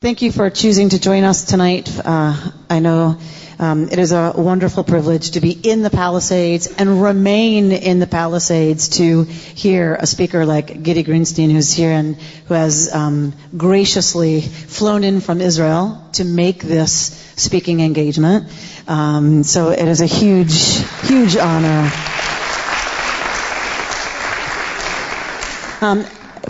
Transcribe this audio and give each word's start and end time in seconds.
Thank 0.00 0.22
you 0.22 0.30
for 0.30 0.48
choosing 0.48 0.90
to 0.90 1.00
join 1.00 1.24
us 1.24 1.42
tonight. 1.42 1.90
Uh, 2.04 2.52
I 2.70 2.78
know 2.78 3.18
um, 3.58 3.88
it 3.88 3.98
is 3.98 4.12
a 4.12 4.32
wonderful 4.36 4.84
privilege 4.84 5.32
to 5.32 5.40
be 5.40 5.50
in 5.50 5.82
the 5.82 5.90
Palisades 5.90 6.68
and 6.68 7.02
remain 7.02 7.72
in 7.72 7.98
the 7.98 8.06
Palisades 8.06 8.90
to 8.98 9.24
hear 9.24 9.96
a 9.96 10.06
speaker 10.06 10.46
like 10.46 10.68
Gidi 10.68 11.04
Greenstein, 11.04 11.50
who's 11.50 11.72
here 11.72 11.90
and 11.90 12.14
who 12.14 12.54
has 12.54 12.94
um, 12.94 13.32
graciously 13.56 14.40
flown 14.40 15.02
in 15.02 15.20
from 15.20 15.40
Israel 15.40 16.00
to 16.12 16.24
make 16.24 16.62
this 16.62 16.92
speaking 17.34 17.80
engagement. 17.80 18.52
Um, 18.86 19.42
so 19.42 19.70
it 19.70 19.88
is 19.88 20.00
a 20.00 20.06
huge, 20.06 20.78
huge 21.08 21.36
honor. 21.36 21.90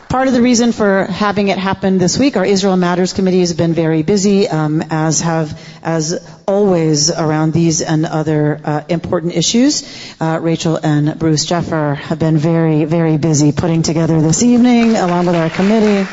Part 0.09 0.27
of 0.27 0.33
the 0.33 0.41
reason 0.41 0.73
for 0.73 1.05
having 1.05 1.49
it 1.49 1.59
happen 1.59 1.99
this 1.99 2.19
week, 2.19 2.39
our 2.39 2.45
Israel 2.45 2.79
Matters 2.79 3.13
Committee 3.13 3.41
has 3.41 3.53
been 3.53 3.75
very 3.75 4.03
busy, 4.03 4.49
um, 4.49 4.83
as 4.89 5.21
have 5.21 5.61
as 5.83 6.27
always 6.47 7.11
around 7.11 7.53
these 7.53 7.83
and 7.83 8.07
other 8.07 8.59
uh, 8.65 8.85
important 8.89 9.35
issues. 9.35 9.85
Uh, 10.19 10.39
Rachel 10.41 10.81
and 10.83 11.19
Bruce 11.19 11.45
Jeffer 11.45 11.95
have 11.95 12.19
been 12.19 12.39
very, 12.39 12.87
very 12.87 13.19
busy 13.19 13.53
putting 13.53 13.83
together 13.83 14.23
this 14.23 14.43
evening, 14.43 14.97
along 14.97 15.27
with 15.27 15.37
our 15.37 15.51
committee. 15.51 16.09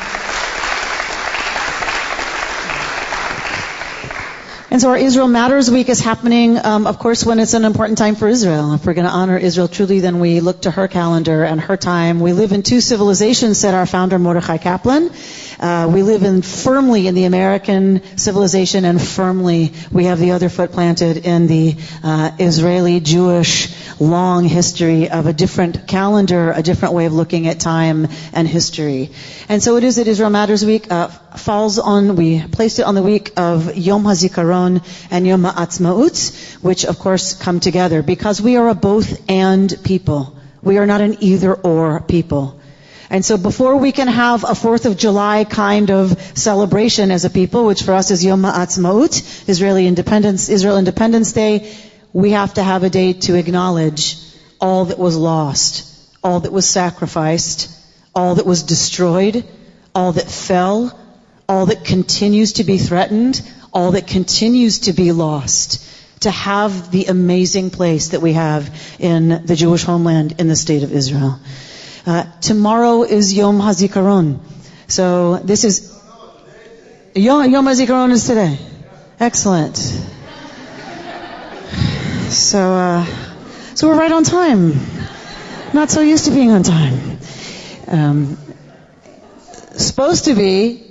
And 4.68 4.82
so 4.82 4.90
our 4.90 4.96
Israel 4.96 5.28
Matters 5.28 5.70
Week 5.70 5.88
is 5.88 6.00
happening, 6.00 6.58
um, 6.58 6.88
of 6.88 6.98
course, 6.98 7.24
when 7.24 7.38
it's 7.38 7.54
an 7.54 7.64
important 7.64 7.98
time 7.98 8.16
for 8.16 8.26
Israel. 8.26 8.74
If 8.74 8.84
we're 8.84 8.94
going 8.94 9.06
to 9.06 9.12
honor 9.12 9.38
Israel 9.38 9.68
truly, 9.68 10.00
then 10.00 10.18
we 10.18 10.40
look 10.40 10.62
to 10.62 10.72
her 10.72 10.88
calendar 10.88 11.44
and 11.44 11.60
her 11.60 11.76
time. 11.76 12.18
We 12.18 12.32
live 12.32 12.50
in 12.50 12.64
two 12.64 12.80
civilizations, 12.80 13.58
said 13.58 13.74
our 13.74 13.86
founder 13.86 14.18
Mordechai 14.18 14.58
Kaplan. 14.58 15.12
Uh, 15.60 15.88
we 15.90 16.02
live 16.02 16.24
in 16.24 16.42
firmly 16.42 17.06
in 17.06 17.14
the 17.14 17.24
American 17.24 18.02
civilization, 18.16 18.84
and 18.84 19.00
firmly 19.00 19.72
we 19.92 20.06
have 20.06 20.18
the 20.18 20.32
other 20.32 20.48
foot 20.48 20.72
planted 20.72 21.18
in 21.18 21.46
the 21.46 21.76
uh, 22.02 22.32
Israeli 22.38 22.98
Jewish 22.98 23.72
long 24.00 24.44
history 24.44 25.08
of 25.08 25.26
a 25.26 25.32
different 25.32 25.86
calendar, 25.86 26.50
a 26.50 26.62
different 26.62 26.92
way 26.92 27.06
of 27.06 27.14
looking 27.14 27.46
at 27.46 27.60
time 27.60 28.08
and 28.32 28.48
history. 28.48 29.10
And 29.48 29.62
so 29.62 29.76
it 29.76 29.84
is 29.84 29.96
that 29.96 30.08
Israel 30.08 30.28
Matters 30.28 30.64
Week 30.64 30.90
uh, 30.90 31.06
falls 31.06 31.78
on. 31.78 32.16
We 32.16 32.42
placed 32.42 32.80
it 32.80 32.82
on 32.82 32.94
the 32.94 33.02
week 33.02 33.32
of 33.38 33.74
Yom 33.76 34.04
HaZikaron 34.04 34.55
and 34.56 35.26
Yom 35.26 35.44
HaAtzmaut, 35.44 36.62
which 36.62 36.84
of 36.84 36.98
course 36.98 37.34
come 37.34 37.60
together 37.60 38.02
because 38.02 38.40
we 38.40 38.56
are 38.56 38.68
a 38.68 38.74
both 38.74 39.28
and 39.28 39.74
people. 39.84 40.36
We 40.62 40.78
are 40.78 40.86
not 40.86 41.00
an 41.00 41.16
either 41.20 41.54
or 41.54 42.00
people. 42.00 42.58
And 43.08 43.24
so 43.24 43.36
before 43.36 43.76
we 43.76 43.92
can 43.92 44.08
have 44.08 44.42
a 44.42 44.54
4th 44.54 44.86
of 44.86 44.96
July 44.96 45.44
kind 45.44 45.90
of 45.90 46.20
celebration 46.34 47.10
as 47.12 47.24
a 47.24 47.30
people, 47.30 47.66
which 47.66 47.82
for 47.82 47.94
us 47.94 48.10
is 48.10 48.24
Yom 48.24 48.42
HaAtzmaut, 48.42 49.48
Israeli 49.48 49.86
Independence, 49.86 50.48
Israel 50.48 50.78
Independence 50.78 51.32
Day, 51.32 51.70
we 52.12 52.30
have 52.30 52.54
to 52.54 52.62
have 52.62 52.82
a 52.82 52.90
day 52.90 53.12
to 53.12 53.34
acknowledge 53.34 54.16
all 54.60 54.86
that 54.86 54.98
was 54.98 55.16
lost, 55.16 55.84
all 56.24 56.40
that 56.40 56.52
was 56.52 56.68
sacrificed, 56.68 57.70
all 58.14 58.36
that 58.36 58.46
was 58.46 58.62
destroyed, 58.62 59.44
all 59.94 60.12
that 60.12 60.28
fell, 60.28 60.98
all 61.48 61.66
that 61.66 61.84
continues 61.84 62.54
to 62.54 62.64
be 62.64 62.78
threatened, 62.78 63.40
all 63.76 63.90
that 63.90 64.06
continues 64.06 64.78
to 64.78 64.94
be 64.94 65.12
lost, 65.12 65.84
to 66.20 66.30
have 66.30 66.90
the 66.90 67.04
amazing 67.04 67.68
place 67.68 68.08
that 68.08 68.22
we 68.22 68.32
have 68.32 68.70
in 68.98 69.44
the 69.44 69.54
Jewish 69.54 69.84
homeland 69.84 70.36
in 70.38 70.48
the 70.48 70.56
state 70.56 70.82
of 70.82 70.92
Israel. 70.92 71.38
Uh, 72.06 72.24
tomorrow 72.40 73.02
is 73.02 73.34
Yom 73.34 73.58
HaZikaron. 73.58 74.38
So 74.88 75.36
this 75.36 75.64
is 75.64 75.92
Yom, 77.14 77.50
Yom 77.50 77.66
HaZikaron 77.66 78.12
is 78.12 78.26
today. 78.26 78.58
Excellent. 79.20 79.76
So, 82.30 82.72
uh, 82.72 83.04
so 83.74 83.88
we're 83.88 83.98
right 83.98 84.12
on 84.12 84.24
time. 84.24 84.72
Not 85.74 85.90
so 85.90 86.00
used 86.00 86.24
to 86.24 86.30
being 86.30 86.50
on 86.50 86.62
time. 86.62 87.18
Um, 87.88 88.38
supposed 89.76 90.24
to 90.24 90.34
be 90.34 90.85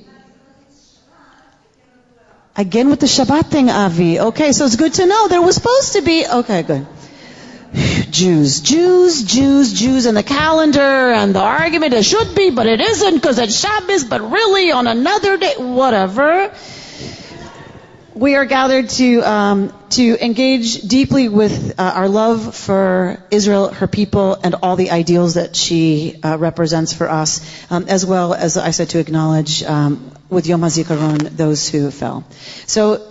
again 2.55 2.89
with 2.89 2.99
the 2.99 3.07
Shabbat 3.07 3.47
thing, 3.47 3.69
Avi. 3.69 4.19
Okay, 4.19 4.51
so 4.51 4.65
it's 4.65 4.75
good 4.75 4.93
to 4.95 5.05
know 5.05 5.27
there 5.27 5.41
was 5.41 5.55
supposed 5.55 5.93
to 5.93 6.01
be. 6.01 6.25
Okay, 6.25 6.63
good. 6.63 6.87
Jews, 8.09 8.61
Jews, 8.61 9.23
Jews, 9.23 9.73
Jews 9.73 10.05
in 10.05 10.15
the 10.15 10.23
calendar 10.23 10.79
and 10.79 11.35
the 11.35 11.41
argument 11.41 11.93
it 11.93 12.03
should 12.03 12.33
be, 12.33 12.49
but 12.49 12.67
it 12.67 12.79
isn't 12.79 13.15
because 13.15 13.37
it's 13.39 13.59
Shabbos, 13.59 14.05
but 14.05 14.21
really 14.31 14.71
on 14.71 14.87
another 14.87 15.37
day, 15.37 15.55
whatever. 15.57 16.53
We 18.15 18.35
are 18.35 18.45
gathered 18.45 18.87
to 18.91 19.19
um, 19.29 19.73
to 19.89 20.25
engage 20.25 20.81
deeply 20.83 21.27
with 21.27 21.77
uh, 21.77 21.83
our 21.95 22.07
love 22.07 22.55
for 22.55 23.21
Israel, 23.29 23.73
her 23.73 23.87
people, 23.87 24.35
and 24.41 24.55
all 24.63 24.77
the 24.77 24.91
ideals 24.91 25.33
that 25.33 25.53
she 25.53 26.21
uh, 26.23 26.37
represents 26.37 26.93
for 26.93 27.09
us, 27.09 27.41
um, 27.69 27.87
as 27.89 28.05
well 28.05 28.33
as 28.33 28.55
I 28.55 28.71
said 28.71 28.91
to 28.91 28.99
acknowledge 28.99 29.63
um, 29.63 30.11
with 30.29 30.47
Yom 30.47 30.61
HaZikaron 30.61 31.35
those 31.35 31.67
who 31.67 31.91
fell. 31.91 32.23
So 32.67 33.05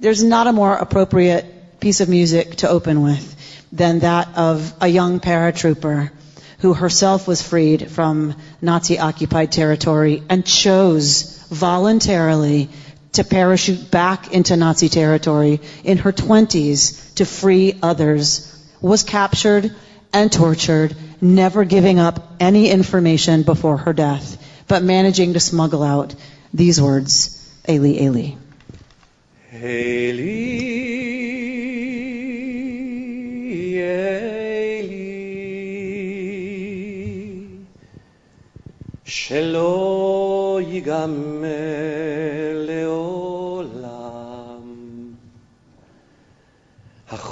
there's 0.00 0.24
not 0.24 0.46
a 0.46 0.54
more 0.54 0.74
appropriate 0.74 1.78
piece 1.78 2.00
of 2.00 2.08
music 2.08 2.56
to 2.56 2.68
open 2.70 3.02
with 3.02 3.68
than 3.72 3.98
that 3.98 4.38
of 4.38 4.72
a 4.80 4.88
young 4.88 5.20
paratrooper 5.20 6.10
who 6.60 6.72
herself 6.72 7.28
was 7.28 7.42
freed 7.42 7.90
from 7.90 8.34
Nazi 8.62 8.98
occupied 8.98 9.52
territory 9.52 10.22
and 10.30 10.46
chose 10.46 11.46
voluntarily 11.50 12.70
to 13.16 13.24
parachute 13.24 13.90
back 13.90 14.32
into 14.32 14.56
Nazi 14.56 14.88
territory 14.88 15.60
in 15.84 15.98
her 15.98 16.12
20s 16.12 17.14
to 17.14 17.24
free 17.24 17.78
others, 17.82 18.52
was 18.80 19.02
captured 19.02 19.74
and 20.12 20.30
tortured, 20.30 20.94
never 21.20 21.64
giving 21.64 21.98
up 21.98 22.34
any 22.40 22.70
information 22.70 23.42
before 23.42 23.78
her 23.78 23.92
death, 23.92 24.36
but 24.68 24.82
managing 24.82 25.32
to 25.32 25.40
smuggle 25.40 25.82
out 25.82 26.14
these 26.52 26.80
words 26.80 27.32
Eli, 27.68 28.00
Eli. 28.02 28.32
Eli, 29.52 30.86
שלא 39.04 40.60
ייגמר 40.68 42.55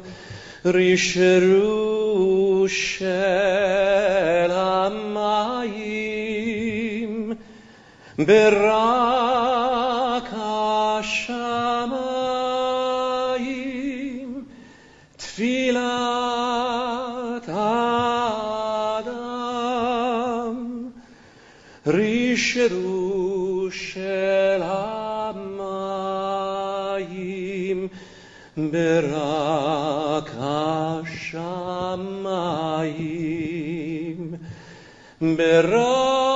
רשרו 0.65 2.65
של 2.67 4.51
המים 4.51 5.79
ברק 8.19 10.29
השמיים 10.33 11.39
תפילת 15.17 15.89
האדם 17.47 19.09
רשרו 21.87 23.02
של 23.73 24.61
המים 24.63 26.19
ברק 28.57 30.29
השמיים 30.39 31.49
ברק 35.21 36.32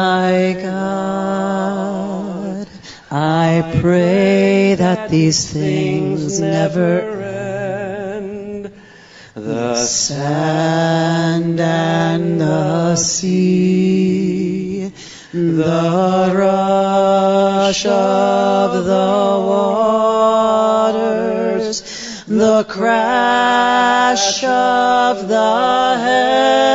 My 0.00 0.56
God, 0.62 1.92
I 3.10 3.78
pray 3.82 4.74
that 4.76 5.10
these 5.10 5.52
things 5.52 6.40
never 6.40 7.00
end. 7.20 8.72
The 9.34 9.76
sand 9.76 11.60
and 11.60 12.40
the 12.40 12.96
sea, 12.96 14.90
the 15.34 16.32
rush 16.34 17.84
of 17.84 18.84
the 18.86 19.36
waters, 20.80 21.76
the 22.26 22.64
crash 22.64 24.42
of 24.44 25.28
the 25.28 25.96
heavens, 25.98 26.69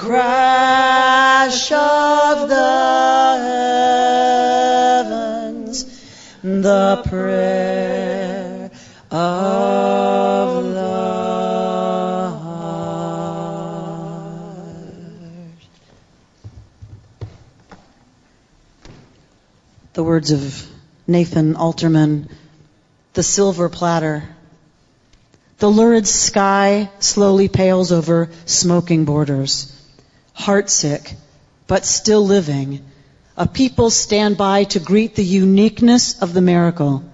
crash 0.00 1.70
of 1.72 2.48
the 2.48 3.36
heavens, 5.04 5.84
the 6.42 7.02
prayer 7.06 8.70
of 9.10 10.74
heart. 12.38 12.80
The 19.92 20.02
words 20.02 20.30
of 20.30 20.66
Nathan 21.06 21.56
Alterman, 21.56 22.30
the 23.12 23.22
silver 23.22 23.68
platter. 23.68 24.22
The 25.58 25.68
lurid 25.68 26.06
sky 26.06 26.88
slowly 27.00 27.48
pales 27.48 27.92
over 27.92 28.30
smoking 28.46 29.04
borders. 29.04 29.76
Heartsick, 30.36 31.14
but 31.66 31.84
still 31.84 32.24
living, 32.24 32.84
a 33.36 33.46
people 33.46 33.90
stand 33.90 34.36
by 34.36 34.64
to 34.64 34.80
greet 34.80 35.14
the 35.14 35.24
uniqueness 35.24 36.20
of 36.20 36.34
the 36.34 36.40
miracle. 36.40 37.04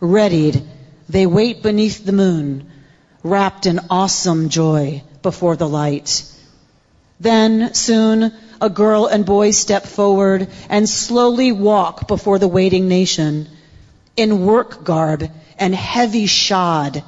Readied, 0.00 0.62
they 1.08 1.26
wait 1.26 1.62
beneath 1.62 2.04
the 2.04 2.12
moon, 2.12 2.70
wrapped 3.22 3.66
in 3.66 3.80
awesome 3.90 4.48
joy 4.48 5.02
before 5.22 5.56
the 5.56 5.68
light. 5.68 6.24
Then, 7.18 7.74
soon, 7.74 8.32
a 8.60 8.70
girl 8.70 9.06
and 9.06 9.26
boy 9.26 9.50
step 9.50 9.84
forward 9.84 10.48
and 10.68 10.88
slowly 10.88 11.52
walk 11.52 12.08
before 12.08 12.38
the 12.38 12.48
waiting 12.48 12.88
nation. 12.88 13.48
In 14.16 14.46
work 14.46 14.84
garb 14.84 15.30
and 15.58 15.74
heavy 15.74 16.26
shod, 16.26 17.02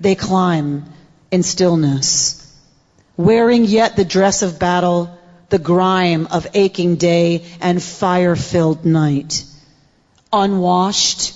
they 0.00 0.14
climb 0.14 0.84
in 1.30 1.42
stillness. 1.42 2.45
Wearing 3.16 3.64
yet 3.64 3.96
the 3.96 4.04
dress 4.04 4.42
of 4.42 4.58
battle, 4.58 5.16
the 5.48 5.58
grime 5.58 6.26
of 6.30 6.46
aching 6.54 6.96
day 6.96 7.44
and 7.60 7.82
fire-filled 7.82 8.84
night. 8.84 9.44
Unwashed, 10.32 11.34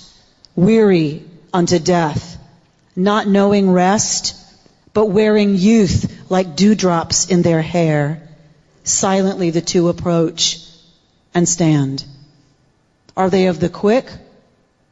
weary 0.55 1.23
unto 1.53 1.79
death, 1.79 2.37
not 2.95 3.27
knowing 3.27 3.71
rest, 3.71 4.35
but 4.93 5.05
wearing 5.07 5.55
youth 5.55 6.29
like 6.29 6.55
dewdrops 6.55 7.29
in 7.29 7.41
their 7.41 7.61
hair. 7.61 8.27
Silently 8.83 9.49
the 9.49 9.61
two 9.61 9.89
approach 9.89 10.65
and 11.33 11.47
stand. 11.47 12.03
Are 13.15 13.29
they 13.29 13.47
of 13.47 13.59
the 13.59 13.69
quick 13.69 14.11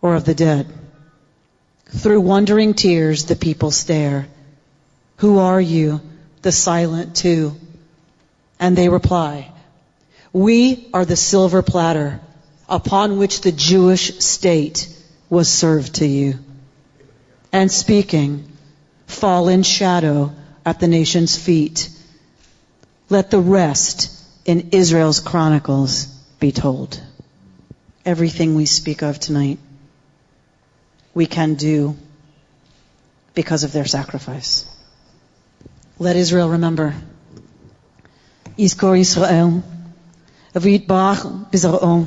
or 0.02 0.16
of 0.16 0.26
the 0.26 0.36
dead? 0.36 0.68
Through 1.88 2.22
wondering 2.22 2.74
tears 2.74 3.26
the 3.26 3.36
people 3.36 3.72
stare. 3.72 4.28
Who 5.18 5.40
are 5.40 5.60
you, 5.60 6.02
the 6.42 6.52
silent 6.52 7.16
too. 7.16 7.56
And 8.60 8.78
they 8.78 8.90
reply, 8.90 9.52
We 10.34 10.90
are 10.94 11.06
the 11.06 11.16
silver 11.16 11.62
platter 11.62 12.20
upon 12.68 13.18
which 13.18 13.42
the 13.42 13.52
Jewish 13.52 14.20
state 14.20 14.88
was 15.30 15.50
served 15.50 15.96
to 15.96 16.06
you. 16.06 16.40
And 17.52 17.72
speaking, 17.72 18.52
fall 19.08 19.48
in 19.48 19.64
shadow 19.64 20.34
at 20.66 20.80
the 20.80 20.88
nation's 20.88 21.38
feet. 21.38 21.90
Let 23.10 23.32
the 23.32 23.40
rest 23.40 24.16
in 24.46 24.70
Israel's 24.72 25.20
chronicles 25.20 26.06
be 26.40 26.52
told. 26.52 27.02
Everything 28.06 28.56
we 28.56 28.66
speak 28.66 29.02
of 29.02 29.20
tonight, 29.20 29.60
we 31.14 31.26
can 31.26 31.56
do 31.56 31.98
because 33.34 33.64
of 33.64 33.72
their 33.72 33.86
sacrifice. 33.86 34.66
Let 36.01 36.17
Israel 36.17 36.49
remember. 36.49 36.93
יזכור 38.59 38.95
ישראל, 38.95 39.47
ויטבח 40.56 41.27
בזרעו, 41.53 42.05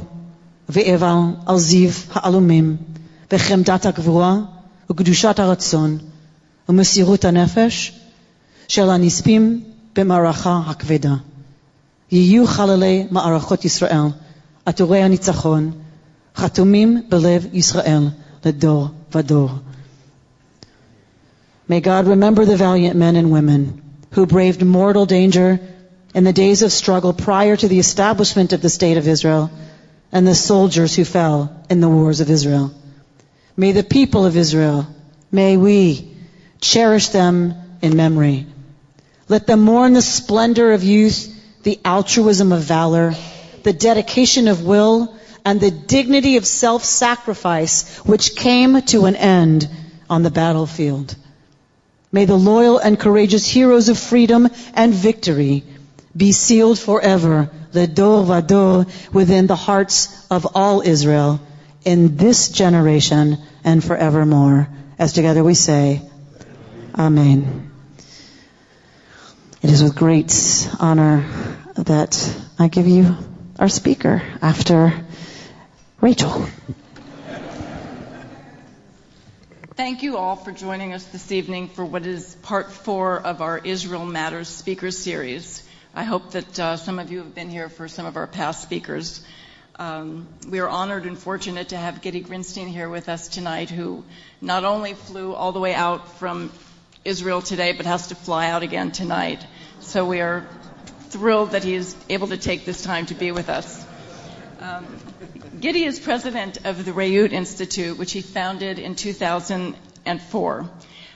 ואבל 0.70 1.24
על 1.46 1.58
זיו 1.58 1.90
העלומים, 2.12 2.78
וחמדת 3.32 3.86
הגבורה, 3.86 4.38
וקדושת 4.90 5.40
הרצון, 5.40 5.98
ומסירות 6.70 7.26
הנפש 7.26 8.00
של 8.68 8.90
הנספים 8.90 9.64
במערכה 9.96 10.62
הכבדה. 10.68 11.16
יהיו 12.12 12.48
חללי 12.48 13.08
מערכות 13.12 13.66
ישראל, 13.66 14.08
עטורי 14.66 15.04
הניצחון, 15.04 15.72
חתומים 16.36 17.02
בלב 17.10 17.48
ישראל 17.54 18.08
לדור 18.46 18.88
ודור. 19.16 19.50
May 21.70 21.82
God 21.82 22.08
remember 22.08 22.46
the 22.46 22.56
valiant 22.56 22.96
men 22.96 23.16
and 23.18 23.30
women 23.30 23.81
who 24.13 24.27
braved 24.27 24.63
mortal 24.65 25.07
danger 25.07 25.61
in 26.15 26.25
the 26.25 26.33
days 26.33 26.63
of 26.63 26.73
struggle 26.73 27.13
prior 27.13 27.57
to 27.57 27.69
the 27.69 27.79
establishment 27.79 28.53
of 28.53 28.61
the 28.61 28.69
state 28.69 28.97
of 28.97 29.09
Israel 29.09 29.51
and 30.13 30.27
the 30.27 30.35
soldiers 30.35 30.95
who 30.95 31.05
fell 31.05 31.65
in 31.71 31.81
the 31.81 31.89
wars 31.89 32.21
of 32.21 32.31
Israel. 32.31 32.73
May 33.57 33.73
the 33.73 33.83
people 33.83 34.27
of 34.27 34.37
Israel, 34.37 34.87
may 35.31 35.57
we 35.57 36.15
cherish 36.61 37.09
them 37.09 37.55
in 37.81 37.97
memory. 37.97 38.47
Let 39.29 39.47
them 39.47 39.61
mourn 39.61 39.95
the 39.95 40.03
splendor 40.03 40.73
of 40.73 40.85
youth, 40.85 41.35
the 41.63 41.81
altruism 41.85 42.53
of 42.53 42.63
valor, 42.63 43.15
the 43.63 43.73
dedication 43.73 44.49
of 44.49 44.65
will, 44.65 45.17
and 45.45 45.61
the 45.61 45.71
dignity 45.71 46.37
of 46.37 46.47
self-sacrifice 46.47 47.99
which 47.99 48.37
came 48.37 48.81
to 48.83 49.07
an 49.07 49.17
end 49.17 49.69
on 50.09 50.23
the 50.23 50.31
battlefield. 50.31 51.17
May 52.13 52.27
the 52.27 52.37
loyal 52.37 52.79
and 52.79 53.01
courageous 53.01 53.47
heroes 53.47 53.89
of 53.89 53.99
freedom 53.99 54.49
and 54.75 54.93
victory 54.93 55.65
be 56.15 56.33
sealed 56.33 56.79
forever, 56.79 57.49
the 57.73 57.87
dor 57.87 58.23
vador, 58.25 58.87
within 59.15 59.47
the 59.47 59.57
hearts 59.57 60.27
of 60.31 60.47
all 60.55 60.83
Israel 60.83 61.41
in 61.87 62.19
this 62.19 62.51
generation 62.51 63.39
and 63.65 63.83
forevermore. 63.83 64.69
As 64.99 65.15
together 65.15 65.43
we 65.43 65.55
say, 65.55 66.03
Amen. 66.95 67.71
It 69.63 69.71
is 69.71 69.83
with 69.83 69.95
great 69.95 70.69
honor 70.79 71.25
that 71.77 72.37
I 72.59 72.69
give 72.69 72.87
you 72.87 73.17
our 73.59 73.71
speaker 73.71 74.23
after 74.43 74.93
Rachel. 76.03 76.47
Thank 79.83 80.05
you 80.05 80.17
all 80.17 80.37
for 80.37 80.53
joining 80.53 80.93
us 80.93 81.05
this 81.07 81.33
evening 81.33 81.67
for 81.67 81.85
what 81.85 82.07
is 82.07 82.37
part 82.37 82.71
four 82.71 83.19
of 83.19 83.43
our 83.43 83.59
Israel 83.59 84.07
Matters 84.07 84.47
speaker 84.47 84.93
series. 84.93 85.61
I 85.93 86.05
hope 86.05 86.31
that 86.31 86.61
uh, 86.61 86.77
some 86.77 87.01
of 87.01 87.11
you 87.11 87.19
have 87.19 87.35
been 87.35 87.51
here 87.51 87.69
for 87.69 87.89
some 87.89 88.07
of 88.07 88.17
our 88.17 88.29
past 88.29 88.63
speakers. 88.63 89.25
Um, 89.81 90.29
we 90.49 90.61
are 90.61 90.69
honored 90.69 91.05
and 91.05 91.19
fortunate 91.19 91.71
to 91.71 91.77
have 91.77 92.01
Gidi 92.01 92.25
Grinstein 92.25 92.69
here 92.69 92.89
with 92.89 93.09
us 93.09 93.27
tonight, 93.27 93.71
who 93.71 94.05
not 94.41 94.63
only 94.63 94.95
flew 94.95 95.35
all 95.35 95.51
the 95.51 95.59
way 95.59 95.75
out 95.75 96.07
from 96.13 96.53
Israel 97.05 97.43
today, 97.43 97.73
but 97.73 97.85
has 97.85 98.07
to 98.07 98.15
fly 98.15 98.51
out 98.51 98.63
again 98.63 98.93
tonight. 98.93 99.45
So 99.81 100.07
we 100.07 100.21
are 100.21 100.47
thrilled 101.09 101.51
that 101.51 101.65
he 101.65 101.75
is 101.75 101.97
able 102.09 102.29
to 102.29 102.37
take 102.37 102.65
this 102.65 102.83
time 102.83 103.07
to 103.07 103.15
be 103.15 103.33
with 103.33 103.49
us. 103.49 103.85
Um, 104.63 104.87
Gidi 105.59 105.87
is 105.87 105.99
president 105.99 106.65
of 106.65 106.85
the 106.85 106.93
Reut 106.93 107.33
Institute, 107.33 107.99
which 107.99 108.13
he 108.13 108.21
founded 108.21 108.79
in 108.79 108.95
2004. 108.95 110.71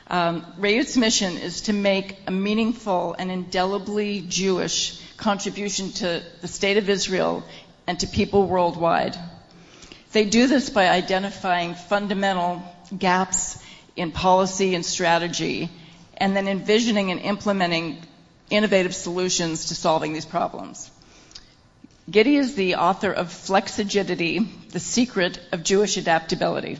Um, 0.09 0.47
Reut's 0.59 0.97
mission 0.97 1.37
is 1.37 1.61
to 1.63 1.73
make 1.73 2.17
a 2.27 2.33
meaningful 2.33 3.15
and 3.17 3.31
indelibly 3.31 4.21
Jewish 4.23 5.01
contribution 5.17 5.93
to 5.93 6.25
the 6.41 6.49
state 6.49 6.77
of 6.77 6.89
Israel 6.91 7.45
and 7.87 8.01
to 8.01 8.09
people 8.09 8.49
worldwide. 8.49 9.17
They 10.11 10.25
do 10.25 10.49
this 10.49 10.69
by 10.69 10.89
identifying 10.89 11.77
fundamental 11.77 12.65
gaps 12.99 13.63
in 13.95 14.11
policy 14.11 14.75
and 14.75 14.85
strategy 14.85 15.71
and 16.17 16.35
then 16.35 16.49
envisioning 16.49 17.13
and 17.13 17.21
implementing 17.21 18.03
innovative 18.51 18.95
solutions 18.95 19.67
to 19.67 19.77
solving 19.77 20.15
these 20.15 20.27
problems. 20.27 20.91
Gidi 22.09 22.39
is 22.39 22.55
the 22.55 22.77
author 22.77 23.11
of 23.11 23.31
Flexigidity, 23.31 24.71
The 24.71 24.79
Secret 24.79 25.41
of 25.51 25.65
Jewish 25.65 25.97
Adaptability. 25.97 26.79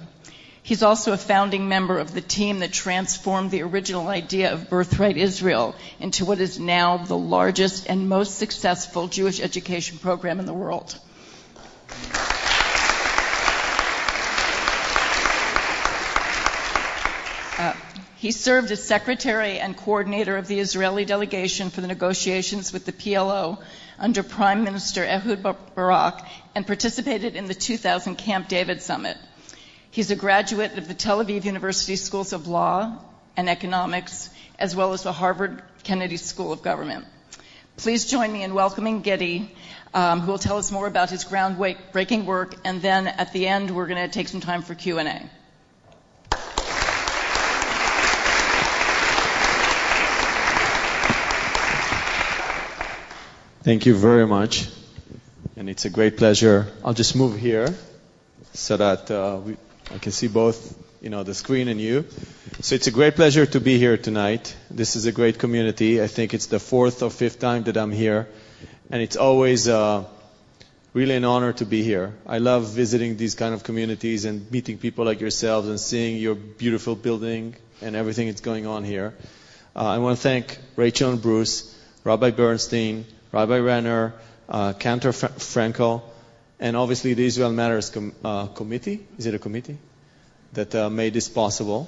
He's 0.63 0.85
also 0.85 1.13
a 1.13 1.17
founding 1.17 1.69
member 1.69 1.99
of 1.99 2.15
the 2.15 2.21
team 2.21 2.61
that 2.61 2.73
transformed 2.73 3.51
the 3.51 3.63
original 3.63 4.07
idea 4.07 4.53
of 4.53 4.71
Birthright 4.71 5.17
Israel 5.17 5.75
into 5.99 6.25
what 6.25 6.39
is 6.39 6.61
now 6.61 6.99
the 6.99 7.19
largest 7.19 7.89
and 7.89 8.09
most 8.09 8.39
successful 8.39 9.09
Jewish 9.09 9.41
education 9.41 9.99
program 9.99 10.39
in 10.39 10.47
the 10.47 10.55
world. 10.55 10.97
Uh, 17.59 17.73
he 18.17 18.31
served 18.31 18.71
as 18.71 18.85
secretary 18.85 19.59
and 19.59 19.77
coordinator 19.77 20.37
of 20.37 20.47
the 20.47 20.61
Israeli 20.61 21.05
delegation 21.05 21.71
for 21.71 21.81
the 21.81 21.89
negotiations 21.89 22.73
with 22.73 22.87
the 22.87 22.93
PLO 22.93 23.59
under 23.99 24.23
Prime 24.23 24.65
Minister 24.65 25.05
Ehud 25.05 25.43
Barak 25.75 26.27
and 26.55 26.67
participated 26.67 27.37
in 27.37 27.47
the 27.47 27.55
2000 27.55 28.17
Camp 28.17 28.49
David 28.49 28.83
Summit. 28.83 29.17
He's 29.91 30.11
a 30.11 30.17
graduate 30.17 30.77
of 30.77 30.89
the 30.89 30.95
Tel 30.95 31.25
Aviv 31.25 31.45
University 31.45 31.97
Schools 31.97 32.33
of 32.33 32.49
Law 32.49 33.03
and 33.37 33.49
Economics, 33.49 34.31
as 34.59 34.77
well 34.77 34.93
as 34.93 35.03
the 35.03 35.13
Harvard 35.13 35.63
Kennedy 35.85 36.17
School 36.17 36.53
of 36.53 36.63
Government. 36.63 37.07
Please 37.77 38.07
join 38.07 38.33
me 38.33 38.43
in 38.43 38.55
welcoming 38.55 39.03
Gidi, 39.03 39.49
um, 39.95 40.21
who 40.21 40.33
will 40.33 40.39
tell 40.39 40.59
us 40.59 40.71
more 40.73 40.87
about 40.87 41.11
his 41.11 41.25
groundbreaking 41.25 42.25
work, 42.25 42.55
and 42.65 42.83
then 42.83 43.07
at 43.07 43.33
the 43.33 43.47
end 43.47 43.71
we're 43.71 43.87
going 43.87 44.03
to 44.03 44.13
take 44.13 44.29
some 44.29 44.41
time 44.41 44.63
for 44.63 44.75
Q&A. 44.75 45.31
Thank 53.67 53.85
you 53.85 53.97
very 53.97 54.29
much. 54.29 54.69
And 55.57 55.69
it's 55.69 55.87
a 55.87 55.91
great 55.91 56.17
pleasure. 56.17 56.69
I'll 56.85 56.95
just 56.95 57.17
move 57.17 57.37
here 57.37 57.75
so 58.53 58.77
that 58.77 59.11
uh, 59.11 59.41
we, 59.45 59.57
I 59.93 59.99
can 59.99 60.13
see 60.13 60.29
both, 60.29 60.79
you 61.03 61.11
know, 61.11 61.25
the 61.25 61.35
screen 61.35 61.67
and 61.67 61.81
you. 61.81 62.05
So 62.61 62.77
it's 62.77 62.87
a 62.87 62.93
great 62.93 63.17
pleasure 63.17 63.45
to 63.45 63.59
be 63.59 63.77
here 63.77 63.97
tonight. 63.97 64.55
This 64.71 64.95
is 64.95 65.07
a 65.07 65.11
great 65.11 65.41
community. 65.41 66.01
I 66.01 66.07
think 66.07 66.33
it's 66.33 66.47
the 66.47 66.61
fourth 66.61 67.03
or 67.03 67.11
fifth 67.11 67.41
time 67.41 67.65
that 67.65 67.77
I'm 67.77 67.91
here. 67.91 68.29
And 68.89 69.03
it's 69.03 69.17
always 69.17 69.67
uh, 69.67 70.05
really 70.95 71.17
an 71.17 71.25
honor 71.25 71.53
to 71.55 71.67
be 71.67 71.83
here. 71.83 72.15
I 72.25 72.39
love 72.39 72.69
visiting 72.69 73.17
these 73.17 73.35
kind 73.35 73.53
of 73.53 73.65
communities 73.65 74.27
and 74.27 74.49
meeting 74.53 74.79
people 74.79 75.05
like 75.07 75.21
yourselves 75.21 75.67
and 75.67 75.81
seeing 75.81 76.19
your 76.19 76.37
beautiful 76.37 76.95
building 76.95 77.57
and 77.83 77.97
everything 77.97 78.29
that's 78.29 78.43
going 78.43 78.69
on 78.69 78.85
here. 78.85 79.13
Uh, 79.75 79.87
I 79.87 79.99
want 79.99 80.19
to 80.19 80.23
thank 80.23 80.57
Rachel 80.77 81.11
and 81.11 81.21
Bruce, 81.21 81.77
Rabbi 82.05 82.31
Bernstein, 82.31 83.07
Rabbi 83.37 83.59
Renner, 83.59 84.15
uh, 84.49 84.73
Cantor 84.73 85.13
Frankel, 85.13 86.01
and 86.59 86.75
obviously 86.75 87.13
the 87.13 87.27
Israel 87.27 87.53
Matters 87.53 87.91
com- 87.91 88.15
uh, 88.25 88.47
Committee. 88.47 89.07
Is 89.19 89.27
it 89.27 89.35
a 89.35 89.39
committee? 89.39 89.77
That 90.55 90.75
uh, 90.75 90.89
made 90.89 91.13
this 91.13 91.29
possible. 91.29 91.87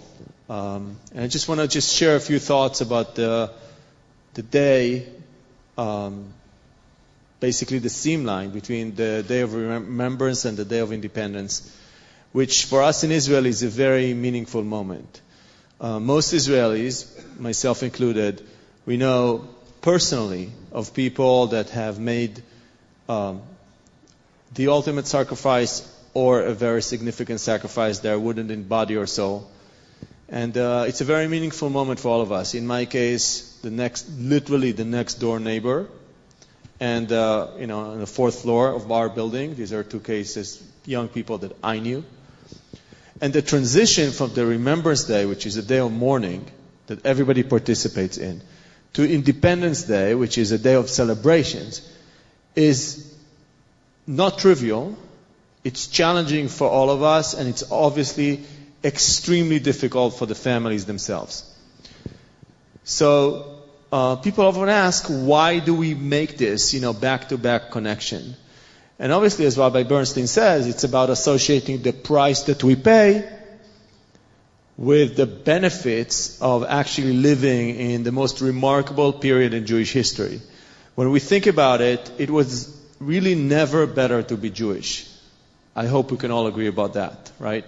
Um, 0.51 0.99
and 1.15 1.25
I 1.25 1.27
just 1.27 1.49
want 1.49 1.63
to 1.63 1.67
just 1.67 1.97
share 1.97 2.17
a 2.17 2.21
few 2.21 2.39
thoughts 2.39 2.83
about 2.83 3.15
the, 3.15 3.51
the 4.35 4.43
day, 4.43 5.07
um, 5.79 6.35
basically 7.41 7.79
the 7.79 7.89
seam 7.89 8.27
line 8.27 8.51
between 8.51 8.95
the 8.95 9.25
Day 9.27 9.41
of 9.41 9.55
Remembrance 9.55 10.45
and 10.45 10.55
the 10.55 10.67
Day 10.67 10.81
of 10.81 10.93
Independence, 10.93 11.75
which 12.33 12.67
for 12.67 12.83
us 12.83 13.05
in 13.05 13.11
Israel 13.11 13.47
is 13.47 13.63
a 13.63 13.69
very 13.69 14.13
meaningful 14.13 14.63
moment. 14.63 15.23
Uh, 15.81 15.99
most 15.99 16.35
Israelis, 16.35 17.09
myself 17.41 17.83
included, 17.83 18.47
we 18.85 18.99
know 18.99 19.49
personally 19.89 20.53
of 20.71 20.93
people 20.93 21.47
that 21.47 21.71
have 21.71 21.99
made 21.99 22.43
um, 23.09 23.41
the 24.53 24.69
ultimate 24.69 25.07
sacrifice 25.07 25.75
or 26.13 26.43
a 26.43 26.53
very 26.53 26.83
significant 26.83 27.41
sacrifice 27.41 28.01
there, 28.01 28.19
wouldn't 28.19 28.51
in 28.51 28.65
body 28.65 28.97
or 28.97 29.07
soul. 29.07 29.51
And 30.29 30.59
uh, 30.59 30.85
it's 30.87 31.01
a 31.01 31.07
very 31.07 31.27
meaningful 31.27 31.71
moment 31.71 32.01
for 32.01 32.11
all 32.11 32.21
of 32.21 32.33
us. 32.33 32.53
In 32.53 32.67
my 32.67 32.85
case, 32.85 33.59
the 33.63 33.71
next, 33.71 34.11
literally 34.11 34.73
the 34.73 34.85
next 34.85 35.15
door 35.15 35.41
neighbor, 35.41 35.89
and 36.79 37.11
uh, 37.11 37.49
you 37.59 37.67
know, 37.67 37.81
on 37.93 38.01
the 38.01 38.07
fourth 38.19 38.43
floor 38.43 38.75
of 38.75 38.93
our 38.93 39.09
building. 39.09 39.55
These 39.55 39.73
are 39.73 39.83
two 39.83 40.01
cases, 40.01 40.63
young 40.85 41.09
people 41.09 41.39
that 41.39 41.57
I 41.63 41.79
knew. 41.79 42.05
And 43.23 43.33
the 43.33 43.41
transition 43.41 44.13
from 44.13 44.35
the 44.35 44.45
Remembrance 44.45 45.05
Day, 45.05 45.25
which 45.25 45.47
is 45.47 45.57
a 45.57 45.63
day 45.63 45.79
of 45.79 45.91
mourning 45.91 46.45
that 46.89 47.07
everybody 47.07 47.43
participates 47.43 48.19
in, 48.19 48.43
to 48.95 49.09
Independence 49.09 49.83
Day, 49.83 50.15
which 50.15 50.39
is 50.39 50.53
a 50.53 50.59
day 50.59 50.75
of 50.75 50.89
celebrations, 50.89 51.89
is 52.57 53.15
not 54.07 54.39
trivial. 54.39 54.97
It's 55.65 55.87
challenging 55.87 56.49
for 56.49 56.69
all 56.69 56.91
of 56.91 57.03
us, 57.03 57.35
and 57.35 57.49
it's 57.49 57.71
obviously 57.71 58.45
extremely 58.83 59.59
difficult 59.59 60.19
for 60.19 60.27
the 60.27 60.35
families 60.35 60.87
themselves. 60.87 61.45
So, 62.85 63.61
uh, 63.93 64.17
people 64.17 64.45
often 64.45 64.69
ask, 64.69 65.07
why 65.09 65.59
do 65.59 65.75
we 65.75 65.95
make 65.95 66.39
this, 66.39 66.75
you 66.75 66.81
know, 66.81 66.93
back-to-back 66.93 67.71
connection? 67.71 68.37
And 68.99 69.13
obviously, 69.13 69.47
as 69.47 69.57
Rabbi 69.57 69.85
Bernstein 69.85 70.27
says, 70.27 70.67
it's 70.67 70.85
about 70.85 71.11
associating 71.11 71.83
the 71.83 71.93
price 71.93 72.43
that 72.43 72.65
we 72.65 72.75
pay 72.77 73.29
with 74.79 75.17
the 75.17 75.27
benefits 75.27 76.41
of 76.41 76.65
actually 76.65 77.13
living 77.13 77.75
in 77.75 78.05
the 78.05 78.13
most 78.13 78.41
remarkable 78.41 79.13
period 79.13 79.53
in 79.53 79.67
Jewish 79.67 79.93
history. 79.93 80.41
When 80.95 81.11
we 81.11 81.19
think 81.19 81.49
about 81.49 81.81
it, 81.81 82.11
it 82.17 82.31
was 82.31 82.75
really 83.01 83.35
never 83.35 83.87
better 83.89 84.23
to 84.23 84.37
be 84.37 84.51
Jewish. 84.51 85.09
I 85.75 85.87
hope 85.87 86.13
we 86.13 86.17
can 86.17 86.31
all 86.31 86.47
agree 86.47 86.69
about 86.69 86.95
that, 86.95 87.33
right? 87.41 87.65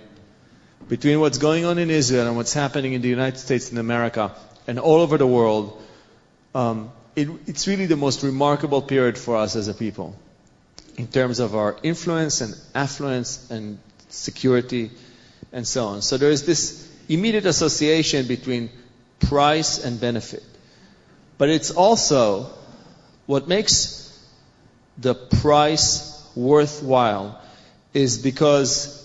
Between 0.89 1.19
what's 1.19 1.39
going 1.39 1.65
on 1.65 1.79
in 1.79 1.91
Israel 1.91 2.29
and 2.29 2.37
what's 2.37 2.55
happening 2.55 2.93
in 2.93 3.03
the 3.03 3.09
United 3.09 3.39
States 3.39 3.71
and 3.71 3.81
America 3.81 4.33
and 4.69 4.79
all 4.79 5.01
over 5.01 5.19
the 5.19 5.27
world, 5.27 5.83
um, 6.55 6.93
it, 7.17 7.29
it's 7.47 7.67
really 7.67 7.87
the 7.87 7.97
most 7.97 8.23
remarkable 8.23 8.83
period 8.83 9.19
for 9.19 9.37
us 9.37 9.57
as 9.57 9.67
a 9.67 9.75
people 9.75 10.17
in 10.97 11.09
terms 11.09 11.41
of 11.41 11.57
our 11.57 11.77
influence 11.83 12.41
and 12.41 12.55
affluence 12.73 13.51
and 13.51 13.79
security 14.11 14.93
and 15.53 15.67
so 15.67 15.87
on. 15.87 16.03
So 16.03 16.17
there 16.17 16.31
is 16.31 16.47
this 16.47 16.90
immediate 17.11 17.45
association 17.45 18.27
between 18.27 18.71
price 19.19 19.85
and 19.85 20.01
benefit. 20.01 20.45
But 21.39 21.49
it's 21.49 21.73
also 21.73 22.51
what 23.27 23.49
makes 23.49 23.99
the 24.97 25.15
price 25.15 26.25
worthwhile 26.37 27.41
is 27.93 28.19
because, 28.19 28.97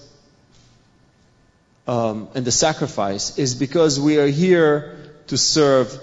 um, 1.88 2.28
and 2.36 2.46
the 2.46 2.52
sacrifice 2.52 3.40
is 3.40 3.56
because 3.56 4.00
we 4.00 4.20
are 4.20 4.28
here 4.28 4.98
to 5.28 5.38
serve 5.38 6.00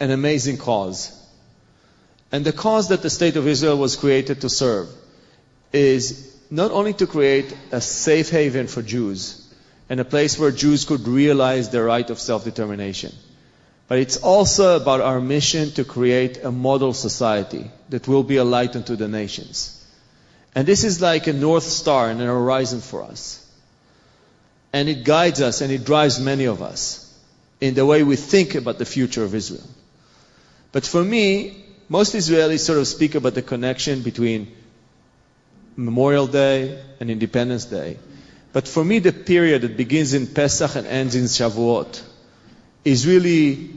an 0.00 0.10
amazing 0.10 0.56
cause. 0.56 1.14
And 2.32 2.44
the 2.44 2.52
cause 2.52 2.88
that 2.88 3.02
the 3.02 3.10
state 3.10 3.36
of 3.36 3.46
Israel 3.46 3.76
was 3.76 3.96
created 3.96 4.40
to 4.40 4.48
serve 4.48 4.88
is 5.70 6.34
not 6.50 6.70
only 6.70 6.94
to 6.94 7.06
create 7.06 7.54
a 7.72 7.80
safe 7.82 8.30
haven 8.30 8.68
for 8.68 8.80
Jews, 8.80 9.47
and 9.88 10.00
a 10.00 10.04
place 10.04 10.38
where 10.38 10.50
Jews 10.50 10.84
could 10.84 11.06
realize 11.08 11.70
their 11.70 11.84
right 11.84 12.08
of 12.10 12.18
self-determination. 12.18 13.12
But 13.88 13.98
it's 13.98 14.18
also 14.18 14.76
about 14.76 15.00
our 15.00 15.20
mission 15.20 15.70
to 15.72 15.84
create 15.84 16.44
a 16.44 16.52
model 16.52 16.92
society 16.92 17.70
that 17.88 18.06
will 18.06 18.22
be 18.22 18.36
a 18.36 18.44
light 18.44 18.76
unto 18.76 18.96
the 18.96 19.08
nations. 19.08 19.74
And 20.54 20.68
this 20.68 20.84
is 20.84 21.00
like 21.00 21.26
a 21.26 21.32
north 21.32 21.64
star 21.64 22.10
and 22.10 22.20
an 22.20 22.26
horizon 22.26 22.80
for 22.80 23.02
us. 23.02 23.44
And 24.72 24.88
it 24.90 25.04
guides 25.04 25.40
us 25.40 25.62
and 25.62 25.72
it 25.72 25.84
drives 25.84 26.20
many 26.20 26.44
of 26.44 26.60
us 26.60 27.04
in 27.60 27.74
the 27.74 27.86
way 27.86 28.02
we 28.02 28.16
think 28.16 28.54
about 28.54 28.78
the 28.78 28.84
future 28.84 29.24
of 29.24 29.34
Israel. 29.34 29.66
But 30.70 30.86
for 30.86 31.02
me, 31.02 31.64
most 31.88 32.14
Israelis 32.14 32.60
sort 32.60 32.78
of 32.78 32.86
speak 32.86 33.14
about 33.14 33.34
the 33.34 33.42
connection 33.42 34.02
between 34.02 34.54
Memorial 35.76 36.26
Day 36.26 36.82
and 37.00 37.10
Independence 37.10 37.64
Day. 37.64 37.96
But 38.52 38.66
for 38.66 38.84
me, 38.84 38.98
the 38.98 39.12
period 39.12 39.62
that 39.62 39.76
begins 39.76 40.14
in 40.14 40.26
Pesach 40.26 40.74
and 40.74 40.86
ends 40.86 41.14
in 41.14 41.24
Shavuot 41.24 42.02
is 42.84 43.06
really 43.06 43.70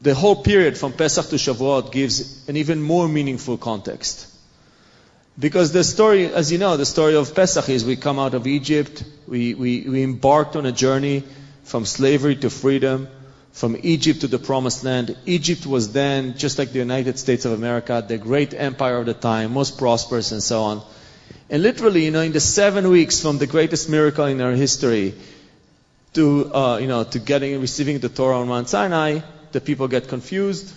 the 0.00 0.14
whole 0.14 0.36
period 0.36 0.76
from 0.76 0.92
Pesach 0.92 1.28
to 1.28 1.36
Shavuot 1.36 1.92
gives 1.92 2.48
an 2.48 2.56
even 2.56 2.82
more 2.82 3.08
meaningful 3.08 3.56
context. 3.56 4.30
Because 5.38 5.72
the 5.72 5.82
story, 5.82 6.26
as 6.26 6.52
you 6.52 6.58
know, 6.58 6.76
the 6.76 6.86
story 6.86 7.16
of 7.16 7.34
Pesach 7.34 7.68
is 7.68 7.84
we 7.84 7.96
come 7.96 8.18
out 8.18 8.34
of 8.34 8.46
Egypt, 8.46 9.02
we, 9.26 9.54
we, 9.54 9.80
we 9.88 10.02
embarked 10.02 10.56
on 10.56 10.64
a 10.64 10.72
journey 10.72 11.24
from 11.64 11.84
slavery 11.84 12.36
to 12.36 12.50
freedom, 12.50 13.08
from 13.52 13.76
Egypt 13.82 14.20
to 14.20 14.28
the 14.28 14.38
promised 14.38 14.84
land. 14.84 15.16
Egypt 15.26 15.66
was 15.66 15.92
then, 15.92 16.36
just 16.36 16.58
like 16.58 16.72
the 16.72 16.78
United 16.78 17.18
States 17.18 17.44
of 17.44 17.52
America, 17.52 18.04
the 18.06 18.18
great 18.18 18.54
empire 18.54 18.98
of 18.98 19.06
the 19.06 19.14
time, 19.14 19.52
most 19.52 19.78
prosperous 19.78 20.30
and 20.32 20.42
so 20.42 20.62
on. 20.62 20.82
And 21.50 21.62
literally, 21.62 22.04
you 22.04 22.10
know, 22.10 22.22
in 22.22 22.32
the 22.32 22.40
seven 22.40 22.88
weeks 22.88 23.20
from 23.20 23.38
the 23.38 23.46
greatest 23.46 23.88
miracle 23.88 24.24
in 24.26 24.40
our 24.40 24.52
history 24.52 25.14
to, 26.14 26.54
uh, 26.54 26.78
you 26.78 26.86
know, 26.86 27.04
to 27.04 27.18
getting, 27.18 27.60
receiving 27.60 27.98
the 27.98 28.08
Torah 28.08 28.40
on 28.40 28.48
Mount 28.48 28.68
Sinai, 28.68 29.20
the 29.52 29.60
people 29.60 29.88
get 29.88 30.08
confused 30.08 30.74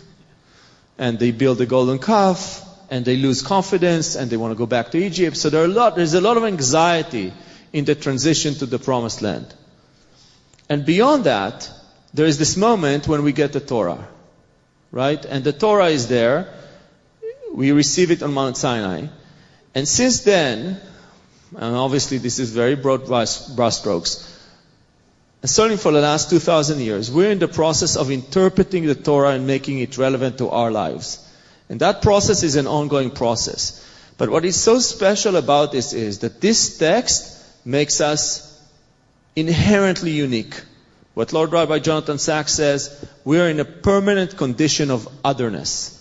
and 0.98 1.20
they 1.20 1.32
build 1.32 1.62
a 1.62 1.66
golden 1.66 2.00
calf 2.00 2.64
and 2.90 3.06
they 3.06 3.18
lose 3.18 3.42
confidence 3.42 4.16
and 4.16 4.30
they 4.30 4.38
want 4.38 4.52
to 4.52 4.58
go 4.58 4.66
back 4.66 4.92
to 4.92 4.98
Egypt. 4.98 5.38
So 5.38 5.50
there 5.50 5.62
are 5.62 5.66
a 5.66 5.70
lot, 5.70 5.96
there's 5.96 6.14
a 6.14 6.22
lot 6.22 6.38
of 6.38 6.44
anxiety 6.44 7.34
in 7.74 7.86
the 7.86 7.96
transition 7.96 8.54
to 8.56 8.66
the 8.66 8.80
promised 8.80 9.22
land. 9.22 9.54
And 10.70 10.86
beyond 10.86 11.26
that, 11.26 11.70
there 12.14 12.26
is 12.26 12.38
this 12.38 12.58
moment 12.58 13.08
when 13.08 13.24
we 13.24 13.32
get 13.32 13.54
the 13.54 13.60
Torah, 13.60 14.08
right? 14.92 15.24
And 15.24 15.44
the 15.44 15.54
Torah 15.54 15.88
is 15.88 16.08
there. 16.08 16.54
We 17.54 17.72
receive 17.72 18.12
it 18.12 18.24
on 18.24 18.34
Mount 18.34 18.58
Sinai. 18.58 19.08
And 19.76 19.88
since 19.88 20.22
then, 20.22 20.80
and 21.56 21.76
obviously 21.76 22.18
this 22.18 22.40
is 22.40 22.52
very 22.52 22.76
broad 22.76 23.06
brushstrokes, 23.06 24.36
and 25.42 25.50
certainly 25.50 25.78
for 25.78 25.92
the 25.92 26.02
last 26.02 26.30
2,000 26.30 26.80
years, 26.80 27.12
we're 27.12 27.32
in 27.32 27.40
the 27.40 27.48
process 27.48 27.96
of 27.96 28.10
interpreting 28.10 28.86
the 28.86 28.96
Torah 28.96 29.32
and 29.32 29.46
making 29.46 29.80
it 29.80 29.98
relevant 29.98 30.40
to 30.40 30.50
our 30.50 30.72
lives. 30.72 31.24
And 31.70 31.80
that 31.82 32.02
process 32.02 32.44
is 32.44 32.56
an 32.56 32.66
ongoing 32.66 33.12
process. 33.12 33.84
But 34.18 34.30
what 34.30 34.46
is 34.46 34.56
so 34.56 34.80
special 34.80 35.36
about 35.36 35.72
this 35.72 35.94
is 35.94 36.20
that 36.20 36.42
this 36.42 36.78
text 36.78 37.44
makes 37.66 38.02
us 38.02 38.60
inherently 39.36 40.12
unique. 40.12 40.60
What 41.14 41.34
Lord 41.34 41.52
Rabbi 41.52 41.80
Jonathan 41.80 42.18
Sacks 42.18 42.54
says, 42.54 43.06
we 43.24 43.40
are 43.40 43.50
in 43.50 43.60
a 43.60 43.66
permanent 43.66 44.38
condition 44.38 44.90
of 44.90 45.08
otherness. 45.24 45.94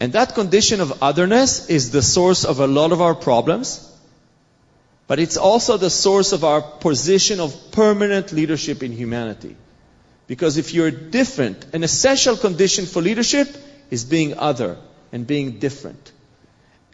And 0.00 0.12
that 0.12 0.34
condition 0.34 0.80
of 0.80 1.02
otherness 1.02 1.70
is 1.70 1.90
the 1.90 2.02
source 2.02 2.44
of 2.44 2.60
a 2.60 2.66
lot 2.66 2.92
of 2.92 3.00
our 3.00 3.14
problems, 3.14 3.82
but 5.06 5.18
it's 5.18 5.36
also 5.36 5.76
the 5.76 5.90
source 5.90 6.32
of 6.32 6.44
our 6.44 6.60
position 6.60 7.40
of 7.40 7.70
permanent 7.72 8.32
leadership 8.32 8.82
in 8.82 8.92
humanity. 8.92 9.56
Because 10.26 10.58
if 10.58 10.74
you're 10.74 10.90
different, 10.90 11.74
an 11.74 11.84
essential 11.84 12.36
condition 12.36 12.84
for 12.86 13.00
leadership 13.00 13.48
is 13.90 14.04
being 14.04 14.36
other 14.36 14.76
and 15.12 15.26
being 15.26 15.58
different. 15.60 16.12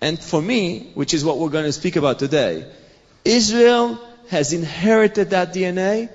And 0.00 0.18
for 0.18 0.42
me, 0.42 0.90
which 0.94 1.14
is 1.14 1.24
what 1.24 1.38
we're 1.38 1.48
going 1.48 1.64
to 1.64 1.72
speak 1.72 1.96
about 1.96 2.18
today, 2.18 2.70
Israel 3.24 3.98
has 4.28 4.52
inherited 4.52 5.30
that 5.30 5.54
DNA, 5.54 6.10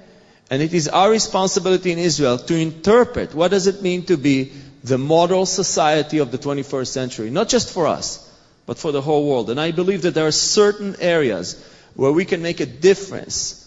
and 0.49 0.61
it 0.61 0.73
is 0.73 0.87
our 0.87 1.09
responsibility 1.09 1.91
in 1.91 1.97
Israel 1.97 2.37
to 2.37 2.55
interpret 2.55 3.33
what 3.33 3.51
does 3.51 3.67
it 3.67 3.81
mean 3.81 4.05
to 4.05 4.17
be 4.17 4.51
the 4.87 4.97
model 4.97 5.45
society 5.45 6.19
of 6.19 6.31
the 6.31 6.37
21st 6.37 6.87
century, 6.87 7.29
not 7.29 7.49
just 7.49 7.71
for 7.71 7.87
us, 7.87 8.23
but 8.65 8.77
for 8.77 8.91
the 8.91 9.01
whole 9.01 9.27
world. 9.27 9.49
And 9.49 9.59
I 9.59 9.71
believe 9.71 10.03
that 10.03 10.13
there 10.13 10.27
are 10.27 10.31
certain 10.31 10.95
areas 10.99 11.63
where 11.95 12.11
we 12.11 12.25
can 12.25 12.41
make 12.41 12.59
a 12.59 12.65
difference 12.65 13.63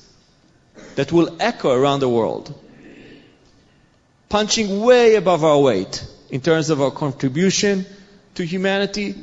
that 0.97 1.13
will 1.13 1.37
echo 1.41 1.71
around 1.71 2.01
the 2.01 2.09
world, 2.09 2.55
punching 4.29 4.81
way 4.81 5.17
above 5.17 5.45
our 5.45 5.59
weight 5.59 6.05
in 6.31 6.41
terms 6.41 6.71
of 6.71 6.81
our 6.81 6.91
contribution 6.91 7.87
to 8.35 8.45
humanity 8.45 9.15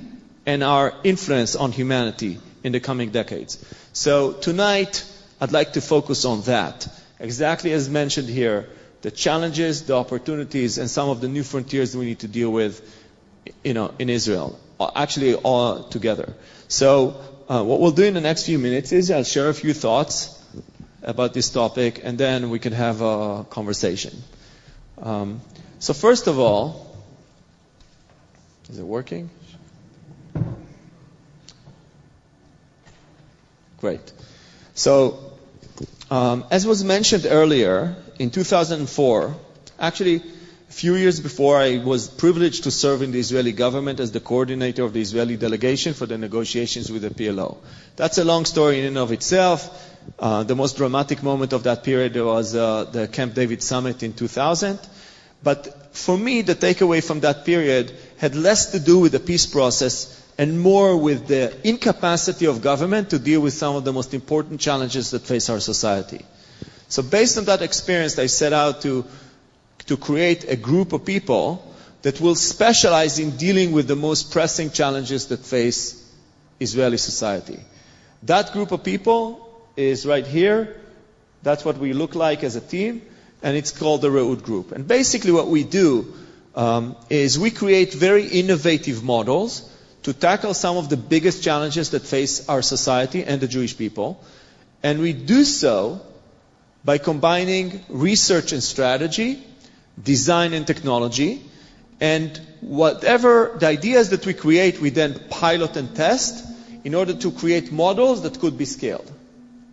and 0.46 0.64
our 0.64 0.94
influence 1.04 1.56
on 1.56 1.72
humanity 1.72 2.40
in 2.64 2.72
the 2.72 2.80
coming 2.80 3.12
decades. 3.12 3.64
So 3.94 4.34
tonight, 4.34 5.06
I'd 5.40 5.52
like 5.52 5.74
to 5.74 5.82
focus 5.82 6.26
on 6.26 6.42
that. 6.44 6.88
Exactly 7.20 7.72
as 7.72 7.90
mentioned 7.90 8.30
here, 8.30 8.68
the 9.02 9.12
challenges, 9.12 9.84
the 9.84 9.96
opportunities, 9.96 10.78
and 10.78 10.90
some 10.90 11.10
of 11.10 11.22
the 11.22 11.28
new 11.28 11.44
frontiers 11.44 11.92
that 11.92 12.00
we 12.00 12.06
need 12.06 12.20
to 12.20 12.28
deal 12.28 12.52
with, 12.52 12.82
you 13.64 13.74
know, 13.74 13.94
in 14.00 14.10
Israel. 14.10 14.60
Actually, 14.96 15.36
all 15.36 15.84
together. 15.84 16.34
So, 16.68 17.22
uh, 17.50 17.64
what 17.64 17.80
we'll 17.80 17.92
do 17.92 18.04
in 18.04 18.14
the 18.14 18.22
next 18.22 18.46
few 18.46 18.60
minutes 18.60 18.92
is 18.92 19.10
I'll 19.10 19.24
share 19.24 19.50
a 19.50 19.54
few 19.54 19.74
thoughts 19.74 20.34
about 21.02 21.34
this 21.34 21.50
topic, 21.50 22.02
and 22.04 22.18
then 22.18 22.50
we 22.50 22.60
can 22.60 22.74
have 22.74 23.02
a 23.02 23.46
conversation. 23.50 24.22
Um, 25.02 25.42
so, 25.80 25.94
first 25.94 26.28
of 26.28 26.40
all, 26.40 26.96
is 28.70 28.80
it 28.80 28.84
working? 28.84 29.30
Great. 33.78 34.12
So, 34.74 35.32
um, 36.10 36.46
as 36.50 36.66
was 36.66 36.84
mentioned 36.84 37.28
earlier, 37.30 37.96
in 38.20 38.30
2004, 38.30 39.36
actually 39.80 40.22
a 40.70 40.74
few 40.74 40.96
years 40.96 41.20
before, 41.20 41.58
I 41.58 41.78
was 41.78 42.10
privileged 42.10 42.64
to 42.64 42.72
serve 42.72 43.02
in 43.02 43.12
the 43.12 43.20
Israeli 43.20 43.54
government 43.54 44.00
as 44.00 44.12
the 44.12 44.20
coordinator 44.20 44.84
of 44.84 44.94
the 44.94 45.02
Israeli 45.02 45.38
delegation 45.38 45.94
for 45.94 46.06
the 46.06 46.18
negotiations 46.18 46.92
with 46.92 47.04
the 47.04 47.10
PLO. 47.10 47.58
That's 47.96 48.18
a 48.18 48.26
long 48.26 48.46
story 48.46 48.80
in 48.80 48.86
and 48.86 48.98
of 48.98 49.12
itself. 49.12 49.70
Uh, 50.20 50.44
the 50.44 50.56
most 50.56 50.78
dramatic 50.78 51.24
moment 51.24 51.54
of 51.54 51.64
that 51.64 51.84
period 51.84 52.16
was 52.16 52.54
uh, 52.56 52.86
the 52.86 53.08
Camp 53.08 53.34
David 53.34 53.64
summit 53.64 54.04
in 54.04 54.14
2000. 54.14 54.80
But 55.42 55.96
for 55.96 56.18
me, 56.18 56.42
the 56.42 56.56
takeaway 56.56 57.04
from 57.04 57.22
that 57.22 57.46
period 57.46 57.94
had 58.18 58.36
less 58.36 58.72
to 58.72 58.80
do 58.80 59.00
with 59.00 59.14
the 59.14 59.20
peace 59.20 59.46
process 59.46 60.14
and 60.38 60.60
more 60.60 60.98
with 60.98 61.28
the 61.28 61.56
incapacity 61.68 62.46
of 62.46 62.62
government 62.62 63.12
to 63.12 63.20
deal 63.20 63.42
with 63.42 63.54
some 63.54 63.76
of 63.76 63.86
the 63.86 63.94
most 63.94 64.14
important 64.14 64.60
challenges 64.60 65.12
that 65.12 65.22
face 65.22 65.50
our 65.50 65.60
society. 65.60 66.26
So 66.90 67.04
based 67.04 67.38
on 67.38 67.46
that 67.46 67.62
experience, 67.62 68.18
I 68.18 68.28
set 68.28 68.54
out 68.54 68.82
to, 68.84 69.06
to 69.88 69.98
create 69.98 70.46
a 70.46 70.56
group 70.56 70.94
of 70.94 71.06
people 71.06 71.64
that 72.02 72.22
will 72.22 72.36
specialize 72.36 73.20
in 73.20 73.38
dealing 73.38 73.72
with 73.72 73.88
the 73.88 73.96
most 73.96 74.32
pressing 74.32 74.72
challenges 74.72 75.28
that 75.28 75.40
face 75.40 76.04
Israeli 76.60 76.98
society. 76.98 77.60
That 78.24 78.54
group 78.54 78.72
of 78.72 78.84
people 78.84 79.44
is 79.76 80.06
right 80.06 80.26
here. 80.26 80.76
That's 81.44 81.66
what 81.66 81.78
we 81.78 81.94
look 81.94 82.16
like 82.16 82.44
as 82.44 82.56
a 82.56 82.62
team, 82.62 83.02
and 83.44 83.56
it's 83.56 83.72
called 83.72 84.02
the 84.02 84.10
Reut 84.10 84.44
Group. 84.44 84.72
And 84.72 84.88
basically 84.88 85.32
what 85.32 85.48
we 85.48 85.64
do 85.64 86.14
um, 86.56 86.96
is 87.10 87.38
we 87.38 87.52
create 87.52 87.94
very 87.94 88.26
innovative 88.26 89.04
models 89.04 89.70
to 90.04 90.14
tackle 90.14 90.54
some 90.54 90.78
of 90.78 90.90
the 90.90 90.98
biggest 90.98 91.44
challenges 91.44 91.92
that 91.92 92.02
face 92.02 92.48
our 92.50 92.62
society 92.62 93.24
and 93.24 93.42
the 93.42 93.48
Jewish 93.48 93.78
people. 93.78 94.24
And 94.82 95.00
we 95.00 95.14
do 95.14 95.44
so 95.44 96.02
by 96.84 96.98
combining 96.98 97.84
research 97.90 98.52
and 98.52 98.64
strategy, 98.64 99.44
design 100.02 100.54
and 100.54 100.66
technology, 100.66 101.42
and 102.00 102.40
whatever 102.62 103.56
the 103.60 103.68
ideas 103.68 104.10
that 104.10 104.26
we 104.26 104.34
create, 104.34 104.80
we 104.80 104.90
then 104.90 105.20
pilot 105.30 105.76
and 105.76 105.96
test 105.96 106.46
in 106.84 106.96
order 106.96 107.14
to 107.14 107.32
create 107.32 107.72
models 107.72 108.22
that 108.22 108.40
could 108.40 108.58
be 108.58 108.66
scaled. 108.66 109.12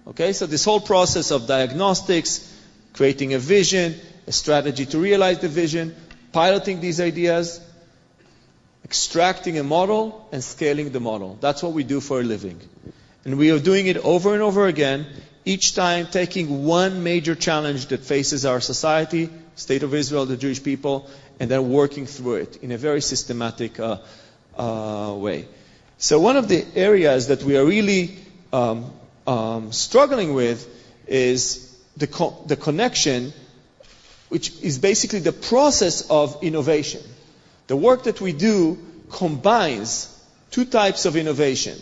Okay, 0.07 0.33
so 0.33 0.47
this 0.47 0.65
whole 0.65 0.81
process 0.81 1.31
of 1.31 1.47
diagnostics, 1.47 2.51
creating 2.93 3.35
a 3.35 3.39
vision, 3.39 3.95
a 4.27 4.33
strategy 4.33 4.87
to 4.87 4.99
realize 4.99 5.39
the 5.39 5.49
vision, 5.49 5.95
piloting 6.33 6.81
these 6.81 7.01
ideas, 7.01 7.61
extracting 8.85 9.59
a 9.59 9.63
model 9.63 10.29
and 10.33 10.45
scaling 10.45 10.93
the 10.93 11.01
model. 11.01 11.39
That's 11.41 11.63
what 11.63 11.73
we 11.73 11.85
do 11.85 12.01
for 12.01 12.21
a 12.21 12.23
living. 12.23 12.61
And 13.25 13.39
we 13.39 13.51
are 13.51 13.59
doing 13.59 13.87
it 13.87 13.97
over 13.97 14.35
and 14.35 14.43
over 14.43 14.67
again, 14.67 15.07
each 15.45 15.75
time 15.75 16.07
taking 16.07 16.65
one 16.65 17.03
major 17.03 17.35
challenge 17.35 17.87
that 17.87 18.01
faces 18.05 18.47
our 18.47 18.61
society, 18.61 19.29
state 19.57 19.83
of 19.83 19.95
Israel, 19.95 20.27
the 20.27 20.37
Jewish 20.37 20.63
people, 20.63 21.09
and 21.39 21.51
then 21.51 21.71
working 21.71 22.07
through 22.07 22.37
it 22.37 22.57
in 22.63 22.73
a 22.73 22.79
very 22.79 23.01
systematic 23.01 23.79
uh, 23.79 23.99
uh, 24.57 25.15
way. 25.17 25.47
So 25.99 26.19
one 26.21 26.37
of 26.37 26.49
the 26.49 26.65
areas 26.75 27.29
that 27.29 27.43
we 27.43 27.57
are 27.57 27.65
really 27.65 28.17
um, 28.53 28.93
um, 29.27 29.73
struggling 29.73 30.35
with 30.35 30.69
is 31.07 31.77
the, 31.97 32.07
co- 32.07 32.43
the 32.47 32.57
connection, 32.57 33.33
which 34.29 34.53
is 34.63 34.79
basically 34.79 35.21
the 35.21 35.33
process 35.33 36.09
of 36.11 36.43
innovation. 36.43 37.03
The 37.67 37.77
work 37.77 38.05
that 38.05 38.21
we 38.21 38.33
do 38.33 38.79
combines 39.11 40.11
two 40.51 40.65
types 40.65 41.05
of 41.05 41.17
innovation. 41.17 41.79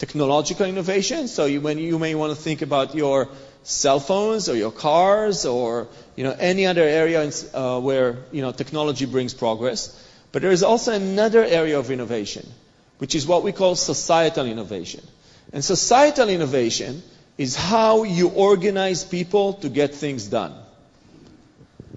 Technological 0.00 0.64
innovation, 0.64 1.28
so 1.28 1.44
you, 1.44 1.60
when 1.60 1.76
you 1.76 1.98
may 1.98 2.14
want 2.14 2.34
to 2.34 2.42
think 2.42 2.62
about 2.62 2.94
your 2.94 3.28
cell 3.64 4.00
phones 4.00 4.48
or 4.48 4.56
your 4.56 4.72
cars 4.72 5.44
or 5.44 5.88
you 6.16 6.24
know 6.24 6.34
any 6.38 6.64
other 6.64 6.82
area 6.82 7.30
uh, 7.52 7.78
where 7.78 8.16
you 8.32 8.40
know 8.40 8.50
technology 8.50 9.04
brings 9.04 9.34
progress. 9.34 9.94
But 10.32 10.40
there 10.40 10.52
is 10.52 10.62
also 10.62 10.94
another 10.94 11.44
area 11.44 11.78
of 11.78 11.90
innovation, 11.90 12.48
which 12.96 13.14
is 13.14 13.26
what 13.26 13.42
we 13.42 13.52
call 13.52 13.76
societal 13.76 14.46
innovation. 14.46 15.06
And 15.52 15.62
societal 15.62 16.30
innovation 16.30 17.02
is 17.36 17.54
how 17.54 18.04
you 18.04 18.28
organize 18.28 19.04
people 19.04 19.52
to 19.64 19.68
get 19.68 19.94
things 19.94 20.28
done. 20.28 20.54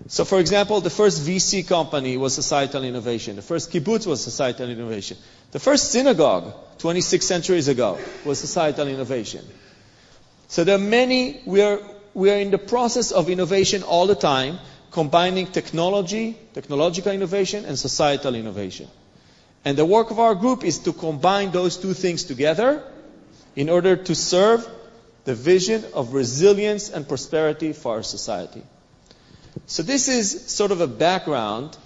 So, 0.08 0.26
for 0.26 0.40
example, 0.40 0.82
the 0.82 0.90
first 0.90 1.26
VC 1.26 1.66
company 1.66 2.18
was 2.18 2.34
societal 2.36 2.84
innovation. 2.84 3.38
The 3.38 3.42
first 3.42 3.72
kibbutz 3.72 4.06
was 4.06 4.22
societal 4.22 4.70
innovation. 4.70 5.18
The 5.54 5.60
first 5.60 5.92
synagogue, 5.92 6.52
26 6.80 7.24
centuries 7.24 7.68
ago, 7.68 8.00
was 8.26 8.40
societal 8.40 8.88
innovation. 8.88 9.46
So 10.48 10.64
there 10.64 10.78
are 10.78 10.80
many, 10.80 11.44
we 11.46 11.62
are, 11.62 11.80
we 12.16 12.32
are 12.32 12.40
in 12.40 12.50
the 12.50 12.58
process 12.58 13.12
of 13.12 13.30
innovation 13.30 13.84
all 13.84 14.08
the 14.08 14.16
time, 14.16 14.58
combining 14.90 15.46
technology, 15.46 16.36
technological 16.56 17.12
innovation, 17.12 17.66
and 17.66 17.78
societal 17.78 18.34
innovation. 18.34 18.88
And 19.64 19.78
the 19.78 19.86
work 19.86 20.10
of 20.10 20.18
our 20.18 20.34
group 20.34 20.64
is 20.64 20.80
to 20.80 20.92
combine 20.92 21.52
those 21.52 21.78
two 21.78 21.94
things 21.94 22.24
together 22.24 22.84
in 23.56 23.70
order 23.70 23.96
to 23.96 24.16
serve 24.16 24.68
the 25.26 25.36
vision 25.36 25.86
of 25.94 26.16
resilience 26.16 26.90
and 26.90 27.08
prosperity 27.08 27.74
for 27.74 27.98
our 27.98 28.04
society. 28.04 28.64
So 29.68 29.84
this 29.84 30.08
is 30.08 30.48
sort 30.48 30.72
of 30.72 30.82
a 30.82 30.88
background 30.88 31.78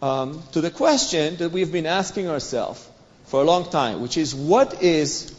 um, 0.00 0.40
to 0.52 0.60
the 0.60 0.70
question 0.70 1.36
that 1.38 1.50
we've 1.50 1.72
been 1.72 1.86
asking 1.86 2.28
ourselves 2.28 2.88
for 3.28 3.40
a 3.40 3.44
long 3.44 3.70
time, 3.70 4.00
which 4.00 4.16
is 4.16 4.34
what 4.34 4.82
is 4.82 5.34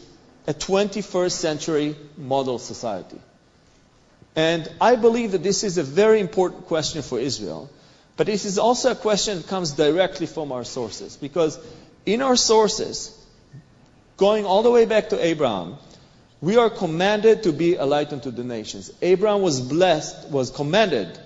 a 0.46 0.54
21st 0.54 1.32
century 1.32 1.96
model 2.16 2.58
society? 2.58 3.20
And 4.34 4.68
I 4.80 4.96
believe 4.96 5.32
that 5.32 5.42
this 5.42 5.64
is 5.64 5.78
a 5.78 5.82
very 5.82 6.20
important 6.20 6.66
question 6.66 7.02
for 7.02 7.18
Israel, 7.18 7.68
but 8.16 8.26
this 8.26 8.44
is 8.44 8.58
also 8.58 8.92
a 8.92 8.94
question 8.94 9.38
that 9.38 9.48
comes 9.48 9.72
directly 9.72 10.26
from 10.26 10.52
our 10.52 10.64
sources, 10.64 11.16
because 11.16 11.58
in 12.06 12.22
our 12.22 12.36
sources, 12.36 13.16
going 14.16 14.44
all 14.44 14.62
the 14.62 14.70
way 14.70 14.84
back 14.86 15.10
to 15.10 15.24
Abraham, 15.24 15.76
We 16.40 16.56
are 16.56 16.70
commanded 16.70 17.42
to 17.42 17.52
be 17.52 17.76
a 17.76 17.84
light 17.84 18.12
unto 18.12 18.30
the 18.30 18.44
nations. 18.44 18.90
Abraham 19.02 19.42
was 19.42 19.60
blessed, 19.60 20.30
was 20.30 20.50
commanded 20.50 21.18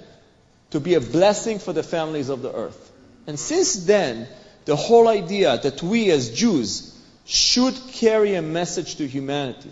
to 0.70 0.80
be 0.80 0.94
a 0.94 1.00
blessing 1.00 1.60
for 1.60 1.72
the 1.72 1.84
families 1.84 2.30
of 2.30 2.42
the 2.42 2.52
earth. 2.52 2.90
And 3.26 3.38
since 3.38 3.84
then, 3.84 4.26
the 4.64 4.76
whole 4.76 5.08
idea 5.08 5.58
that 5.58 5.82
we 5.82 6.10
as 6.10 6.30
Jews 6.30 6.94
should 7.24 7.74
carry 7.92 8.34
a 8.34 8.42
message 8.42 8.96
to 8.96 9.06
humanity, 9.06 9.70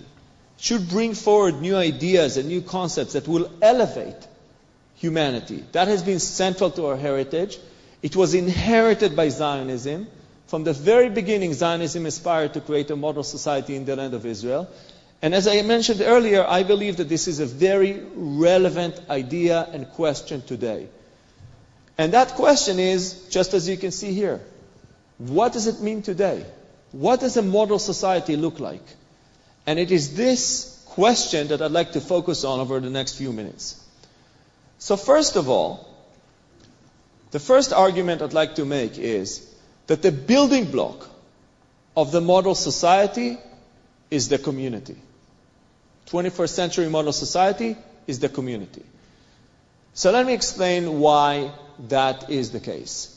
should 0.59 0.89
bring 0.89 1.15
forward 1.15 1.61
new 1.61 1.77
ideas 1.77 2.37
and 2.37 2.49
new 2.49 2.63
concepts 2.63 3.15
that 3.15 3.27
will 3.29 3.51
elevate 3.61 4.29
humanity. 4.97 5.65
That 5.73 5.89
has 5.89 6.03
been 6.03 6.19
central 6.19 6.71
to 6.71 6.87
our 6.87 6.97
heritage. 6.97 7.59
It 8.03 8.17
was 8.17 8.35
inherited 8.35 9.17
by 9.17 9.29
Zionism. 9.29 10.07
From 10.47 10.65
the 10.65 10.73
very 10.73 11.09
beginning, 11.09 11.55
Zionism 11.55 12.07
aspired 12.07 12.55
to 12.55 12.61
create 12.61 12.91
a 12.91 12.97
model 12.97 13.23
society 13.23 13.75
in 13.75 13.85
the 13.85 13.97
land 13.97 14.15
of 14.15 14.25
Israel. 14.25 14.69
And 15.21 15.35
as 15.35 15.47
I 15.47 15.63
mentioned 15.63 16.01
earlier, 16.01 16.45
I 16.47 16.63
believe 16.63 16.97
that 16.97 17.09
this 17.09 17.29
is 17.29 17.41
a 17.41 17.47
very 17.47 18.01
relevant 18.15 19.01
idea 19.09 19.69
and 19.73 19.89
question 19.91 20.43
today. 20.43 20.89
And 21.97 22.13
that 22.13 22.31
question 22.35 22.79
is, 22.79 23.29
just 23.31 23.55
as 23.55 23.69
you 23.69 23.77
can 23.77 23.93
see 23.93 24.13
here, 24.13 24.41
what 25.19 25.53
does 25.53 25.67
it 25.67 25.81
mean 25.81 26.03
today? 26.03 26.45
What 26.93 27.21
does 27.21 27.37
a 27.37 27.43
model 27.43 27.79
society 27.79 28.37
look 28.37 28.61
like? 28.61 28.85
And 29.67 29.79
it 29.79 29.91
is 29.91 30.17
this 30.17 30.85
question 30.87 31.49
that 31.49 31.63
I'd 31.63 31.71
like 31.71 31.93
to 31.93 32.01
focus 32.01 32.45
on 32.45 32.61
over 32.61 32.81
the 32.81 32.91
next 32.91 33.17
few 33.17 33.33
minutes. 33.33 33.83
So 34.79 34.97
first 34.97 35.37
of 35.37 35.49
all, 35.49 35.89
the 37.31 37.39
first 37.41 37.73
argument 37.73 38.21
I'd 38.21 38.35
like 38.35 38.57
to 38.57 38.65
make 38.65 38.99
is 38.99 39.49
that 39.87 40.03
the 40.03 40.13
building 40.13 40.71
block 40.71 41.09
of 41.97 42.13
the 42.13 42.21
model 42.21 42.55
society 42.55 43.39
is 44.11 44.29
the 44.29 44.39
community. 44.39 44.97
21st 46.07 46.49
century 46.51 46.89
model 46.89 47.13
society 47.13 47.77
is 48.07 48.19
the 48.19 48.29
community. 48.29 48.83
So 49.95 50.11
let 50.11 50.27
me 50.27 50.35
explain 50.35 51.01
why 51.01 51.53
that 51.89 52.31
is 52.31 52.51
the 52.51 52.61
case. 52.61 53.12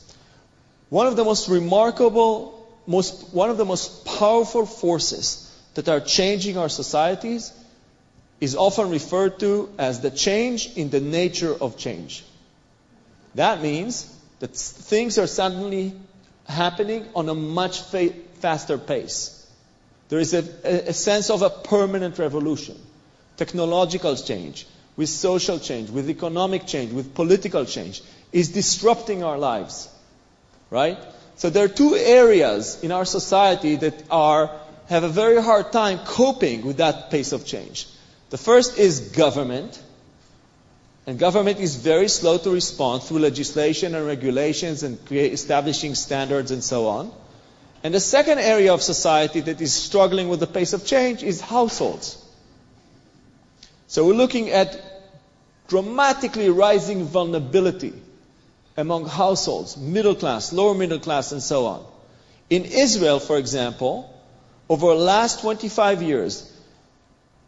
One 0.88 1.06
of 1.06 1.16
the 1.16 1.24
most 1.24 1.48
remarkable, 1.48 2.66
most, 2.86 3.34
one 3.34 3.50
of 3.50 3.56
the 3.56 3.64
most 3.64 4.04
powerful 4.04 4.66
forces 4.66 5.42
that 5.74 5.88
are 5.88 6.00
changing 6.00 6.56
our 6.56 6.68
societies 6.68 7.52
is 8.40 8.54
often 8.54 8.90
referred 8.90 9.38
to 9.40 9.70
as 9.78 10.00
the 10.00 10.10
change 10.10 10.76
in 10.76 10.90
the 10.90 11.00
nature 11.00 11.54
of 11.54 11.76
change. 11.76 12.24
That 13.34 13.62
means 13.62 14.12
that 14.38 14.54
things 14.54 15.18
are 15.18 15.26
suddenly 15.26 15.92
happening 16.48 17.06
on 17.14 17.28
a 17.28 17.34
much 17.34 17.80
fa- 17.80 18.12
faster 18.40 18.78
pace. 18.78 19.32
There 20.08 20.20
is 20.20 20.34
a, 20.34 20.44
a, 20.88 20.92
sense 20.92 21.30
of 21.30 21.42
a 21.42 21.50
permanent 21.50 22.18
revolution, 22.18 22.76
technological 23.36 24.14
change, 24.16 24.66
with 24.96 25.08
social 25.08 25.58
change, 25.58 25.90
with 25.90 26.08
economic 26.08 26.66
change, 26.66 26.92
with 26.92 27.14
political 27.14 27.64
change, 27.64 28.02
is 28.32 28.50
disrupting 28.50 29.24
our 29.24 29.36
lives. 29.36 29.88
Right? 30.70 30.98
So 31.36 31.50
there 31.50 31.64
are 31.64 31.68
two 31.68 31.94
areas 31.94 32.82
in 32.82 32.92
our 32.92 33.04
society 33.04 33.76
that 33.76 34.04
are, 34.10 34.50
have 34.88 35.04
a 35.04 35.08
very 35.08 35.40
hard 35.42 35.70
time 35.70 35.98
coping 35.98 36.64
with 36.64 36.78
that 36.78 37.10
pace 37.10 37.32
of 37.32 37.44
change. 37.44 37.86
The 38.30 38.38
first 38.38 38.78
is 38.78 39.00
government. 39.00 39.82
And 41.06 41.20
government 41.20 41.60
is 41.60 41.76
very 41.76 42.08
slow 42.08 42.36
to 42.38 42.50
respond 42.50 43.04
through 43.04 43.20
legislation 43.20 43.94
and 43.94 44.06
regulations 44.06 44.82
and 44.82 45.04
create, 45.06 45.32
establishing 45.32 45.94
standards 45.94 46.50
and 46.50 46.64
so 46.64 46.88
on. 46.88 47.12
And 47.84 47.94
the 47.94 48.00
second 48.00 48.40
area 48.40 48.74
of 48.74 48.82
society 48.82 49.40
that 49.42 49.60
is 49.60 49.72
struggling 49.72 50.28
with 50.28 50.40
the 50.40 50.48
pace 50.48 50.72
of 50.72 50.84
change 50.84 51.22
is 51.22 51.40
households. 51.40 52.20
So 53.86 54.04
we're 54.04 54.14
looking 54.14 54.50
at 54.50 54.80
dramatically 55.68 56.50
rising 56.50 57.04
vulnerability 57.04 57.92
among 58.76 59.06
households, 59.06 59.76
middle 59.76 60.14
class, 60.14 60.52
lower 60.52 60.74
middle 60.74 60.98
class, 60.98 61.32
and 61.32 61.42
so 61.42 61.66
on. 61.66 61.86
In 62.50 62.64
Israel, 62.64 63.18
for 63.18 63.38
example, 63.38 64.12
over 64.68 64.88
the 64.88 64.94
last 64.94 65.40
25 65.40 66.02
years, 66.02 66.52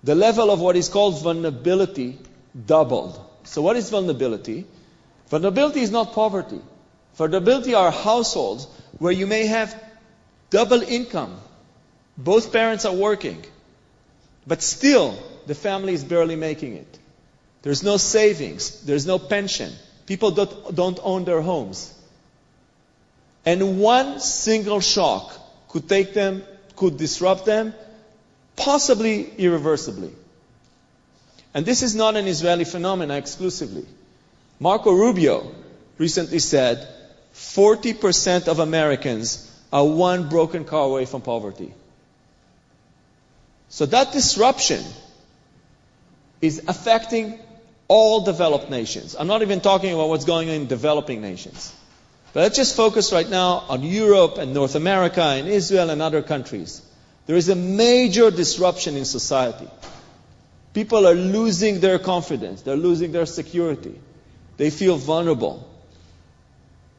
the 0.03 0.15
level 0.15 0.51
of 0.51 0.61
what 0.61 0.77
is 0.77 0.89
called 0.89 1.23
vulnerability 1.23 2.19
doubled. 2.67 3.25
So 3.45 3.63
what 3.63 3.77
is 3.77 3.91
vulnerability? 3.91 4.65
Vulnerability 5.29 5.81
is 5.81 5.91
not 5.91 6.13
poverty. 6.13 6.61
Vulnerability 7.15 7.75
are 7.75 7.91
households 7.91 8.67
where 8.99 9.13
you 9.13 9.27
may 9.27 9.47
have 9.47 9.75
double 10.51 10.83
income. 10.83 11.39
Both 12.17 12.53
parents 12.53 12.85
are 12.85 12.95
working. 12.95 13.45
But 14.47 14.63
still, 14.63 15.19
the 15.47 15.55
family 15.55 15.93
is 15.93 16.05
barely 16.05 16.37
making 16.37 16.75
it. 16.75 16.99
There's 17.63 17.83
no 17.83 17.97
savings. 17.97 18.83
There's 18.83 19.07
no 19.07 19.19
pension. 19.19 19.73
People 20.09 20.31
don't, 20.31 20.75
don't 20.75 20.99
own 21.03 21.27
their 21.27 21.43
homes. 21.43 21.95
And 23.45 23.79
one 23.79 24.21
single 24.21 24.81
shock 24.81 25.31
could 25.69 25.87
take 25.87 26.15
them, 26.15 26.43
could 26.77 26.97
disrupt 26.97 27.45
them, 27.45 27.75
possibly 28.57 29.31
irreversibly. 29.37 30.11
And 31.53 31.67
this 31.67 31.83
is 31.83 31.95
not 31.95 32.17
an 32.17 32.27
Israeli 32.27 32.65
phenomenon 32.65 33.19
exclusively. 33.19 33.85
Marco 34.59 34.93
Rubio 34.93 35.55
recently 35.99 36.39
said 36.39 36.89
40% 37.35 38.49
of 38.49 38.61
Americans 38.61 39.45
are 39.71 39.85
one 39.85 40.31
broken 40.31 40.65
car 40.65 40.85
away 40.85 41.05
from 41.05 41.21
poverty. 41.21 41.71
So 43.69 43.85
that 43.85 44.13
disruption 44.13 44.83
is 46.41 46.63
affecting 46.67 47.39
all 47.89 48.21
developed 48.21 48.71
nations. 48.71 49.17
I'm 49.19 49.27
not 49.27 49.43
even 49.43 49.61
talking 49.61 49.93
about 49.95 50.11
what's 50.11 50.27
going 50.27 50.51
on 50.51 50.55
in 50.55 50.67
developing 50.67 51.23
nations. 51.23 51.75
But 52.35 52.41
let's 52.41 52.57
just 52.57 52.77
focus 52.77 53.13
right 53.13 53.29
now 53.29 53.65
on 53.69 53.83
Europe 53.83 54.37
and 54.37 54.53
North 54.53 54.75
America 54.75 55.23
and 55.23 55.49
Israel 55.49 55.89
and 55.89 56.03
other 56.03 56.23
countries. 56.23 56.83
There 57.27 57.37
is 57.37 57.49
a 57.49 57.57
major 57.57 58.31
disruption 58.31 58.97
in 58.97 59.05
society. 59.07 59.69
People 60.75 61.07
are 61.07 61.15
losing 61.15 61.81
their 61.81 61.99
confidence. 61.99 62.63
They're 62.63 62.77
losing 62.77 63.13
their 63.13 63.27
security. 63.27 63.99
They 64.59 64.71
feel 64.71 64.97
vulnerable. 64.97 65.67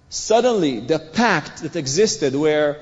Suddenly, 0.10 0.80
the 0.80 0.98
pact 0.98 1.62
that 1.62 1.76
existed 1.76 2.36
where, 2.36 2.82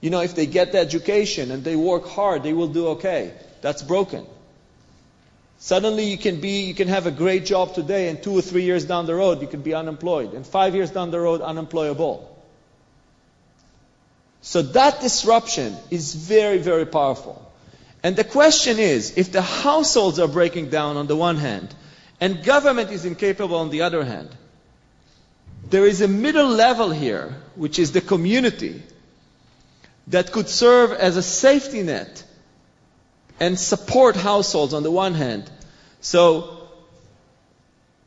you 0.00 0.10
know, 0.10 0.20
if 0.20 0.36
they 0.36 0.46
get 0.46 0.70
the 0.72 0.78
education 0.78 1.50
and 1.50 1.64
they 1.64 1.74
work 1.74 2.06
hard, 2.06 2.44
they 2.44 2.52
will 2.52 2.68
do 2.68 2.88
okay, 2.88 3.34
that's 3.60 3.82
broken. 3.82 4.24
Suddenly 5.58 6.04
you 6.04 6.18
can 6.18 6.40
be, 6.40 6.62
you 6.62 6.74
can 6.74 6.88
have 6.88 7.06
a 7.06 7.10
great 7.10 7.44
job 7.44 7.74
today 7.74 8.08
and 8.08 8.22
two 8.22 8.32
or 8.32 8.42
three 8.42 8.62
years 8.62 8.84
down 8.84 9.06
the 9.06 9.14
road 9.14 9.40
you 9.42 9.48
can 9.48 9.62
be 9.62 9.74
unemployed 9.74 10.32
and 10.34 10.46
five 10.46 10.74
years 10.74 10.90
down 10.90 11.10
the 11.10 11.18
road 11.18 11.40
unemployable. 11.40 12.34
So 14.40 14.62
that 14.62 15.00
disruption 15.00 15.76
is 15.90 16.14
very, 16.14 16.58
very 16.58 16.86
powerful. 16.86 17.44
And 18.04 18.14
the 18.14 18.22
question 18.22 18.78
is, 18.78 19.18
if 19.18 19.32
the 19.32 19.42
households 19.42 20.20
are 20.20 20.28
breaking 20.28 20.70
down 20.70 20.96
on 20.96 21.08
the 21.08 21.16
one 21.16 21.36
hand 21.36 21.74
and 22.20 22.44
government 22.44 22.92
is 22.92 23.04
incapable 23.04 23.56
on 23.56 23.70
the 23.70 23.82
other 23.82 24.04
hand, 24.04 24.30
there 25.68 25.86
is 25.86 26.00
a 26.00 26.08
middle 26.08 26.48
level 26.48 26.90
here, 26.90 27.34
which 27.56 27.80
is 27.80 27.90
the 27.90 28.00
community, 28.00 28.80
that 30.06 30.30
could 30.30 30.48
serve 30.48 30.92
as 30.92 31.16
a 31.16 31.22
safety 31.22 31.82
net 31.82 32.22
and 33.40 33.58
support 33.58 34.16
households 34.16 34.74
on 34.74 34.82
the 34.82 34.90
one 34.90 35.14
hand. 35.14 35.50
So, 36.00 36.68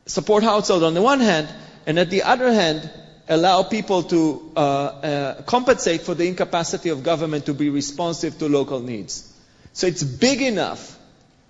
support 0.06 0.42
households 0.42 0.84
on 0.84 0.94
the 0.94 1.02
one 1.02 1.20
hand, 1.20 1.48
and 1.86 1.98
at 1.98 2.10
the 2.10 2.22
other 2.22 2.52
hand, 2.52 2.90
allow 3.28 3.62
people 3.62 4.02
to 4.04 4.52
uh, 4.56 4.60
uh, 4.60 5.42
compensate 5.42 6.02
for 6.02 6.14
the 6.14 6.26
incapacity 6.26 6.90
of 6.90 7.02
government 7.02 7.46
to 7.46 7.54
be 7.54 7.70
responsive 7.70 8.38
to 8.38 8.48
local 8.48 8.80
needs. 8.80 9.32
So 9.72 9.86
it's 9.86 10.02
big 10.02 10.42
enough 10.42 10.98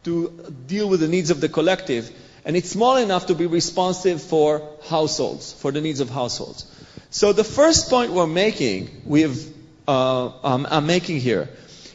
to 0.05 0.29
deal 0.67 0.89
with 0.89 1.01
the 1.01 1.09
needs 1.09 1.31
of 1.31 1.41
the 1.41 1.49
collective, 1.49 2.11
and 2.45 2.57
it's 2.57 2.71
small 2.71 2.97
enough 2.97 3.27
to 3.27 3.35
be 3.35 3.47
responsive 3.47 4.23
for 4.23 4.69
households, 4.89 5.53
for 5.53 5.73
the 5.73 5.81
needs 5.81 6.01
of 6.01 6.11
households. 6.11 6.67
So 7.11 7.33
the 7.33 7.45
first 7.45 7.91
point 7.91 8.13
we're 8.13 8.27
making, 8.27 9.03
we 9.05 9.23
have, 9.23 9.39
uh, 9.87 10.27
um, 10.43 10.67
I'm 10.71 10.87
making 10.87 11.21
here, 11.21 11.49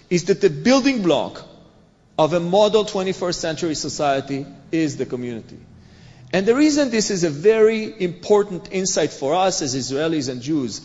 is 0.09 0.25
that 0.25 0.41
the 0.41 0.49
building 0.49 1.01
block 1.01 1.46
of 2.17 2.33
a 2.33 2.39
model 2.39 2.83
21st 2.83 3.35
century 3.35 3.75
society 3.75 4.45
is 4.71 4.97
the 4.97 5.05
community. 5.05 5.59
And 6.33 6.45
the 6.45 6.55
reason 6.55 6.89
this 6.89 7.11
is 7.11 7.23
a 7.23 7.29
very 7.29 8.01
important 8.01 8.69
insight 8.71 9.11
for 9.11 9.35
us 9.35 9.61
as 9.61 9.75
Israelis 9.75 10.29
and 10.29 10.41
Jews 10.41 10.81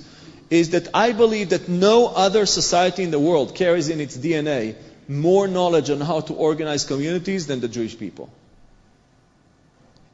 is 0.50 0.70
that 0.70 0.88
I 0.94 1.12
believe 1.12 1.48
that 1.50 1.68
no 1.68 2.08
other 2.08 2.46
society 2.46 3.02
in 3.02 3.10
the 3.10 3.18
world 3.18 3.54
carries 3.54 3.88
in 3.88 4.00
its 4.00 4.16
DNA 4.16 4.76
more 5.08 5.48
knowledge 5.48 5.90
on 5.90 6.00
how 6.00 6.20
to 6.20 6.34
organize 6.34 6.84
communities 6.84 7.46
than 7.46 7.60
the 7.60 7.68
Jewish 7.68 7.98
people. 7.98 8.30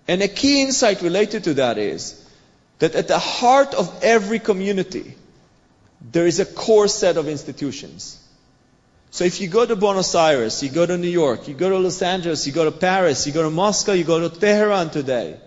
And 0.07 0.23
a 0.23 0.29
key 0.29 0.63
insight 0.63 1.03
related 1.03 1.45
to 1.45 1.55
that 1.55 1.77
is 1.77 2.25
that 2.79 2.95
at 2.95 3.09
the 3.09 3.19
heart 3.19 3.75
of 3.75 4.03
every 4.03 4.39
community, 4.39 5.15
there 6.01 6.27
is 6.27 6.41
a 6.41 6.47
core 6.47 6.89
set 6.89 7.17
of 7.17 7.29
institutions. 7.29 8.19
So 9.11 9.25
if 9.25 9.41
you 9.41 9.49
go 9.49 9.65
to 9.65 9.75
Buenos 9.75 10.15
Aires, 10.15 10.63
you 10.63 10.69
go 10.69 10.85
to 10.85 10.99
New 10.99 11.09
York, 11.09 11.49
you 11.49 11.55
go 11.55 11.71
to 11.71 11.79
Los 11.79 12.03
Angeles, 12.03 12.47
you 12.47 12.53
go 12.53 12.65
to 12.65 12.71
Paris, 12.71 13.27
you 13.27 13.33
go 13.33 13.43
to 13.43 13.51
Moscow, 13.51 13.93
you 13.93 14.05
go 14.05 14.29
to 14.29 14.39
Tehran 14.39 14.91
today, 14.91 15.39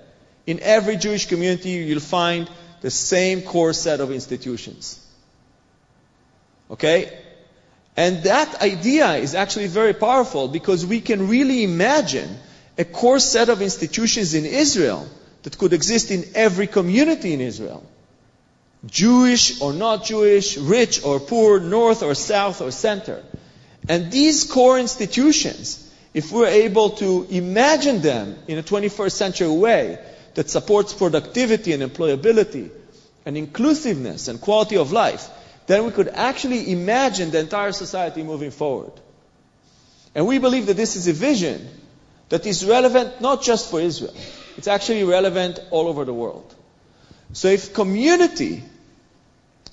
in 0.48 0.60
every 0.62 0.98
Jewish 0.98 1.28
community 1.28 1.70
you'll 1.70 2.00
find 2.00 2.50
the 2.82 2.90
same 2.90 3.44
core 3.44 3.74
set 3.74 4.00
of 4.00 4.12
institutions. 4.12 5.00
Okay? 6.72 7.18
And 7.96 8.24
that 8.24 8.62
idea 8.62 9.16
is 9.16 9.36
actually 9.36 9.68
very 9.68 9.94
powerful 9.94 10.48
because 10.48 10.86
we 10.86 11.02
can 11.02 11.28
really 11.28 11.64
imagine 11.64 12.38
a 12.78 12.86
core 12.86 13.20
set 13.20 13.50
of 13.50 13.62
institutions 13.62 14.34
in 14.34 14.46
Israel 14.46 15.08
that 15.44 15.58
could 15.58 15.74
exist 15.74 16.10
in 16.10 16.24
every 16.34 16.68
community 16.68 17.34
in 17.34 17.42
Israel. 17.42 17.84
Jewish 18.86 19.62
or 19.62 19.74
not 19.74 20.06
Jewish, 20.06 20.58
rich 20.58 21.04
or 21.04 21.20
poor, 21.20 21.60
north 21.60 22.02
or 22.02 22.16
south 22.16 22.62
or 22.62 22.72
center. 22.72 23.24
And 23.88 24.12
these 24.12 24.44
core 24.44 24.80
institutions, 24.80 25.90
if 26.14 26.32
we're 26.32 26.48
able 26.48 26.92
to 26.92 27.28
imagine 27.30 28.02
them 28.02 28.38
in 28.48 28.58
a 28.58 28.64
21st 28.64 29.12
century 29.12 29.50
way 29.50 30.00
that 30.36 30.50
supports 30.50 30.94
productivity 30.94 31.74
and 31.74 31.84
employability 31.84 32.70
and 33.26 33.38
inclusiveness 33.38 34.28
and 34.28 34.40
quality 34.40 34.78
of 34.78 34.92
life, 34.92 35.30
then 35.68 35.86
we 35.86 35.92
could 35.92 36.10
actually 36.10 36.72
imagine 36.72 37.32
the 37.32 37.40
entire 37.40 37.72
society 37.72 38.24
moving 38.24 38.52
forward. 38.52 38.92
And 40.14 40.28
we 40.28 40.38
believe 40.38 40.66
that 40.66 40.78
this 40.78 40.96
is 40.96 41.08
a 41.08 41.14
vision 41.14 41.68
that 42.30 42.46
is 42.46 42.66
relevant 42.66 43.22
not 43.22 43.42
just 43.42 43.70
for 43.70 43.80
Israel, 43.80 44.14
it's 44.58 44.68
actually 44.68 45.04
relevant 45.04 45.60
all 45.72 45.88
over 45.88 46.06
the 46.06 46.14
world. 46.14 46.54
So 47.34 47.48
if 47.48 47.74
community 47.74 48.64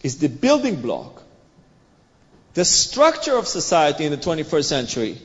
is 0.03 0.19
the 0.19 0.29
building 0.29 0.81
block, 0.81 1.23
the 2.55 2.65
structure 2.65 3.37
of 3.37 3.47
society 3.47 4.05
in 4.05 4.11
the 4.11 4.19
21st 4.19 4.65
century 4.65 5.19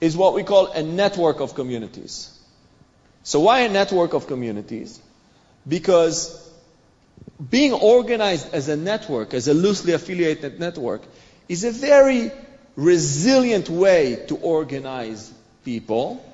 is 0.00 0.16
what 0.16 0.34
we 0.34 0.44
call 0.44 0.66
a 0.66 0.82
network 0.82 1.40
of 1.40 1.54
communities. 1.54 2.34
So 3.22 3.40
why 3.40 3.60
a 3.60 3.68
network 3.68 4.14
of 4.14 4.26
communities? 4.26 5.00
Because 5.66 6.48
being 7.50 7.72
organized 7.72 8.54
as 8.54 8.68
a 8.68 8.76
network, 8.76 9.34
as 9.34 9.48
a 9.48 9.54
loosely 9.54 9.92
affiliated 9.92 10.60
network, 10.60 11.02
is 11.48 11.64
a 11.64 11.70
very 11.70 12.30
resilient 12.76 13.68
way 13.68 14.24
to 14.28 14.36
organize 14.36 15.32
people. 15.64 16.24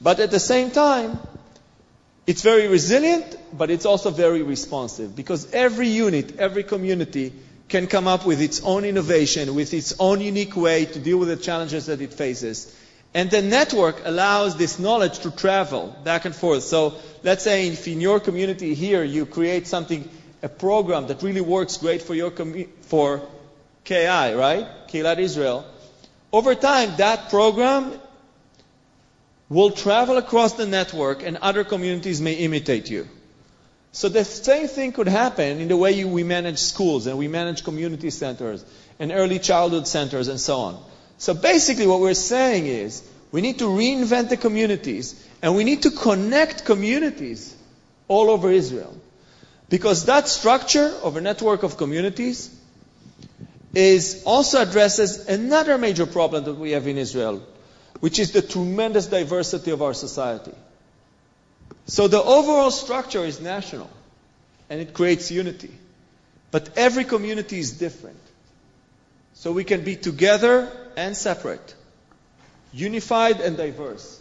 But 0.00 0.20
at 0.20 0.30
the 0.30 0.40
same 0.40 0.70
time, 0.70 1.18
it's 2.26 2.42
very 2.42 2.68
resilient, 2.68 3.36
but 3.56 3.70
it's 3.70 3.86
also 3.86 4.10
very 4.10 4.42
responsive 4.42 5.14
because 5.16 5.52
every 5.52 5.88
unit, 5.88 6.38
every 6.38 6.62
community 6.62 7.32
can 7.68 7.86
come 7.86 8.08
up 8.08 8.24
with 8.24 8.40
its 8.40 8.62
own 8.62 8.84
innovation, 8.84 9.54
with 9.54 9.74
its 9.74 9.94
own 9.98 10.20
unique 10.20 10.56
way 10.56 10.86
to 10.86 10.98
deal 10.98 11.18
with 11.18 11.28
the 11.28 11.36
challenges 11.36 11.86
that 11.86 12.00
it 12.00 12.14
faces. 12.14 12.74
And 13.14 13.30
the 13.30 13.42
network 13.42 14.02
allows 14.04 14.56
this 14.56 14.78
knowledge 14.78 15.20
to 15.20 15.30
travel 15.30 15.94
back 16.04 16.24
and 16.24 16.34
forth. 16.34 16.62
So 16.62 16.94
let's 17.22 17.44
say 17.44 17.68
if 17.68 17.86
in 17.88 18.00
your 18.00 18.20
community 18.20 18.74
here 18.74 19.02
you 19.02 19.26
create 19.26 19.66
something, 19.66 20.08
a 20.42 20.48
program 20.48 21.06
that 21.08 21.22
really 21.22 21.40
works 21.40 21.76
great 21.78 22.02
for 22.02 22.14
your 22.14 22.30
commu- 22.30 22.68
for 22.82 23.22
KI, 23.84 24.34
right? 24.34 24.66
Kehillat 24.88 25.18
Israel. 25.18 25.64
Over 26.32 26.54
time, 26.54 26.96
that 26.98 27.30
program 27.30 27.98
will 29.48 29.70
travel 29.70 30.18
across 30.18 30.52
the 30.54 30.66
network 30.66 31.22
and 31.22 31.38
other 31.38 31.64
communities 31.64 32.20
may 32.20 32.34
imitate 32.34 32.90
you. 32.90 33.08
So 33.98 34.08
the 34.08 34.24
same 34.24 34.68
thing 34.68 34.92
could 34.92 35.08
happen 35.08 35.58
in 35.60 35.66
the 35.66 35.76
way 35.76 35.90
you, 35.90 36.06
we 36.06 36.22
manage 36.22 36.58
schools 36.58 37.08
and 37.08 37.18
we 37.18 37.26
manage 37.26 37.64
community 37.64 38.10
centers 38.10 38.64
and 39.00 39.10
early 39.10 39.40
childhood 39.40 39.88
centers 39.88 40.28
and 40.28 40.38
so 40.38 40.60
on. 40.60 40.80
So 41.16 41.34
basically 41.34 41.88
what 41.88 41.98
we're 41.98 42.14
saying 42.14 42.66
is 42.66 43.02
we 43.32 43.40
need 43.40 43.58
to 43.58 43.64
reinvent 43.64 44.28
the 44.28 44.36
communities 44.36 45.20
and 45.42 45.56
we 45.56 45.64
need 45.64 45.82
to 45.82 45.90
connect 45.90 46.64
communities 46.64 47.56
all 48.06 48.30
over 48.30 48.52
Israel. 48.52 48.96
Because 49.68 50.04
that 50.04 50.28
structure 50.28 50.94
of 51.02 51.16
a 51.16 51.20
network 51.20 51.64
of 51.64 51.76
communities 51.76 52.56
is 53.74 54.22
also 54.24 54.62
addresses 54.62 55.26
another 55.26 55.76
major 55.76 56.06
problem 56.06 56.44
that 56.44 56.54
we 56.54 56.70
have 56.70 56.86
in 56.86 56.98
Israel, 56.98 57.42
which 57.98 58.20
is 58.20 58.30
the 58.30 58.42
tremendous 58.42 59.06
diversity 59.06 59.72
of 59.72 59.82
our 59.82 59.92
society. 59.92 60.54
So 61.88 62.06
the 62.06 62.22
overall 62.22 62.70
structure 62.70 63.24
is 63.24 63.40
national 63.40 63.90
and 64.68 64.80
it 64.80 64.92
creates 64.92 65.30
unity. 65.30 65.70
But 66.50 66.76
every 66.76 67.04
community 67.04 67.58
is 67.58 67.72
different. 67.72 68.20
So 69.34 69.52
we 69.52 69.64
can 69.64 69.84
be 69.84 69.96
together 69.96 70.70
and 70.96 71.16
separate, 71.16 71.74
unified 72.72 73.40
and 73.40 73.56
diverse. 73.56 74.20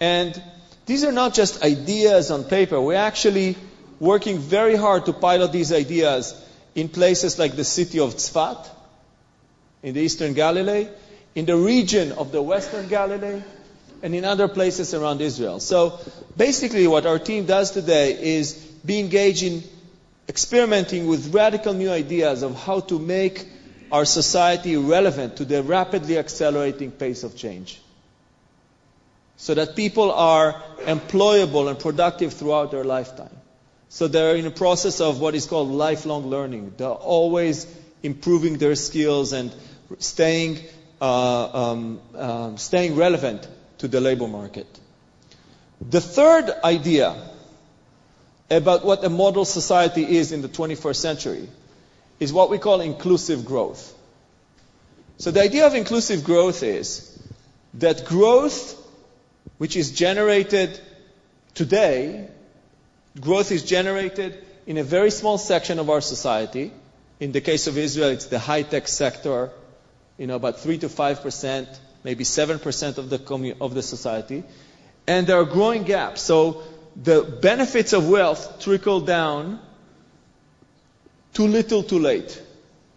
And 0.00 0.40
these 0.86 1.04
are 1.04 1.12
not 1.12 1.34
just 1.34 1.62
ideas 1.62 2.30
on 2.32 2.44
paper. 2.44 2.80
We're 2.80 2.96
actually 2.96 3.56
working 4.00 4.38
very 4.38 4.74
hard 4.74 5.06
to 5.06 5.12
pilot 5.12 5.52
these 5.52 5.72
ideas 5.72 6.34
in 6.74 6.88
places 6.88 7.38
like 7.38 7.54
the 7.54 7.64
city 7.64 8.00
of 8.00 8.14
Tzfat, 8.16 8.68
in 9.82 9.94
the 9.94 10.00
eastern 10.00 10.32
Galilee, 10.32 10.88
in 11.36 11.46
the 11.46 11.56
region 11.56 12.12
of 12.12 12.32
the 12.32 12.42
western 12.42 12.88
Galilee, 12.88 13.42
and 14.02 14.14
in 14.16 14.24
other 14.24 14.48
places 14.48 14.94
around 14.94 15.20
Israel. 15.20 15.60
So 15.60 15.98
basically 16.36 16.86
what 16.86 17.06
our 17.06 17.18
team 17.18 17.46
does 17.46 17.70
today 17.70 18.36
is 18.36 18.54
be 18.84 18.98
engaged 18.98 19.44
in 19.44 19.62
experimenting 20.28 21.06
with 21.06 21.32
radical 21.32 21.72
new 21.72 21.90
ideas 21.90 22.42
of 22.42 22.60
how 22.60 22.80
to 22.80 22.98
make 22.98 23.46
our 23.92 24.04
society 24.04 24.76
relevant 24.76 25.36
to 25.36 25.44
the 25.44 25.62
rapidly 25.62 26.18
accelerating 26.18 26.90
pace 26.90 27.22
of 27.22 27.36
change. 27.36 27.80
So 29.36 29.54
that 29.54 29.76
people 29.76 30.10
are 30.10 30.62
employable 30.80 31.68
and 31.68 31.78
productive 31.78 32.32
throughout 32.32 32.70
their 32.70 32.84
lifetime. 32.84 33.36
So 33.88 34.08
they're 34.08 34.36
in 34.36 34.46
a 34.46 34.50
process 34.50 35.00
of 35.00 35.20
what 35.20 35.34
is 35.34 35.46
called 35.46 35.68
lifelong 35.68 36.28
learning. 36.28 36.74
They're 36.76 36.88
always 36.88 37.66
improving 38.02 38.56
their 38.58 38.74
skills 38.74 39.32
and 39.32 39.52
staying, 39.98 40.58
uh, 41.00 41.70
um, 41.70 42.00
uh, 42.14 42.56
staying 42.56 42.96
relevant 42.96 43.46
to 43.82 43.88
the 43.88 44.00
labor 44.00 44.28
market. 44.28 44.78
The 45.90 46.00
third 46.00 46.48
idea 46.62 47.16
about 48.48 48.84
what 48.84 49.02
a 49.04 49.08
model 49.08 49.44
society 49.44 50.04
is 50.18 50.30
in 50.30 50.40
the 50.40 50.48
21st 50.48 50.96
century 50.96 51.48
is 52.20 52.32
what 52.32 52.48
we 52.48 52.58
call 52.58 52.80
inclusive 52.80 53.44
growth. 53.44 53.92
So 55.18 55.32
the 55.32 55.42
idea 55.42 55.66
of 55.66 55.74
inclusive 55.74 56.22
growth 56.22 56.62
is 56.62 57.18
that 57.74 58.04
growth, 58.04 58.76
which 59.58 59.76
is 59.76 59.90
generated 59.90 60.78
today, 61.54 62.28
growth 63.20 63.50
is 63.50 63.64
generated 63.64 64.44
in 64.64 64.78
a 64.78 64.84
very 64.84 65.10
small 65.10 65.38
section 65.38 65.80
of 65.80 65.90
our 65.90 66.00
society. 66.00 66.70
In 67.18 67.32
the 67.32 67.40
case 67.40 67.66
of 67.66 67.76
Israel, 67.76 68.10
it's 68.10 68.26
the 68.26 68.38
high-tech 68.38 68.86
sector, 68.86 69.50
you 70.18 70.28
know, 70.28 70.36
about 70.36 70.60
3 70.60 70.78
to 70.78 70.88
5 70.88 71.22
percent 71.22 71.68
maybe 72.04 72.24
7% 72.24 72.98
of 72.98 73.10
the, 73.10 73.18
commu- 73.18 73.56
of 73.60 73.74
the 73.74 73.82
society. 73.82 74.44
And 75.06 75.26
there 75.26 75.38
are 75.38 75.44
growing 75.44 75.84
gaps. 75.84 76.22
So 76.22 76.62
the 76.96 77.22
benefits 77.22 77.92
of 77.92 78.08
wealth 78.08 78.60
trickle 78.60 79.00
down 79.00 79.60
too 81.32 81.46
little, 81.46 81.82
too 81.82 81.98
late. 81.98 82.42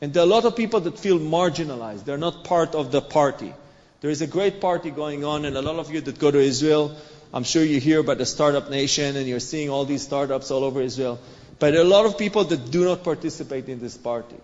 And 0.02 0.14
there 0.14 0.22
are 0.24 0.26
a 0.26 0.30
lot 0.30 0.46
of 0.46 0.56
people 0.56 0.82
that 0.82 1.00
feel 1.00 1.20
marginalized. 1.20 2.06
They're 2.06 2.18
not 2.18 2.44
part 2.44 2.76
of 2.76 2.92
the 2.92 3.02
party. 3.02 3.54
There 4.02 4.10
is 4.10 4.22
a 4.22 4.28
great 4.28 4.60
party 4.62 4.92
going 4.92 5.24
on, 5.24 5.46
and 5.46 5.56
a 5.56 5.62
lot 5.62 5.78
of 5.78 5.92
you 5.92 6.02
that 6.02 6.20
go 6.20 6.30
to 6.30 6.40
Israel, 6.40 6.96
I'm 7.34 7.44
sure 7.44 7.64
you 7.64 7.80
hear 7.80 8.00
about 8.02 8.18
the 8.18 8.26
startup 8.26 8.70
nation, 8.70 9.16
and 9.16 9.28
you're 9.28 9.40
seeing 9.40 9.70
all 9.70 9.86
these 9.86 10.04
startups 10.04 10.52
all 10.52 10.64
over 10.64 10.82
Israel. 10.82 11.20
But 11.60 11.72
there 11.72 11.80
are 11.80 11.86
a 11.86 11.88
lot 11.88 12.06
of 12.06 12.18
people 12.18 12.44
that 12.44 12.70
do 12.70 12.86
not 12.86 13.04
participate 13.04 13.70
in 13.70 13.80
this 13.80 13.98
party. 13.98 14.36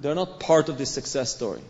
They're 0.00 0.14
not 0.14 0.40
part 0.40 0.68
of 0.68 0.78
this 0.78 0.90
success 0.90 1.34
story. 1.34 1.60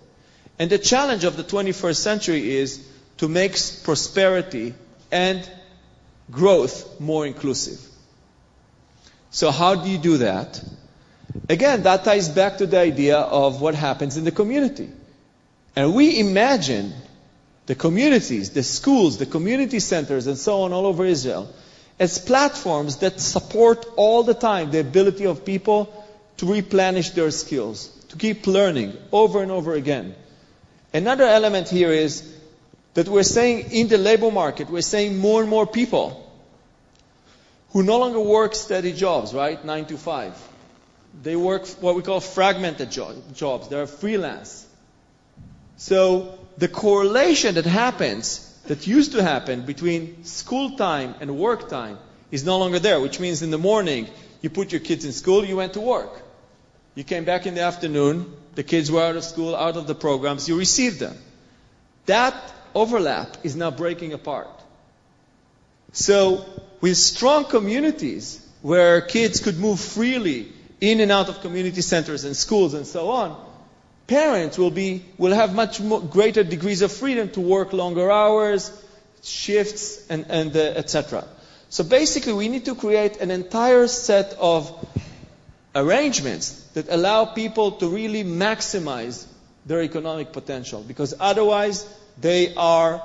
And 0.59 0.71
the 0.71 0.79
challenge 0.79 1.25
of 1.25 1.37
the 1.37 1.45
21st 1.45 1.97
century 1.97 2.57
is 2.57 2.87
to 3.19 3.29
make 3.29 3.57
prosperity 3.85 4.75
and 5.11 5.49
growth 6.31 7.01
more 7.01 7.27
inclusive. 7.27 7.81
So 9.31 9.51
how 9.51 9.75
do 9.75 9.88
you 9.88 9.99
do 9.99 10.19
that? 10.19 10.62
Again, 11.49 11.83
that 11.83 12.05
ties 12.05 12.29
back 12.29 12.59
to 12.59 12.66
the 12.66 12.79
idea 12.79 13.19
of 13.19 13.61
what 13.61 13.75
happens 13.75 14.16
in 14.16 14.25
the 14.25 14.33
community. 14.33 14.88
And 15.75 15.95
we 15.95 16.19
imagine 16.21 16.95
the 17.66 17.75
communities, 17.75 18.51
the 18.51 18.62
schools, 18.62 19.19
the 19.19 19.27
community 19.27 19.81
centers, 19.81 20.27
and 20.27 20.38
so 20.38 20.62
on 20.62 20.73
all 20.73 20.87
over 20.87 21.05
Israel 21.05 21.53
as 21.99 22.19
platforms 22.19 22.99
that 22.99 23.21
support 23.21 23.87
all 23.97 24.23
the 24.23 24.35
time 24.35 24.71
the 24.71 24.81
ability 24.81 25.27
of 25.27 25.45
people 25.45 26.05
to 26.37 26.53
replenish 26.53 27.11
their 27.11 27.31
skills, 27.31 27.88
to 28.09 28.16
keep 28.16 28.47
learning 28.47 28.97
over 29.12 29.42
and 29.42 29.51
over 29.51 29.75
again. 29.75 30.14
Another 30.92 31.25
element 31.25 31.68
here 31.68 31.92
is 31.92 32.22
that 32.94 33.09
we're 33.09 33.22
saying 33.22 33.70
in 33.72 33.88
the 33.88 33.99
labor 33.99 34.31
market, 34.31 34.70
we're 34.70 34.81
saying 34.83 35.18
more 35.18 35.40
and 35.42 35.51
more 35.51 35.66
people 35.66 36.22
who 37.70 37.83
no 37.83 37.99
longer 37.99 38.20
work 38.20 38.55
steady 38.55 38.92
jobs, 38.92 39.35
right? 39.35 39.62
Nine 39.64 39.85
to 39.87 39.99
five. 39.99 40.35
They 41.22 41.37
work 41.37 41.66
what 41.81 41.94
we 41.94 42.03
call 42.03 42.20
fragmented 42.20 42.90
jo- 42.90 43.22
jobs. 43.35 43.68
They're 43.68 43.87
freelance. 43.87 44.66
So 45.77 46.38
the 46.57 46.68
correlation 46.68 47.57
that 47.57 47.66
happens, 47.66 48.42
that 48.66 48.87
used 48.87 49.12
to 49.12 49.22
happen 49.22 49.62
between 49.62 50.25
school 50.25 50.77
time 50.77 51.14
and 51.20 51.38
work 51.38 51.68
time 51.68 51.99
is 52.31 52.44
no 52.44 52.59
longer 52.59 52.79
there, 52.79 53.01
which 53.01 53.20
means 53.20 53.42
in 53.42 53.51
the 53.51 53.59
morning 53.59 54.09
you 54.40 54.51
put 54.51 54.72
your 54.72 54.81
kids 54.81 55.05
in 55.05 55.12
school, 55.12 55.44
you 55.44 55.57
went 55.57 55.75
to 55.75 55.81
work. 55.81 56.22
You 56.94 57.05
came 57.05 57.25
back 57.25 57.46
in 57.46 57.55
the 57.55 57.61
afternoon, 57.61 58.33
the 58.57 58.64
kids 58.64 58.90
were 58.90 59.03
out 59.03 59.16
of 59.16 59.25
school, 59.25 59.55
out 59.55 59.77
of 59.77 59.87
the 59.87 59.95
programs, 59.95 60.49
you 60.49 60.59
received 60.59 60.99
them. 60.99 61.16
That 62.07 62.35
overlap 62.75 63.37
is 63.45 63.55
now 63.55 63.71
breaking 63.71 64.12
apart. 64.12 64.49
So, 65.92 66.45
with 66.81 66.97
strong 66.97 67.45
communities 67.45 68.45
where 68.62 69.01
kids 69.01 69.40
could 69.40 69.59
move 69.59 69.79
freely 69.79 70.53
in 70.81 71.01
and 71.01 71.12
out 71.12 71.29
of 71.29 71.40
community 71.40 71.83
centers 71.83 72.25
and 72.25 72.37
schools 72.37 72.75
and 72.75 72.87
so 72.87 73.11
on, 73.11 73.37
parents 74.07 74.59
will 74.59 74.71
be 74.71 75.05
will 75.19 75.35
have 75.35 75.55
much 75.55 75.81
more, 75.81 76.01
greater 76.01 76.42
degrees 76.42 76.83
of 76.83 76.92
freedom 76.92 77.31
to 77.31 77.40
work 77.40 77.73
longer 77.73 78.11
hours, 78.11 78.71
shifts, 79.23 80.07
and, 80.09 80.27
and 80.29 80.57
uh, 80.57 80.61
etc. 80.61 81.25
So 81.69 81.85
basically, 81.85 82.33
we 82.33 82.49
need 82.49 82.64
to 82.66 82.75
create 82.75 83.21
an 83.21 83.31
entire 83.31 83.87
set 83.87 84.35
of 84.38 84.71
arrangements 85.76 86.50
that 86.72 86.88
allow 86.88 87.26
people 87.26 87.72
to 87.72 87.88
really 87.88 88.24
maximize 88.24 89.26
their 89.66 89.82
economic 89.82 90.32
potential, 90.32 90.82
because 90.82 91.14
otherwise 91.20 91.86
they 92.20 92.54
are 92.54 93.02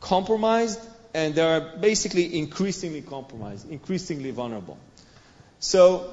compromised 0.00 0.80
and 1.14 1.34
they 1.34 1.42
are 1.42 1.60
basically 1.80 2.38
increasingly 2.38 3.02
compromised, 3.02 3.70
increasingly 3.70 4.30
vulnerable. 4.30 4.78
So, 5.58 6.10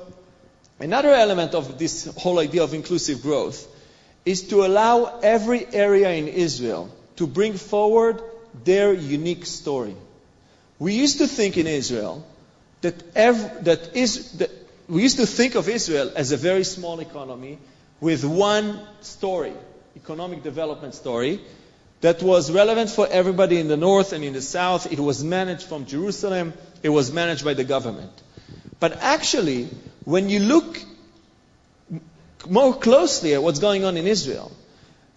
another 0.79 1.13
element 1.13 1.53
of 1.53 1.77
this 1.77 2.05
whole 2.17 2.39
idea 2.39 2.63
of 2.63 2.73
inclusive 2.73 3.21
growth 3.21 3.67
is 4.25 4.47
to 4.49 4.65
allow 4.65 5.19
every 5.21 5.65
area 5.73 6.09
in 6.11 6.27
Israel 6.27 6.89
to 7.17 7.27
bring 7.27 7.53
forward 7.53 8.21
their 8.63 8.93
unique 8.93 9.45
story. 9.45 9.95
We 10.79 10.93
used 10.93 11.19
to 11.19 11.27
think 11.27 11.57
in 11.57 11.67
Israel 11.67 12.25
that, 12.81 12.95
ev- 13.15 13.65
that, 13.65 13.95
is, 13.95 14.31
that 14.33 14.51
we 14.89 15.03
used 15.03 15.17
to 15.17 15.27
think 15.27 15.55
of 15.55 15.69
Israel 15.69 16.11
as 16.15 16.31
a 16.31 16.37
very 16.37 16.63
small 16.63 16.99
economy 16.99 17.59
with 18.01 18.25
one 18.25 18.79
story, 19.01 19.53
economic 19.95 20.41
development 20.41 20.95
story, 20.95 21.39
that 22.01 22.23
was 22.23 22.51
relevant 22.51 22.89
for 22.89 23.07
everybody 23.09 23.59
in 23.59 23.67
the 23.67 23.77
north 23.77 24.13
and 24.13 24.23
in 24.23 24.33
the 24.33 24.41
south. 24.41 24.91
It 24.91 24.99
was 24.99 25.23
managed 25.23 25.63
from 25.63 25.85
Jerusalem. 25.85 26.53
It 26.81 26.89
was 26.89 27.11
managed 27.11 27.45
by 27.45 27.53
the 27.53 27.65
government. 27.65 28.11
But 28.79 28.97
actually, 29.01 29.69
when 30.05 30.29
you 30.29 30.39
look 30.39 30.81
more 32.47 32.73
closely 32.73 33.33
at 33.33 33.43
what's 33.43 33.59
going 33.59 33.83
on 33.83 33.97
in 33.97 34.07
Israel, 34.07 34.51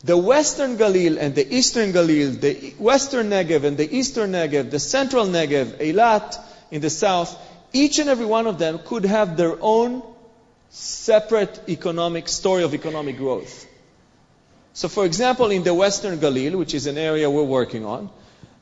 the 0.05 0.17
western 0.17 0.77
Galil 0.77 1.17
and 1.19 1.35
the 1.35 1.55
eastern 1.55 1.93
Galil, 1.93 2.41
the 2.41 2.75
western 2.79 3.31
Negev 3.31 3.63
and 3.63 3.77
the 3.77 3.97
eastern 3.97 4.33
Negev, 4.33 4.71
the 4.71 4.81
central 4.81 5.27
Negev, 5.27 5.79
Eilat 5.79 6.37
in 6.73 6.81
the 6.81 6.91
south, 6.91 7.39
each 7.73 7.99
and 7.99 8.09
every 8.09 8.27
one 8.27 8.47
of 8.47 8.59
them 8.59 8.79
could 8.85 9.05
have 9.05 9.37
their 9.37 9.57
own 9.61 10.03
separate 10.71 11.61
economic 11.69 12.29
story 12.29 12.63
of 12.63 12.75
economic 12.75 13.17
growth. 13.17 13.67
So, 14.75 14.89
for 14.89 15.05
example, 15.05 15.51
in 15.51 15.65
the 15.65 15.75
western 15.75 16.19
Galil, 16.19 16.57
which 16.57 16.75
is 16.75 16.87
an 16.87 16.97
area 16.97 17.31
we're 17.31 17.43
working 17.43 17.85
on, 17.85 18.11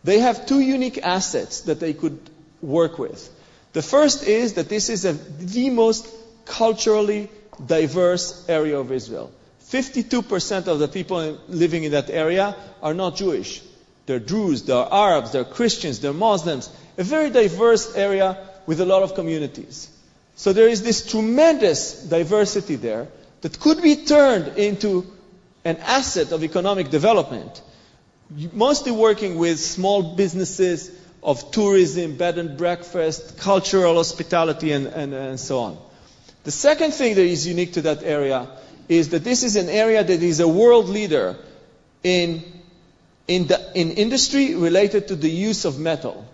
they 0.02 0.18
have 0.18 0.46
two 0.46 0.60
unique 0.60 0.98
assets 0.98 1.62
that 1.62 1.78
they 1.78 1.92
could 1.92 2.18
work 2.60 2.98
with. 2.98 3.28
The 3.72 3.82
first 3.82 4.26
is 4.26 4.54
that 4.54 4.68
this 4.68 4.88
is 4.88 5.04
a, 5.04 5.12
the 5.12 5.70
most 5.70 6.08
culturally 6.44 7.30
diverse 7.64 8.44
area 8.48 8.78
of 8.78 8.90
Israel. 8.90 9.30
52% 9.66 10.66
of 10.66 10.80
the 10.80 10.88
people 10.88 11.38
living 11.48 11.84
in 11.84 11.92
that 11.92 12.10
area 12.10 12.56
are 12.82 12.94
not 12.94 13.16
Jewish. 13.16 13.62
They're 14.06 14.18
Druze, 14.18 14.64
they're 14.64 14.88
Arabs, 14.90 15.30
they're 15.30 15.44
Christians, 15.44 16.00
they're 16.00 16.12
Muslims. 16.12 16.68
A 16.98 17.04
very 17.04 17.30
diverse 17.30 17.94
area 17.94 18.49
with 18.70 18.80
a 18.80 18.86
lot 18.86 19.02
of 19.02 19.16
communities. 19.16 19.88
So 20.36 20.52
there 20.52 20.68
is 20.68 20.80
this 20.80 21.04
tremendous 21.04 22.04
diversity 22.04 22.76
there 22.76 23.08
that 23.40 23.58
could 23.58 23.82
be 23.82 23.96
turned 23.96 24.58
into 24.58 25.10
an 25.64 25.76
asset 25.78 26.30
of 26.30 26.44
economic 26.44 26.88
development. 26.88 27.62
Mostly 28.52 28.92
working 28.92 29.38
with 29.38 29.58
small 29.58 30.14
businesses 30.14 30.88
of 31.20 31.50
tourism, 31.50 32.16
bed 32.16 32.38
and 32.38 32.56
breakfast, 32.56 33.38
cultural 33.40 33.96
hospitality, 33.96 34.70
and, 34.70 34.86
and, 34.86 35.12
and 35.14 35.40
so 35.40 35.58
on. 35.58 35.76
The 36.44 36.52
second 36.52 36.92
thing 36.92 37.16
that 37.16 37.26
is 37.26 37.48
unique 37.48 37.72
to 37.72 37.82
that 37.82 38.04
area 38.04 38.46
is 38.88 39.08
that 39.08 39.24
this 39.24 39.42
is 39.42 39.56
an 39.56 39.68
area 39.68 40.04
that 40.04 40.22
is 40.22 40.38
a 40.38 40.46
world 40.46 40.88
leader 40.88 41.36
in, 42.04 42.44
in, 43.26 43.48
the, 43.48 43.72
in 43.74 43.90
industry 43.90 44.54
related 44.54 45.08
to 45.08 45.16
the 45.16 45.28
use 45.28 45.64
of 45.64 45.80
metal. 45.80 46.24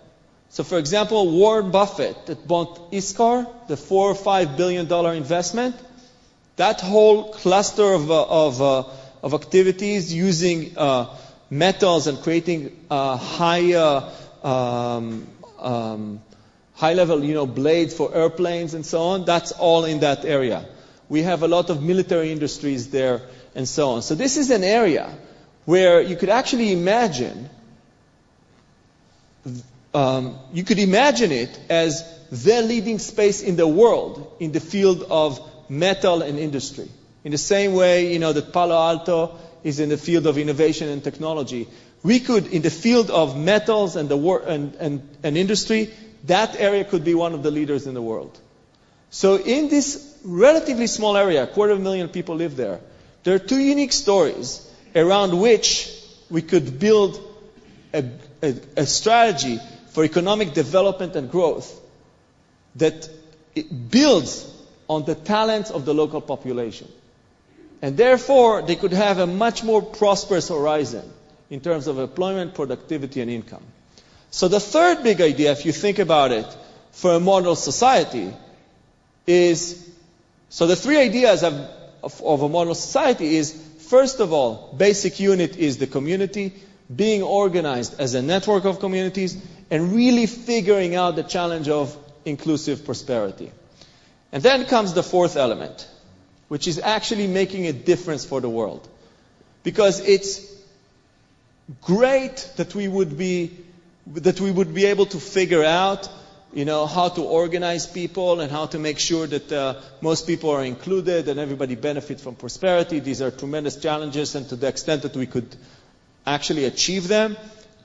So, 0.49 0.63
for 0.63 0.77
example, 0.77 1.29
Warren 1.31 1.71
Buffett 1.71 2.25
that 2.27 2.47
bought 2.47 2.91
Iscar, 2.91 3.47
the 3.67 3.77
four 3.77 4.09
or 4.09 4.15
five 4.15 4.57
billion 4.57 4.87
dollar 4.87 5.13
investment, 5.13 5.75
that 6.55 6.81
whole 6.81 7.33
cluster 7.33 7.93
of, 7.93 8.09
uh, 8.09 8.23
of, 8.23 8.61
uh, 8.61 8.83
of 9.23 9.33
activities 9.33 10.13
using 10.13 10.77
uh, 10.77 11.15
metals 11.49 12.07
and 12.07 12.21
creating 12.21 12.75
uh, 12.89 13.17
high, 13.17 13.73
um, 13.73 15.27
um, 15.59 16.21
high 16.73 16.93
level, 16.93 17.23
you 17.23 17.33
know, 17.33 17.45
blades 17.45 17.93
for 17.93 18.13
airplanes 18.15 18.73
and 18.73 18.85
so 18.85 19.01
on, 19.01 19.25
that's 19.25 19.51
all 19.51 19.85
in 19.85 19.99
that 19.99 20.25
area. 20.25 20.65
We 21.09 21.23
have 21.23 21.43
a 21.43 21.47
lot 21.47 21.69
of 21.69 21.81
military 21.81 22.31
industries 22.31 22.89
there 22.89 23.21
and 23.55 23.67
so 23.67 23.91
on. 23.91 24.01
So 24.01 24.15
this 24.15 24.37
is 24.37 24.49
an 24.49 24.63
area 24.63 25.15
where 25.65 26.01
you 26.01 26.15
could 26.15 26.29
actually 26.29 26.71
imagine 26.71 27.49
um, 29.97 30.37
you 30.53 30.63
could 30.63 30.77
imagine 30.77 31.31
it 31.31 31.59
as 31.69 32.03
the 32.31 32.61
leading 32.61 32.99
space 32.99 33.41
in 33.41 33.55
the 33.55 33.67
world 33.67 34.35
in 34.39 34.51
the 34.51 34.59
field 34.59 35.01
of 35.09 35.39
metal 35.69 36.21
and 36.21 36.37
industry. 36.37 36.87
In 37.23 37.31
the 37.31 37.37
same 37.39 37.73
way, 37.73 38.13
you 38.13 38.19
know, 38.19 38.31
that 38.31 38.53
Palo 38.53 38.75
Alto 38.75 39.39
is 39.63 39.79
in 39.79 39.89
the 39.89 39.97
field 39.97 40.27
of 40.27 40.37
innovation 40.37 40.87
and 40.89 41.03
technology. 41.03 41.67
We 42.03 42.19
could, 42.19 42.45
in 42.45 42.61
the 42.61 42.69
field 42.69 43.09
of 43.09 43.35
metals 43.35 43.95
and, 43.95 44.07
the 44.07 44.15
wor- 44.17 44.43
and, 44.43 44.75
and, 44.75 45.17
and 45.23 45.35
industry, 45.35 45.89
that 46.25 46.55
area 46.59 46.83
could 46.83 47.03
be 47.03 47.15
one 47.15 47.33
of 47.33 47.41
the 47.41 47.49
leaders 47.49 47.87
in 47.87 47.95
the 47.95 48.01
world. 48.01 48.39
So 49.09 49.37
in 49.37 49.67
this 49.67 50.15
relatively 50.23 50.85
small 50.85 51.17
area, 51.17 51.43
a 51.43 51.47
quarter 51.47 51.73
of 51.73 51.79
a 51.79 51.81
million 51.81 52.09
people 52.09 52.35
live 52.35 52.55
there, 52.55 52.81
there 53.23 53.33
are 53.33 53.39
two 53.39 53.59
unique 53.59 53.93
stories 53.93 54.61
around 54.95 55.39
which 55.39 55.91
we 56.29 56.43
could 56.43 56.77
build 56.77 57.19
a, 57.93 58.03
a, 58.43 58.55
a 58.77 58.85
strategy 58.85 59.59
for 59.97 60.03
economic 60.03 60.53
development 60.53 61.15
and 61.15 61.31
growth 61.31 61.81
that 62.75 63.09
builds 63.89 64.47
on 64.87 65.03
the 65.05 65.15
talents 65.15 65.71
of 65.71 65.85
the 65.85 65.93
local 65.95 66.21
population. 66.21 66.87
And 67.81 67.97
therefore, 67.97 68.61
they 68.61 68.75
could 68.75 68.91
have 68.91 69.17
a 69.17 69.25
much 69.25 69.63
more 69.63 69.81
prosperous 69.81 70.49
horizon 70.49 71.11
in 71.49 71.61
terms 71.61 71.87
of 71.87 71.97
employment, 71.97 72.53
productivity, 72.53 73.21
and 73.21 73.31
income. 73.31 73.63
So 74.29 74.47
the 74.47 74.59
third 74.59 75.01
big 75.01 75.19
idea, 75.19 75.51
if 75.51 75.65
you 75.65 75.71
think 75.71 75.97
about 75.97 76.31
it, 76.31 76.45
for 76.91 77.15
a 77.15 77.19
model 77.19 77.55
society 77.55 78.31
is, 79.25 79.83
so 80.49 80.67
the 80.67 80.75
three 80.75 80.97
ideas 80.97 81.41
of, 81.41 81.55
of, 82.03 82.21
of 82.21 82.43
a 82.43 82.49
model 82.49 82.75
society 82.75 83.35
is, 83.35 83.51
first 83.89 84.19
of 84.19 84.31
all, 84.31 84.75
basic 84.77 85.19
unit 85.19 85.57
is 85.57 85.79
the 85.79 85.87
community, 85.87 86.53
being 86.95 87.23
organized 87.23 87.99
as 87.99 88.13
a 88.13 88.21
network 88.21 88.65
of 88.65 88.79
communities, 88.79 89.35
and 89.69 89.93
really 89.93 90.25
figuring 90.25 90.95
out 90.95 91.15
the 91.15 91.23
challenge 91.23 91.69
of 91.69 91.95
inclusive 92.25 92.85
prosperity. 92.85 93.51
And 94.31 94.43
then 94.43 94.65
comes 94.65 94.93
the 94.93 95.03
fourth 95.03 95.37
element, 95.37 95.87
which 96.47 96.67
is 96.67 96.79
actually 96.79 97.27
making 97.27 97.67
a 97.67 97.73
difference 97.73 98.25
for 98.25 98.41
the 98.41 98.49
world. 98.49 98.87
Because 99.63 99.99
it's 99.99 100.45
great 101.81 102.49
that 102.57 102.73
we 102.75 102.87
would 102.87 103.17
be 103.17 103.51
that 104.07 104.39
we 104.39 104.49
would 104.51 104.73
be 104.73 104.85
able 104.85 105.05
to 105.05 105.19
figure 105.19 105.63
out 105.65 106.09
you 106.53 106.63
know 106.63 106.85
how 106.85 107.09
to 107.09 107.21
organize 107.23 107.85
people 107.85 108.39
and 108.39 108.49
how 108.49 108.65
to 108.67 108.79
make 108.79 108.99
sure 108.99 109.27
that 109.27 109.51
uh, 109.51 109.81
most 109.99 110.25
people 110.25 110.49
are 110.49 110.63
included 110.63 111.27
and 111.27 111.41
everybody 111.41 111.75
benefits 111.75 112.23
from 112.23 112.35
prosperity 112.35 112.99
these 112.99 113.21
are 113.21 113.31
tremendous 113.31 113.75
challenges 113.75 114.33
and 114.35 114.47
to 114.47 114.55
the 114.55 114.65
extent 114.67 115.01
that 115.01 115.13
we 115.17 115.25
could 115.25 115.53
actually 116.25 116.63
achieve 116.63 117.09
them 117.09 117.35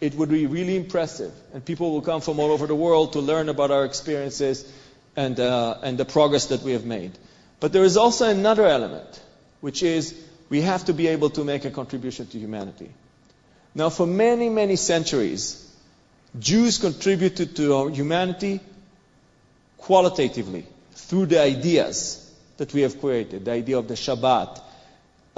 it 0.03 0.17
would 0.17 0.31
be 0.31 0.47
really 0.47 0.75
impressive. 0.75 1.33
And 1.55 1.65
people 1.65 1.93
will 1.93 2.03
come 2.03 2.21
from 2.21 2.41
all 2.41 2.51
over 2.51 2.67
the 2.67 2.75
world 2.75 3.13
to 3.13 3.21
learn 3.21 3.49
about 3.49 3.71
our 3.71 3.85
experiences 3.85 4.71
and, 5.15 5.39
uh, 5.39 5.79
and 5.81 5.97
the 5.97 6.05
progress 6.05 6.47
that 6.47 6.63
we 6.63 6.73
have 6.73 6.85
made. 6.85 7.13
But 7.61 7.73
there 7.73 7.85
is 7.85 7.97
also 7.97 8.29
another 8.29 8.67
element 8.67 9.23
which 9.61 9.85
is 9.85 10.13
we 10.49 10.63
have 10.63 10.87
to 10.87 10.93
be 10.93 11.07
able 11.07 11.31
to 11.31 11.45
make 11.45 11.65
a 11.65 11.71
contribution 11.71 12.27
to 12.27 12.39
humanity. 12.39 12.91
Now 13.77 13.91
for 13.91 14.05
many 14.05 14.49
many 14.49 14.75
centuries 14.75 15.71
Jews 16.37 16.79
contributed 16.79 17.55
to 17.57 17.75
our 17.75 17.91
humanity 17.91 18.61
qualitatively 19.77 20.67
through 20.95 21.27
the 21.27 21.41
ideas 21.41 22.19
that 22.57 22.75
we 22.75 22.83
have 22.83 23.01
created. 23.01 23.45
The 23.45 23.53
idea 23.53 23.79
of 23.79 23.87
the 23.87 23.95
Shabbat, 23.95 24.61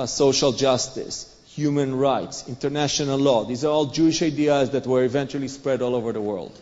social 0.07 0.53
justice, 0.53 1.34
human 1.55 1.95
rights, 1.95 2.49
international 2.49 3.17
law. 3.17 3.45
These 3.45 3.65
are 3.65 3.69
all 3.69 3.87
Jewish 3.87 4.23
ideas 4.23 4.71
that 4.71 4.87
were 4.87 5.05
eventually 5.05 5.47
spread 5.47 5.83
all 5.83 5.95
over 5.95 6.13
the 6.13 6.21
world. 6.21 6.59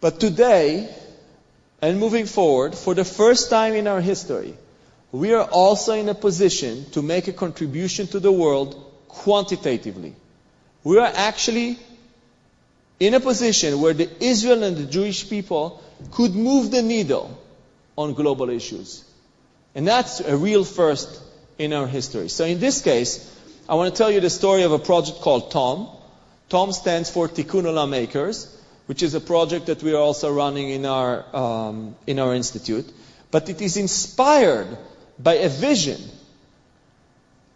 But 0.00 0.18
today, 0.18 0.92
and 1.80 2.00
moving 2.00 2.26
forward, 2.26 2.74
for 2.74 2.94
the 2.94 3.04
first 3.04 3.48
time 3.48 3.74
in 3.74 3.86
our 3.86 4.00
history, 4.00 4.54
we 5.12 5.34
are 5.34 5.44
also 5.44 5.92
in 5.92 6.08
a 6.08 6.14
position 6.14 6.84
to 6.90 7.02
make 7.02 7.28
a 7.28 7.32
contribution 7.32 8.08
to 8.08 8.18
the 8.18 8.32
world 8.32 8.84
quantitatively. 9.06 10.16
We 10.82 10.98
are 10.98 11.12
actually 11.14 11.78
in 12.98 13.14
a 13.14 13.20
position 13.20 13.80
where 13.80 13.94
the 13.94 14.10
Israel 14.20 14.64
and 14.64 14.76
the 14.76 14.86
Jewish 14.86 15.30
people 15.30 15.80
could 16.10 16.34
move 16.34 16.72
the 16.72 16.82
needle 16.82 17.38
on 17.96 18.14
global 18.14 18.50
issues. 18.50 19.04
And 19.76 19.86
that's 19.86 20.18
a 20.18 20.36
real 20.36 20.64
first 20.64 21.22
in 21.58 21.72
our 21.72 21.86
history. 21.86 22.28
So 22.28 22.44
in 22.44 22.60
this 22.60 22.82
case, 22.82 23.34
I 23.68 23.74
want 23.74 23.92
to 23.92 23.98
tell 23.98 24.10
you 24.10 24.20
the 24.20 24.30
story 24.30 24.62
of 24.62 24.72
a 24.72 24.78
project 24.78 25.20
called 25.20 25.50
TOM. 25.50 25.88
TOM 26.48 26.72
stands 26.72 27.10
for 27.10 27.28
Tikkun 27.28 27.64
Olam 27.64 27.90
Makers, 27.90 28.56
which 28.86 29.02
is 29.02 29.14
a 29.14 29.20
project 29.20 29.66
that 29.66 29.82
we 29.82 29.92
are 29.92 30.00
also 30.00 30.32
running 30.32 30.70
in 30.70 30.86
our, 30.86 31.24
um, 31.36 31.96
in 32.06 32.18
our 32.18 32.34
institute. 32.34 32.90
But 33.30 33.50
it 33.50 33.60
is 33.60 33.76
inspired 33.76 34.78
by 35.18 35.34
a 35.34 35.48
vision 35.48 36.00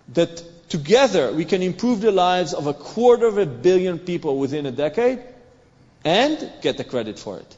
that 0.08 0.42
together 0.68 1.32
we 1.32 1.44
can 1.44 1.62
improve 1.62 2.00
the 2.00 2.12
lives 2.12 2.52
of 2.52 2.66
a 2.66 2.74
quarter 2.74 3.26
of 3.26 3.38
a 3.38 3.46
billion 3.46 3.98
people 3.98 4.38
within 4.38 4.66
a 4.66 4.72
decade 4.72 5.20
and 6.04 6.52
get 6.60 6.76
the 6.76 6.84
credit 6.84 7.18
for 7.18 7.38
it. 7.38 7.56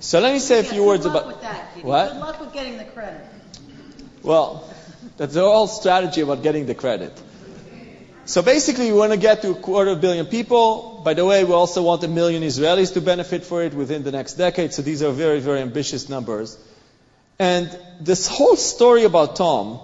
So 0.00 0.20
let 0.20 0.32
me 0.32 0.38
say 0.38 0.60
a 0.60 0.62
few 0.62 0.80
Good 0.80 0.86
words 0.86 1.06
luck 1.06 1.14
about 1.14 1.26
with 1.26 1.40
that, 1.42 1.84
what. 1.84 2.12
Good 2.12 2.20
luck 2.20 2.40
with 2.40 2.52
getting 2.52 2.78
the 2.78 2.84
credit. 2.84 3.20
Well, 4.22 4.68
that's 5.16 5.34
whole 5.34 5.66
strategy 5.66 6.20
about 6.20 6.42
getting 6.42 6.66
the 6.66 6.74
credit. 6.74 7.12
So 8.26 8.42
basically, 8.42 8.90
we 8.90 8.98
want 8.98 9.12
to 9.12 9.18
get 9.18 9.42
to 9.42 9.52
a 9.52 9.54
quarter 9.54 9.92
of 9.92 9.98
a 9.98 10.00
billion 10.00 10.26
people. 10.26 11.00
By 11.04 11.14
the 11.14 11.24
way, 11.24 11.44
we 11.44 11.52
also 11.52 11.82
want 11.82 12.02
a 12.02 12.08
million 12.08 12.42
Israelis 12.42 12.92
to 12.94 13.00
benefit 13.00 13.44
for 13.44 13.62
it 13.62 13.72
within 13.72 14.02
the 14.02 14.10
next 14.10 14.34
decade. 14.34 14.74
So 14.74 14.82
these 14.82 15.00
are 15.02 15.12
very, 15.12 15.38
very 15.38 15.60
ambitious 15.60 16.08
numbers. 16.08 16.58
And 17.38 17.70
this 18.00 18.26
whole 18.26 18.56
story 18.56 19.04
about 19.04 19.36
Tom 19.36 19.78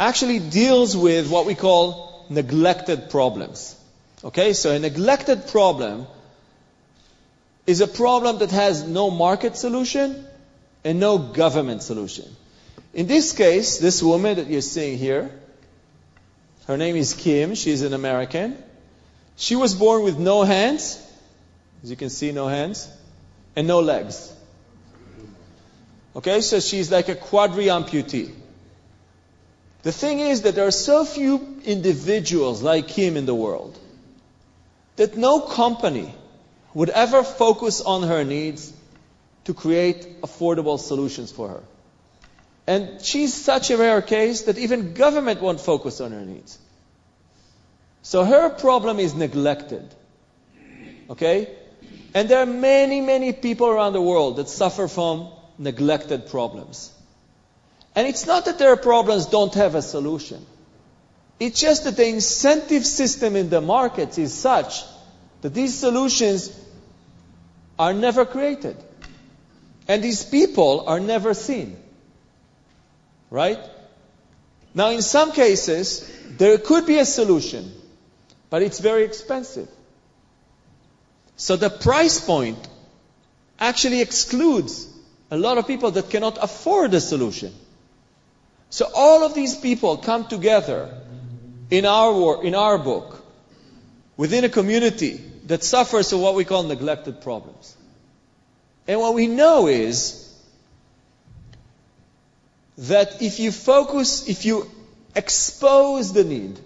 actually 0.00 0.38
deals 0.38 0.96
with 0.96 1.30
what 1.30 1.44
we 1.44 1.54
call 1.54 2.24
neglected 2.30 3.10
problems. 3.10 3.76
Okay, 4.24 4.54
so 4.54 4.72
a 4.72 4.78
neglected 4.78 5.48
problem 5.48 6.06
is 7.66 7.82
a 7.82 7.86
problem 7.86 8.38
that 8.38 8.50
has 8.50 8.82
no 8.82 9.10
market 9.10 9.56
solution 9.56 10.26
and 10.84 10.98
no 10.98 11.18
government 11.18 11.82
solution. 11.82 12.24
In 12.98 13.06
this 13.06 13.30
case, 13.30 13.78
this 13.78 14.02
woman 14.02 14.38
that 14.38 14.48
you're 14.48 14.60
seeing 14.60 14.98
here, 14.98 15.30
her 16.66 16.76
name 16.76 16.96
is 16.96 17.14
Kim, 17.14 17.54
she's 17.54 17.82
an 17.82 17.92
American. 17.92 18.60
She 19.36 19.54
was 19.54 19.76
born 19.76 20.02
with 20.02 20.18
no 20.18 20.42
hands, 20.42 21.00
as 21.84 21.90
you 21.90 21.96
can 21.96 22.10
see, 22.10 22.32
no 22.32 22.48
hands, 22.48 22.88
and 23.54 23.68
no 23.68 23.78
legs. 23.78 24.32
Okay, 26.16 26.40
so 26.40 26.58
she's 26.58 26.90
like 26.90 27.08
a 27.08 27.14
quadri 27.14 27.66
amputee. 27.66 28.34
The 29.84 29.92
thing 29.92 30.18
is 30.18 30.42
that 30.42 30.56
there 30.56 30.66
are 30.66 30.72
so 30.72 31.04
few 31.04 31.60
individuals 31.64 32.62
like 32.62 32.88
Kim 32.88 33.16
in 33.16 33.26
the 33.26 33.34
world 33.46 33.78
that 34.96 35.16
no 35.16 35.38
company 35.38 36.12
would 36.74 36.90
ever 36.90 37.22
focus 37.22 37.80
on 37.80 38.02
her 38.02 38.24
needs 38.24 38.72
to 39.44 39.54
create 39.54 40.20
affordable 40.20 40.80
solutions 40.80 41.30
for 41.30 41.48
her. 41.48 41.62
And 42.68 43.00
she's 43.00 43.32
such 43.32 43.70
a 43.70 43.78
rare 43.78 44.02
case 44.02 44.42
that 44.42 44.58
even 44.58 44.92
government 44.92 45.40
won't 45.40 45.58
focus 45.58 46.02
on 46.02 46.12
her 46.12 46.20
needs. 46.20 46.58
So 48.02 48.24
her 48.24 48.50
problem 48.50 48.98
is 48.98 49.14
neglected. 49.14 49.94
Okay? 51.08 51.48
And 52.12 52.28
there 52.28 52.40
are 52.40 52.44
many, 52.44 53.00
many 53.00 53.32
people 53.32 53.68
around 53.68 53.94
the 53.94 54.02
world 54.02 54.36
that 54.36 54.50
suffer 54.50 54.86
from 54.86 55.30
neglected 55.56 56.28
problems. 56.28 56.92
And 57.94 58.06
it's 58.06 58.26
not 58.26 58.44
that 58.44 58.58
their 58.58 58.76
problems 58.76 59.24
don't 59.24 59.54
have 59.54 59.74
a 59.74 59.80
solution. 59.80 60.44
It's 61.40 61.58
just 61.58 61.84
that 61.84 61.96
the 61.96 62.06
incentive 62.06 62.84
system 62.84 63.34
in 63.34 63.48
the 63.48 63.62
markets 63.62 64.18
is 64.18 64.34
such 64.34 64.84
that 65.40 65.54
these 65.54 65.74
solutions 65.74 66.54
are 67.78 67.94
never 67.94 68.26
created. 68.26 68.76
And 69.88 70.04
these 70.04 70.22
people 70.22 70.84
are 70.86 71.00
never 71.00 71.32
seen. 71.32 71.78
Right? 73.30 73.58
Now, 74.74 74.90
in 74.90 75.02
some 75.02 75.32
cases, 75.32 76.10
there 76.38 76.58
could 76.58 76.86
be 76.86 76.98
a 76.98 77.04
solution, 77.04 77.72
but 78.50 78.62
it's 78.62 78.78
very 78.78 79.04
expensive. 79.04 79.68
So 81.36 81.56
the 81.56 81.70
price 81.70 82.20
point 82.20 82.58
actually 83.58 84.00
excludes 84.00 84.86
a 85.30 85.36
lot 85.36 85.58
of 85.58 85.66
people 85.66 85.90
that 85.92 86.10
cannot 86.10 86.38
afford 86.40 86.94
a 86.94 87.00
solution. 87.00 87.52
So 88.70 88.86
all 88.94 89.24
of 89.24 89.34
these 89.34 89.56
people 89.56 89.98
come 89.98 90.26
together 90.26 91.00
in 91.70 91.84
our 91.84 92.12
work, 92.12 92.44
in 92.44 92.54
our 92.54 92.78
book, 92.78 93.24
within 94.16 94.44
a 94.44 94.48
community 94.48 95.20
that 95.46 95.62
suffers 95.64 96.10
from 96.10 96.20
what 96.20 96.34
we 96.34 96.44
call 96.44 96.62
neglected 96.62 97.20
problems. 97.20 97.76
And 98.86 99.00
what 99.00 99.14
we 99.14 99.26
know 99.26 99.66
is 99.66 100.27
that 102.78 103.20
if 103.20 103.40
you 103.40 103.50
focus, 103.50 104.28
if 104.28 104.44
you 104.44 104.70
expose 105.14 106.12
the 106.12 106.24
need 106.24 106.58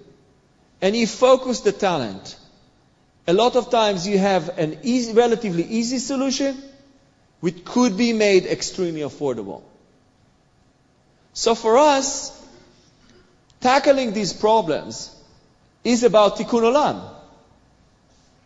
and 0.81 0.95
you 0.95 1.07
focus 1.07 1.61
the 1.61 1.73
talent, 1.73 2.37
a 3.27 3.33
lot 3.33 3.57
of 3.57 3.71
times 3.71 4.07
you 4.07 4.19
have 4.19 4.59
an 4.59 4.79
easy, 4.83 5.13
relatively 5.15 5.65
easy 5.65 5.99
solution 5.99 6.61
which 7.41 7.65
could 7.65 7.97
be 7.97 8.13
made 8.13 8.47
extremely 8.47 9.01
affordable. 9.01 9.63
So 11.33 11.55
for 11.55 11.79
us, 11.79 12.39
tackling 13.61 14.13
these 14.13 14.33
problems 14.33 15.15
is 15.83 16.03
about 16.03 16.37
tikkun 16.37 16.63
olam. 16.63 17.09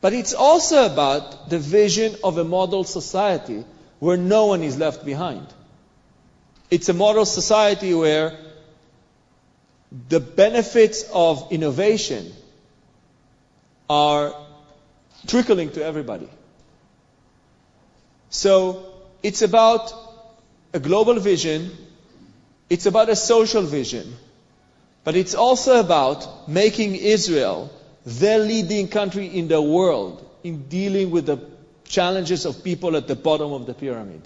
But 0.00 0.12
it's 0.12 0.34
also 0.34 0.86
about 0.86 1.50
the 1.50 1.58
vision 1.58 2.14
of 2.22 2.38
a 2.38 2.44
model 2.44 2.84
society 2.84 3.64
where 3.98 4.16
no 4.16 4.46
one 4.46 4.62
is 4.62 4.78
left 4.78 5.04
behind. 5.04 5.46
It's 6.70 6.88
a 6.88 6.94
model 6.94 7.24
society 7.24 7.94
where 7.94 8.38
the 10.08 10.20
benefits 10.20 11.04
of 11.12 11.52
innovation 11.52 12.32
are 13.88 14.34
trickling 15.26 15.70
to 15.72 15.84
everybody. 15.84 16.28
So 18.30 18.92
it's 19.22 19.42
about 19.42 19.92
a 20.72 20.80
global 20.80 21.18
vision, 21.20 21.70
it's 22.68 22.86
about 22.86 23.08
a 23.08 23.16
social 23.16 23.62
vision, 23.62 24.14
but 25.04 25.14
it's 25.16 25.34
also 25.34 25.78
about 25.80 26.48
making 26.48 26.96
Israel 26.96 27.70
the 28.04 28.38
leading 28.38 28.88
country 28.88 29.26
in 29.26 29.48
the 29.48 29.60
world 29.62 30.28
in 30.42 30.68
dealing 30.68 31.10
with 31.10 31.26
the 31.26 31.38
challenges 31.84 32.44
of 32.44 32.62
people 32.62 32.96
at 32.96 33.06
the 33.06 33.16
bottom 33.16 33.52
of 33.52 33.66
the 33.66 33.74
pyramid. 33.74 34.20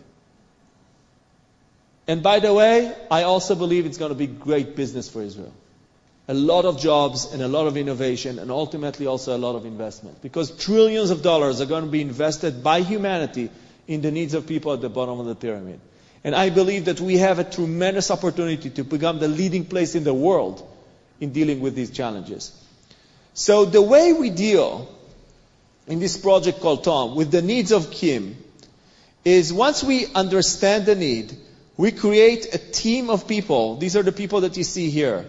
And 2.07 2.22
by 2.22 2.40
the 2.40 2.53
way, 2.53 2.94
I 3.11 3.22
also 3.22 3.55
believe 3.55 3.86
it's 3.86 3.98
going 3.98 4.11
to 4.11 4.18
be 4.18 4.26
great 4.26 4.74
business 4.76 5.09
for 5.09 5.22
Israel. 5.22 5.53
A 6.28 6.34
lot 6.34 6.64
of 6.64 6.80
jobs 6.80 7.32
and 7.32 7.42
a 7.42 7.48
lot 7.48 7.66
of 7.66 7.76
innovation 7.76 8.38
and 8.38 8.51
ultimately 8.51 9.07
also 9.07 9.36
a 9.36 9.38
lot 9.38 9.57
of 9.57 9.64
investment. 9.66 10.22
Because 10.22 10.51
trillions 10.51 11.11
of 11.11 11.22
dollars 11.22 11.61
are 11.61 11.66
going 11.66 11.84
to 11.84 11.90
be 11.90 12.01
invested 12.01 12.62
by 12.62 12.82
humanity 12.82 13.51
in 13.88 14.01
the 14.01 14.11
needs 14.11 14.34
of 14.34 14.46
people 14.46 14.72
at 14.72 14.80
the 14.80 14.88
bottom 14.88 15.18
of 15.18 15.26
the 15.26 15.34
pyramid. 15.34 15.80
And 16.22 16.34
I 16.34 16.51
believe 16.51 16.84
that 16.84 17.01
we 17.01 17.18
have 17.18 17.38
a 17.38 17.44
tremendous 17.44 18.11
opportunity 18.11 18.70
to 18.70 18.84
become 18.84 19.18
the 19.18 19.28
leading 19.28 19.64
place 19.64 19.94
in 19.94 20.05
the 20.05 20.14
world 20.14 20.66
in 21.18 21.32
dealing 21.32 21.61
with 21.61 21.74
these 21.74 21.90
challenges. 21.90 22.53
So 23.34 23.64
the 23.64 23.82
way 23.82 24.12
we 24.12 24.30
deal 24.30 24.88
in 25.86 25.98
this 25.98 26.16
project 26.16 26.61
called 26.61 26.84
Tom 26.84 27.14
with 27.14 27.30
the 27.30 27.42
needs 27.42 27.72
of 27.72 27.90
Kim 27.90 28.36
is 29.24 29.53
once 29.53 29.82
we 29.82 30.07
understand 30.14 30.86
the 30.86 30.94
need, 30.94 31.36
we 31.81 31.91
create 31.93 32.55
a 32.55 32.59
team 32.59 33.09
of 33.09 33.26
people. 33.26 33.76
These 33.78 33.97
are 33.97 34.03
the 34.03 34.12
people 34.12 34.43
that 34.43 34.55
you 34.59 34.64
see 34.64 34.91
here. 34.91 35.24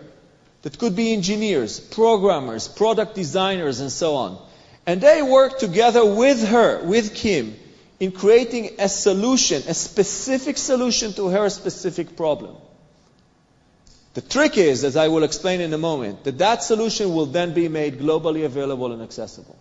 That 0.63 0.77
could 0.77 0.97
be 0.97 1.13
engineers, 1.13 1.79
programmers, 1.79 2.67
product 2.67 3.15
designers, 3.15 3.79
and 3.79 3.89
so 3.89 4.15
on. 4.15 4.37
And 4.85 4.99
they 4.99 5.21
work 5.21 5.59
together 5.59 6.03
with 6.03 6.45
her, 6.45 6.83
with 6.83 7.15
Kim, 7.15 7.55
in 8.01 8.11
creating 8.11 8.71
a 8.79 8.89
solution, 8.89 9.63
a 9.69 9.73
specific 9.73 10.57
solution 10.57 11.13
to 11.13 11.29
her 11.29 11.49
specific 11.49 12.17
problem. 12.17 12.57
The 14.15 14.21
trick 14.21 14.57
is, 14.57 14.83
as 14.83 14.97
I 14.97 15.07
will 15.07 15.23
explain 15.23 15.61
in 15.61 15.73
a 15.73 15.77
moment, 15.77 16.25
that 16.25 16.39
that 16.39 16.63
solution 16.63 17.13
will 17.13 17.27
then 17.27 17.53
be 17.53 17.69
made 17.69 17.97
globally 17.97 18.43
available 18.43 18.91
and 18.91 19.01
accessible. 19.01 19.57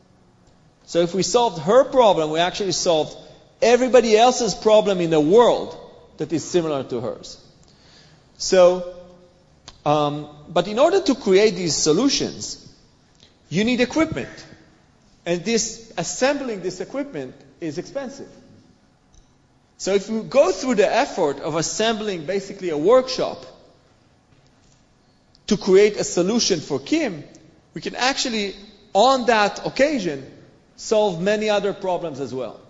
So 0.86 0.98
if 1.02 1.14
we 1.14 1.22
solved 1.22 1.62
her 1.62 1.84
problem, 1.84 2.32
we 2.32 2.40
actually 2.40 2.72
solved 2.72 3.16
everybody 3.62 4.16
else's 4.16 4.56
problem 4.56 5.00
in 5.00 5.10
the 5.10 5.20
world 5.20 5.86
that 6.20 6.34
is 6.34 6.44
similar 6.44 6.84
to 6.84 7.00
hers. 7.00 7.42
So, 8.36 8.94
um, 9.86 10.28
but 10.50 10.68
in 10.68 10.78
order 10.78 11.00
to 11.00 11.14
create 11.14 11.54
these 11.54 11.74
solutions, 11.74 12.70
you 13.48 13.64
need 13.64 13.80
equipment. 13.80 14.28
And 15.24 15.42
this, 15.46 15.90
assembling 15.96 16.60
this 16.60 16.82
equipment 16.82 17.34
is 17.62 17.78
expensive. 17.78 18.28
So 19.78 19.94
if 19.94 20.10
we 20.10 20.20
go 20.20 20.52
through 20.52 20.74
the 20.74 20.94
effort 20.94 21.40
of 21.40 21.56
assembling 21.56 22.26
basically 22.26 22.68
a 22.68 22.76
workshop 22.76 23.46
to 25.46 25.56
create 25.56 25.96
a 25.96 26.04
solution 26.04 26.60
for 26.60 26.78
Kim, 26.78 27.24
we 27.72 27.80
can 27.80 27.96
actually, 27.96 28.54
on 28.92 29.24
that 29.24 29.66
occasion, 29.66 30.30
solve 30.76 31.18
many 31.22 31.48
other 31.48 31.72
problems 31.72 32.20
as 32.20 32.34
well. 32.34 32.60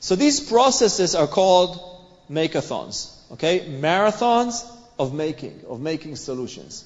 So 0.00 0.16
these 0.16 0.40
processes 0.40 1.14
are 1.14 1.28
called 1.28 1.94
makeathons. 2.30 3.14
Okay? 3.32 3.60
Marathons 3.60 4.64
of 4.98 5.14
making, 5.14 5.62
of 5.68 5.80
making 5.80 6.16
solutions. 6.16 6.84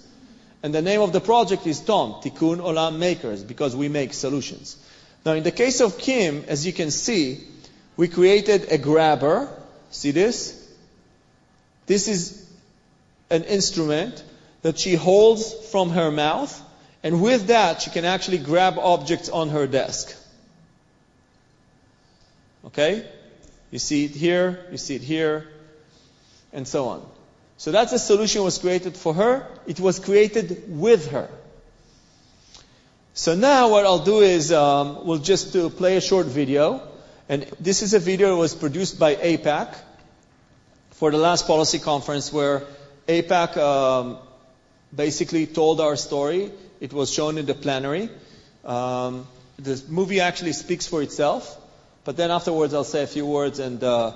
And 0.63 0.75
the 0.75 0.83
name 0.83 1.01
of 1.01 1.13
the 1.13 1.21
project 1.21 1.67
is 1.67 1.81
TOM, 1.81 2.15
Tikkun 2.23 2.59
Olam 2.59 2.99
Makers, 2.99 3.43
because 3.43 3.75
we 3.75 3.89
make 3.89 4.13
solutions. 4.13 4.77
Now, 5.25 5.33
in 5.33 5.43
the 5.43 5.51
case 5.51 5.81
of 5.81 5.99
Kim, 5.99 6.45
as 6.47 6.67
you 6.67 6.73
can 6.73 6.91
see, 6.91 7.41
we 7.97 8.09
created 8.09 8.71
a 8.71 8.79
grabber. 8.79 9.49
See 9.91 10.13
this? 10.13 10.59
This 11.87 12.09
is 12.09 12.49
an 13.31 13.45
instrument 13.45 14.23
that 14.63 14.79
she 14.79 14.95
holds 14.95 15.53
from 15.71 15.91
her 15.91 16.11
mouth, 16.11 16.61
and 17.03 17.21
with 17.21 17.49
that, 17.49 17.83
she 17.83 17.91
can 17.91 18.05
actually 18.05 18.39
grab 18.39 18.79
objects 18.79 19.29
on 19.29 19.49
her 19.49 19.67
desk. 19.67 20.17
Okay? 22.67 23.05
You 23.73 23.79
see 23.79 24.05
it 24.05 24.13
here, 24.13 24.67
you 24.71 24.77
see 24.77 24.95
it 24.97 25.03
here, 25.03 25.49
and 26.53 26.69
so 26.69 26.89
on. 26.89 27.07
So 27.57 27.73
that's 27.73 27.93
a 27.93 27.99
solution 27.99 28.45
was 28.45 28.59
created 28.59 28.97
for 28.97 29.15
her. 29.15 29.47
It 29.67 29.81
was 29.81 29.99
created 29.99 30.65
with 30.69 31.11
her. 31.11 31.29
So 33.15 33.35
now 33.35 33.71
what 33.71 33.87
I'll 33.87 34.05
do 34.05 34.21
is 34.21 34.53
um, 34.53 35.07
we'll 35.07 35.19
just 35.19 35.53
play 35.77 35.97
a 35.97 36.01
short 36.03 36.27
video. 36.27 36.83
And 37.29 37.45
this 37.61 37.81
is 37.83 37.95
a 37.95 37.99
video 37.99 38.31
that 38.31 38.37
was 38.37 38.55
produced 38.55 38.99
by 38.99 39.15
AIPAC 39.15 39.75
for 40.91 41.11
the 41.11 41.19
last 41.19 41.47
policy 41.47 41.79
conference 41.79 42.31
where 42.33 42.65
AIPAC 43.09 43.57
um, 43.57 44.19
basically 44.95 45.47
told 45.47 45.81
our 45.81 45.97
story. 45.97 46.51
It 46.81 46.93
was 46.93 47.11
shown 47.11 47.39
in 47.39 47.47
the 47.47 47.55
plenary. 47.55 48.11
Um, 48.65 49.27
the 49.59 49.83
movie 49.89 50.21
actually 50.21 50.53
speaks 50.53 50.87
for 50.87 51.01
itself. 51.03 51.59
But 52.05 52.17
then 52.17 52.31
afterwards 52.31 52.75
I'll 52.75 52.85
say 52.85 53.03
a 53.03 53.07
few 53.07 53.27
words 53.27 53.59
and, 53.59 53.83
uh, 53.83 54.13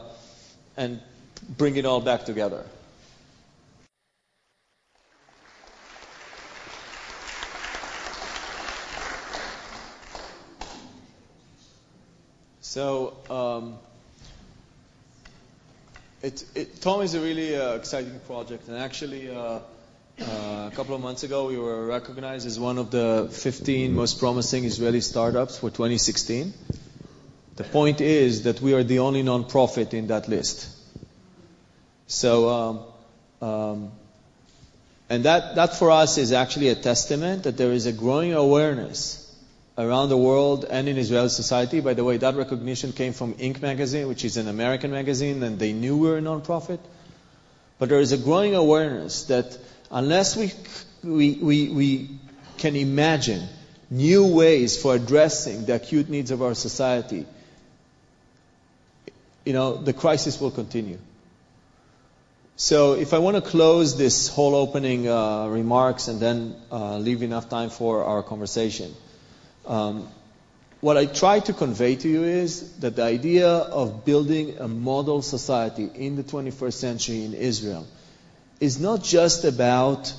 and 0.77 1.01
bring 1.57 1.77
it 1.77 1.87
all 1.87 2.01
back 2.01 2.25
together. 2.25 2.65
So, 12.61 13.17
um, 13.31 13.79
it, 16.23 16.45
it, 16.55 16.83
Tom 16.83 17.01
is 17.01 17.15
a 17.15 17.21
really 17.21 17.57
uh, 17.57 17.75
exciting 17.75 18.21
project, 18.27 18.69
and 18.69 18.77
actually, 18.77 19.31
uh, 19.31 19.41
uh, 19.41 19.61
a 20.21 20.73
couple 20.75 20.95
of 20.95 21.01
months 21.01 21.23
ago, 21.23 21.47
we 21.47 21.57
were 21.57 21.87
recognized 21.87 22.47
as 22.47 22.59
one 22.61 22.77
of 22.77 22.91
the 22.91 23.29
15 23.33 23.95
most 23.95 24.19
promising 24.19 24.65
Israeli 24.65 25.01
startups 25.01 25.59
for 25.59 25.71
2016. 25.71 26.53
The 27.57 27.65
point 27.65 28.01
is 28.01 28.43
that 28.43 28.61
we 28.61 28.75
are 28.75 28.85
the 28.85 28.99
only 28.99 29.23
nonprofit 29.23 29.95
in 29.95 30.09
that 30.09 30.29
list. 30.29 30.69
So, 32.07 32.49
um, 32.49 33.49
um, 33.49 33.93
and 35.09 35.25
that, 35.25 35.55
that 35.55 35.75
for 35.75 35.91
us 35.91 36.19
is 36.19 36.33
actually 36.33 36.69
a 36.69 36.75
testament 36.75 37.45
that 37.45 37.57
there 37.57 37.73
is 37.73 37.87
a 37.87 37.93
growing 37.93 38.35
awareness 38.35 39.23
around 39.79 40.09
the 40.09 40.17
world 40.17 40.65
and 40.69 40.89
in 40.89 40.99
Israeli 40.99 41.29
society. 41.29 41.81
By 41.81 41.95
the 41.95 42.05
way, 42.05 42.17
that 42.19 42.35
recognition 42.35 42.93
came 42.93 43.13
from 43.13 43.35
Inc. 43.35 43.63
magazine, 43.63 44.09
which 44.09 44.25
is 44.25 44.37
an 44.37 44.49
American 44.49 44.91
magazine, 44.91 45.43
and 45.43 45.59
they 45.59 45.73
knew 45.73 45.97
we 45.97 46.09
were 46.09 46.19
a 46.19 46.23
nonprofit. 46.23 46.81
But 47.79 47.89
there 47.89 48.01
is 48.01 48.13
a 48.13 48.19
growing 48.19 48.55
awareness 48.55 49.25
that 49.25 49.57
unless 49.91 50.37
we, 50.37 50.53
we, 51.03 51.35
we, 51.35 51.69
we 51.69 52.11
can 52.59 52.75
imagine 52.75 53.49
new 53.91 54.27
ways 54.27 54.81
for 54.81 54.95
addressing 54.95 55.67
the 55.67 55.75
acute 55.75 56.09
needs 56.09 56.31
of 56.31 56.43
our 56.43 56.55
society, 56.55 57.27
you 59.47 59.53
know, 59.53 59.77
the 59.77 59.93
crisis 59.93 60.41
will 60.41 60.51
continue. 60.51 60.99
So 62.57 62.95
if 62.95 63.15
I 63.15 63.19
want 63.19 63.37
to 63.37 63.43
close 63.43 63.97
this 63.97 64.29
whole 64.29 64.55
opening 64.55 65.09
uh, 65.09 65.47
remarks 65.47 66.09
and 66.09 66.19
then 66.19 66.57
uh, 66.73 66.99
leave 66.99 67.23
enough 67.23 67.49
time 67.49 67.71
for 67.71 68.05
our 68.05 68.23
conversation, 68.23 68.93
um, 69.67 70.09
what 70.81 70.97
I 70.97 71.07
try 71.07 71.41
to 71.41 71.53
convey 71.53 71.97
to 71.97 72.09
you 72.09 72.25
is 72.25 72.73
that 72.79 72.97
the 72.97 73.05
idea 73.05 73.49
of 73.49 74.05
building 74.05 74.59
a 74.59 74.69
model 74.69 75.23
society 75.23 75.89
in 75.95 76.17
the 76.17 76.25
21st 76.25 76.73
century 76.73 77.25
in 77.25 77.35
Israel 77.35 77.87
is 78.59 78.81
not 78.81 79.03
just 79.03 79.45
about, 79.45 80.13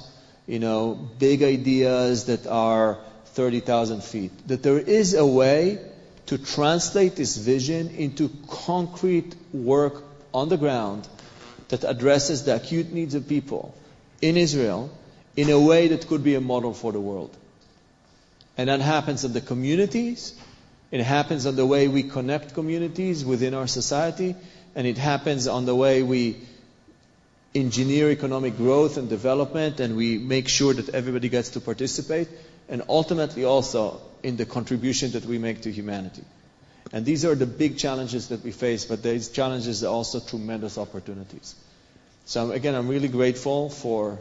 you 0.45 0.59
know, 0.59 0.93
big 1.19 1.43
ideas 1.43 2.25
that 2.25 2.47
are 2.47 2.99
30,000 3.34 4.03
feet. 4.03 4.32
That 4.47 4.63
there 4.63 4.80
is 4.80 5.13
a 5.13 5.25
way 5.25 5.80
to 6.28 6.38
translate 6.38 7.15
this 7.15 7.38
vision 7.38 7.89
into 7.89 8.30
concrete 8.47 9.36
work 9.53 10.03
on 10.34 10.49
the 10.49 10.57
ground 10.57 11.07
that 11.69 11.84
addresses 11.84 12.43
the 12.43 12.55
acute 12.55 12.91
needs 12.91 13.15
of 13.15 13.28
people 13.28 13.75
in 14.21 14.38
Israel 14.38 14.89
in 15.36 15.49
a 15.49 15.59
way 15.59 15.88
that 15.89 16.07
could 16.07 16.23
be 16.23 16.36
a 16.36 16.41
model 16.41 16.73
for 16.73 16.91
the 16.91 16.99
world. 16.99 17.36
And 18.57 18.69
that 18.69 18.82
happens 18.82 19.23
in 19.23 19.34
the 19.34 19.41
communities. 19.41 20.34
It 20.91 21.01
happens 21.01 21.45
on 21.45 21.55
the 21.55 21.65
way 21.65 21.88
we 21.88 22.03
connect 22.03 22.53
communities 22.53 23.23
within 23.23 23.53
our 23.53 23.67
society. 23.67 24.36
And 24.75 24.88
it 24.88 24.97
happens 24.97 25.47
on 25.47 25.65
the 25.65 25.75
way 25.75 26.03
we 26.03 26.38
engineer 27.53 28.09
economic 28.09 28.57
growth 28.57 28.97
and 28.97 29.09
development 29.09 29.80
and 29.80 29.95
we 29.95 30.17
make 30.17 30.47
sure 30.47 30.73
that 30.73 30.89
everybody 30.89 31.30
gets 31.30 31.49
to 31.49 31.61
participate. 31.61 32.28
And 32.67 32.84
ultimately 32.89 33.45
also 33.45 34.01
in 34.24 34.38
the 34.38 34.45
contribution 34.45 35.11
that 35.11 35.26
we 35.26 35.38
make 35.38 35.61
to 35.61 35.72
humanity. 35.72 36.24
And 36.93 37.05
these 37.05 37.26
are 37.26 37.36
the 37.36 37.45
big 37.45 37.78
challenges 37.78 38.30
that 38.30 38.43
we 38.43 38.51
face, 38.51 38.86
but 38.86 39.03
these 39.03 39.30
challenges 39.30 39.84
are 39.84 39.93
also 39.93 40.20
tremendous 40.20 40.78
opportunities. 40.78 41.55
So 42.26 42.51
again, 42.51 42.76
I'm 42.76 42.88
really 42.88 43.07
grateful 43.09 43.70
for 43.70 44.20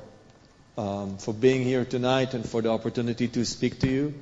um, 0.79 1.17
for 1.19 1.33
being 1.33 1.63
here 1.63 1.85
tonight 1.85 2.35
and 2.35 2.47
for 2.47 2.61
the 2.61 2.69
opportunity 2.71 3.29
to 3.29 3.45
speak 3.45 3.81
to 3.81 3.89
you. 3.89 4.15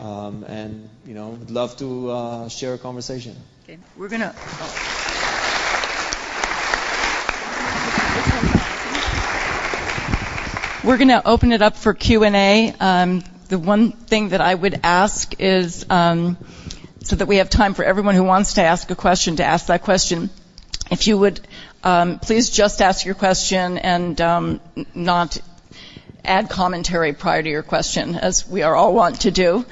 Um, 0.00 0.44
and 0.44 0.88
you 1.06 1.14
know, 1.14 1.30
would 1.30 1.50
love 1.50 1.76
to 1.78 2.10
uh, 2.10 2.48
share 2.48 2.74
a 2.74 2.78
conversation. 2.78 3.36
Okay, 3.64 3.78
we're 3.96 4.08
gonna. 4.08 4.34
Oh. 4.36 4.98
We're 10.84 10.96
going 10.96 11.08
to 11.08 11.26
open 11.28 11.52
it 11.52 11.60
up 11.60 11.76
for 11.76 11.92
Q&A. 11.92 12.72
Um, 12.80 13.22
the 13.48 13.58
one 13.58 13.92
thing 13.92 14.30
that 14.30 14.40
I 14.40 14.54
would 14.54 14.80
ask 14.82 15.40
is, 15.40 15.86
um, 15.90 16.36
so 17.02 17.16
that 17.16 17.26
we 17.26 17.36
have 17.36 17.50
time 17.50 17.74
for 17.74 17.84
everyone 17.84 18.14
who 18.14 18.24
wants 18.24 18.54
to 18.54 18.62
ask 18.62 18.90
a 18.90 18.94
question 18.94 19.36
to 19.36 19.44
ask 19.44 19.66
that 19.66 19.82
question. 19.82 20.30
If 20.90 21.06
you 21.06 21.18
would 21.18 21.40
um, 21.82 22.18
please 22.18 22.50
just 22.50 22.82
ask 22.82 23.04
your 23.04 23.14
question 23.14 23.78
and 23.78 24.20
um, 24.20 24.60
not 24.94 25.38
add 26.24 26.50
commentary 26.50 27.12
prior 27.12 27.42
to 27.42 27.48
your 27.48 27.62
question, 27.62 28.14
as 28.16 28.46
we 28.46 28.62
are 28.62 28.74
all 28.74 28.92
want 28.92 29.22
to 29.22 29.30
do. 29.30 29.64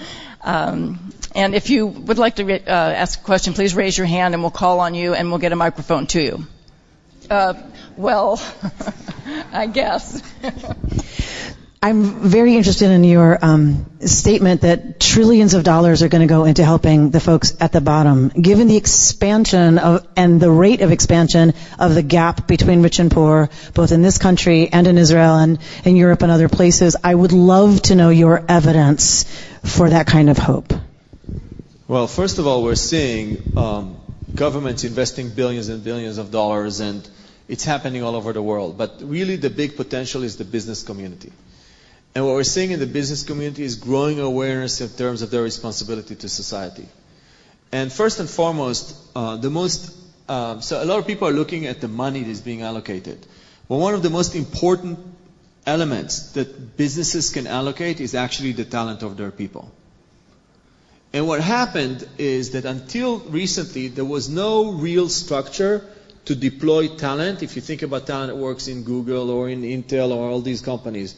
And 1.36 1.54
if 1.54 1.68
you 1.68 1.86
would 1.86 2.16
like 2.16 2.36
to 2.36 2.50
uh, 2.50 2.70
ask 2.70 3.20
a 3.20 3.22
question, 3.22 3.52
please 3.52 3.74
raise 3.74 3.98
your 3.98 4.06
hand 4.06 4.32
and 4.32 4.42
we'll 4.42 4.50
call 4.50 4.80
on 4.80 4.94
you 4.94 5.12
and 5.12 5.28
we'll 5.28 5.38
get 5.38 5.52
a 5.52 5.56
microphone 5.56 6.06
to 6.06 6.22
you. 6.22 6.46
Uh, 7.28 7.52
well, 7.94 8.42
I 9.52 9.66
guess. 9.66 10.22
I'm 11.82 12.02
very 12.28 12.56
interested 12.56 12.90
in 12.90 13.04
your 13.04 13.38
um, 13.42 13.86
statement 14.00 14.62
that 14.62 14.98
trillions 14.98 15.52
of 15.54 15.62
dollars 15.62 16.02
are 16.02 16.08
going 16.08 16.22
to 16.22 16.26
go 16.26 16.44
into 16.44 16.64
helping 16.64 17.10
the 17.10 17.20
folks 17.20 17.54
at 17.60 17.70
the 17.70 17.82
bottom. 17.82 18.28
Given 18.30 18.66
the 18.66 18.76
expansion 18.76 19.78
of 19.78 20.06
and 20.16 20.40
the 20.40 20.50
rate 20.50 20.80
of 20.80 20.90
expansion 20.90 21.52
of 21.78 21.94
the 21.94 22.02
gap 22.02 22.46
between 22.46 22.82
rich 22.82 22.98
and 22.98 23.10
poor, 23.10 23.50
both 23.74 23.92
in 23.92 24.02
this 24.02 24.16
country 24.16 24.68
and 24.72 24.86
in 24.86 24.96
Israel 24.96 25.36
and 25.36 25.58
in 25.84 25.96
Europe 25.96 26.22
and 26.22 26.32
other 26.32 26.48
places, 26.48 26.96
I 27.04 27.14
would 27.14 27.32
love 27.32 27.82
to 27.82 27.94
know 27.94 28.08
your 28.08 28.42
evidence 28.48 29.24
for 29.62 29.90
that 29.90 30.06
kind 30.06 30.30
of 30.30 30.38
hope. 30.38 30.72
Well, 31.86 32.06
first 32.06 32.38
of 32.38 32.46
all, 32.46 32.64
we're 32.64 32.74
seeing 32.74 33.52
um, 33.56 33.96
governments 34.34 34.84
investing 34.84 35.28
billions 35.28 35.68
and 35.68 35.84
billions 35.84 36.18
of 36.18 36.30
dollars, 36.30 36.80
and 36.80 37.08
it's 37.48 37.64
happening 37.64 38.02
all 38.02 38.16
over 38.16 38.32
the 38.32 38.42
world. 38.42 38.76
But 38.78 39.02
really, 39.02 39.36
the 39.36 39.50
big 39.50 39.76
potential 39.76 40.22
is 40.22 40.36
the 40.36 40.44
business 40.44 40.82
community. 40.82 41.32
And 42.16 42.24
what 42.24 42.34
we're 42.34 42.44
seeing 42.44 42.70
in 42.70 42.80
the 42.80 42.86
business 42.86 43.24
community 43.24 43.62
is 43.62 43.74
growing 43.74 44.20
awareness 44.20 44.80
in 44.80 44.88
terms 44.88 45.20
of 45.20 45.30
their 45.30 45.42
responsibility 45.42 46.14
to 46.14 46.30
society. 46.30 46.88
And 47.72 47.92
first 47.92 48.20
and 48.20 48.30
foremost, 48.30 48.96
uh, 49.14 49.36
the 49.36 49.50
most 49.50 49.94
um, 50.26 50.62
so 50.62 50.82
a 50.82 50.86
lot 50.86 50.98
of 50.98 51.06
people 51.06 51.28
are 51.28 51.32
looking 51.32 51.66
at 51.66 51.82
the 51.82 51.88
money 51.88 52.22
that's 52.22 52.40
being 52.40 52.62
allocated. 52.62 53.26
But 53.68 53.76
one 53.76 53.92
of 53.92 54.02
the 54.02 54.08
most 54.08 54.34
important 54.34 54.98
elements 55.66 56.32
that 56.32 56.78
businesses 56.78 57.28
can 57.28 57.46
allocate 57.46 58.00
is 58.00 58.14
actually 58.14 58.52
the 58.52 58.64
talent 58.64 59.02
of 59.02 59.18
their 59.18 59.30
people. 59.30 59.70
And 61.12 61.28
what 61.28 61.42
happened 61.42 62.08
is 62.16 62.52
that 62.52 62.64
until 62.64 63.18
recently, 63.18 63.88
there 63.88 64.06
was 64.06 64.30
no 64.30 64.70
real 64.72 65.10
structure 65.10 65.86
to 66.24 66.34
deploy 66.34 66.88
talent. 66.88 67.42
If 67.42 67.56
you 67.56 67.60
think 67.60 67.82
about 67.82 68.06
talent 68.06 68.28
that 68.28 68.36
works 68.36 68.68
in 68.68 68.84
Google 68.84 69.28
or 69.28 69.50
in 69.50 69.60
Intel 69.60 70.16
or 70.16 70.30
all 70.30 70.40
these 70.40 70.62
companies, 70.62 71.14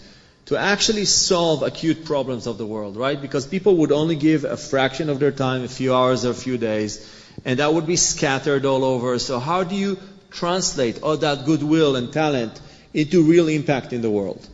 to 0.48 0.56
actually 0.56 1.04
solve 1.04 1.62
acute 1.62 2.06
problems 2.06 2.46
of 2.46 2.56
the 2.56 2.64
world, 2.64 2.96
right? 2.96 3.20
Because 3.20 3.46
people 3.46 3.76
would 3.76 3.92
only 3.92 4.16
give 4.16 4.44
a 4.44 4.56
fraction 4.56 5.10
of 5.10 5.20
their 5.20 5.30
time, 5.30 5.62
a 5.62 5.68
few 5.68 5.94
hours 5.94 6.24
or 6.24 6.30
a 6.30 6.34
few 6.34 6.56
days, 6.56 7.06
and 7.44 7.58
that 7.58 7.74
would 7.74 7.86
be 7.86 7.96
scattered 7.96 8.64
all 8.64 8.82
over. 8.82 9.18
So 9.18 9.40
how 9.40 9.62
do 9.62 9.74
you 9.76 9.98
translate 10.30 11.02
all 11.02 11.18
that 11.18 11.44
goodwill 11.44 11.96
and 11.96 12.10
talent 12.10 12.58
into 12.94 13.24
real 13.24 13.48
impact 13.48 13.92
in 13.92 14.00
the 14.00 14.10
world? 14.10 14.48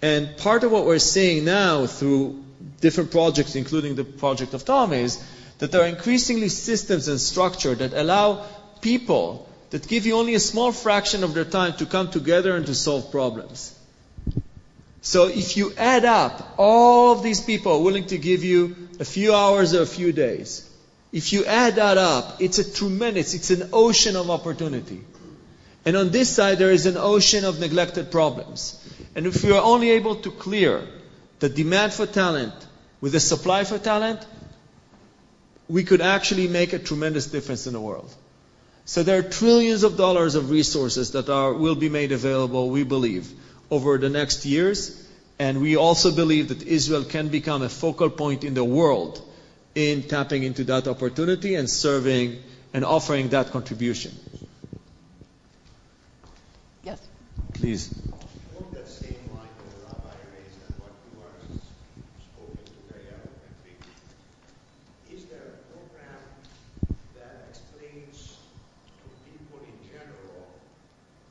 And 0.00 0.34
part 0.38 0.64
of 0.64 0.72
what 0.72 0.86
we're 0.86 0.98
seeing 0.98 1.44
now 1.44 1.84
through 1.84 2.42
different 2.80 3.10
projects, 3.10 3.54
including 3.54 3.96
the 3.96 4.04
project 4.04 4.54
of 4.54 4.64
Tom, 4.64 4.94
is 4.94 5.22
that 5.58 5.70
there 5.72 5.82
are 5.82 5.88
increasingly 5.88 6.48
systems 6.48 7.06
and 7.06 7.20
structure 7.20 7.74
that 7.74 7.92
allow 7.92 8.46
people 8.80 9.46
that 9.68 9.86
give 9.88 10.06
you 10.06 10.16
only 10.16 10.32
a 10.32 10.40
small 10.40 10.72
fraction 10.72 11.22
of 11.22 11.34
their 11.34 11.44
time 11.44 11.74
to 11.74 11.84
come 11.84 12.10
together 12.10 12.56
and 12.56 12.64
to 12.64 12.74
solve 12.74 13.10
problems. 13.10 13.74
So 15.08 15.28
if 15.28 15.56
you 15.56 15.72
add 15.78 16.04
up 16.04 16.52
all 16.58 17.12
of 17.12 17.22
these 17.22 17.40
people 17.40 17.82
willing 17.82 18.08
to 18.08 18.18
give 18.18 18.44
you 18.44 18.76
a 19.00 19.06
few 19.06 19.34
hours 19.34 19.72
or 19.72 19.80
a 19.80 19.86
few 19.86 20.12
days, 20.12 20.68
if 21.12 21.32
you 21.32 21.46
add 21.46 21.76
that 21.76 21.96
up, 21.96 22.42
it's 22.42 22.58
a 22.58 22.72
tremendous, 22.74 23.32
it's 23.32 23.48
an 23.48 23.70
ocean 23.72 24.16
of 24.16 24.28
opportunity. 24.28 25.00
And 25.86 25.96
on 25.96 26.10
this 26.10 26.28
side, 26.28 26.58
there 26.58 26.72
is 26.72 26.84
an 26.84 26.98
ocean 26.98 27.46
of 27.46 27.58
neglected 27.58 28.10
problems. 28.10 28.78
And 29.14 29.26
if 29.26 29.42
we 29.42 29.52
are 29.52 29.62
only 29.62 29.92
able 29.92 30.16
to 30.16 30.30
clear 30.30 30.86
the 31.38 31.48
demand 31.48 31.94
for 31.94 32.04
talent 32.04 32.52
with 33.00 33.12
the 33.12 33.20
supply 33.20 33.64
for 33.64 33.78
talent, 33.78 34.20
we 35.68 35.84
could 35.84 36.02
actually 36.02 36.48
make 36.48 36.74
a 36.74 36.78
tremendous 36.78 37.28
difference 37.28 37.66
in 37.66 37.72
the 37.72 37.80
world. 37.80 38.14
So 38.84 39.02
there 39.02 39.18
are 39.20 39.30
trillions 39.40 39.84
of 39.84 39.96
dollars 39.96 40.34
of 40.34 40.50
resources 40.50 41.12
that 41.12 41.30
are, 41.30 41.54
will 41.54 41.76
be 41.76 41.88
made 41.88 42.12
available, 42.12 42.68
we 42.68 42.82
believe, 42.84 43.32
over 43.70 43.98
the 43.98 44.08
next 44.08 44.44
years. 44.46 45.04
And 45.38 45.60
we 45.60 45.76
also 45.76 46.10
believe 46.14 46.48
that 46.48 46.62
Israel 46.66 47.04
can 47.04 47.28
become 47.28 47.62
a 47.62 47.68
focal 47.68 48.10
point 48.10 48.42
in 48.44 48.54
the 48.54 48.64
world 48.64 49.22
in 49.74 50.02
tapping 50.02 50.42
into 50.42 50.64
that 50.64 50.88
opportunity 50.88 51.54
and 51.54 51.70
serving 51.70 52.42
and 52.74 52.84
offering 52.84 53.28
that 53.30 53.50
contribution. 53.50 54.12
Yes. 56.82 57.00
Please. 57.54 57.94
Along 58.56 58.72
that 58.72 58.88
same 58.88 59.14
line 59.34 59.46
that 59.58 59.70
the 59.70 59.86
rabbi 59.86 60.14
raised 60.34 60.58
and 60.66 60.74
what 60.82 60.92
you 61.06 61.22
are 61.22 61.38
spoken 62.18 62.64
to 62.64 62.78
very 62.90 63.06
eloquently, 63.08 63.74
is 65.14 65.24
there 65.26 65.54
a 65.54 65.60
program 65.70 66.20
that 67.14 67.46
explains 67.50 68.38
to 68.98 69.06
people 69.26 69.58
in 69.62 69.76
general 69.86 70.48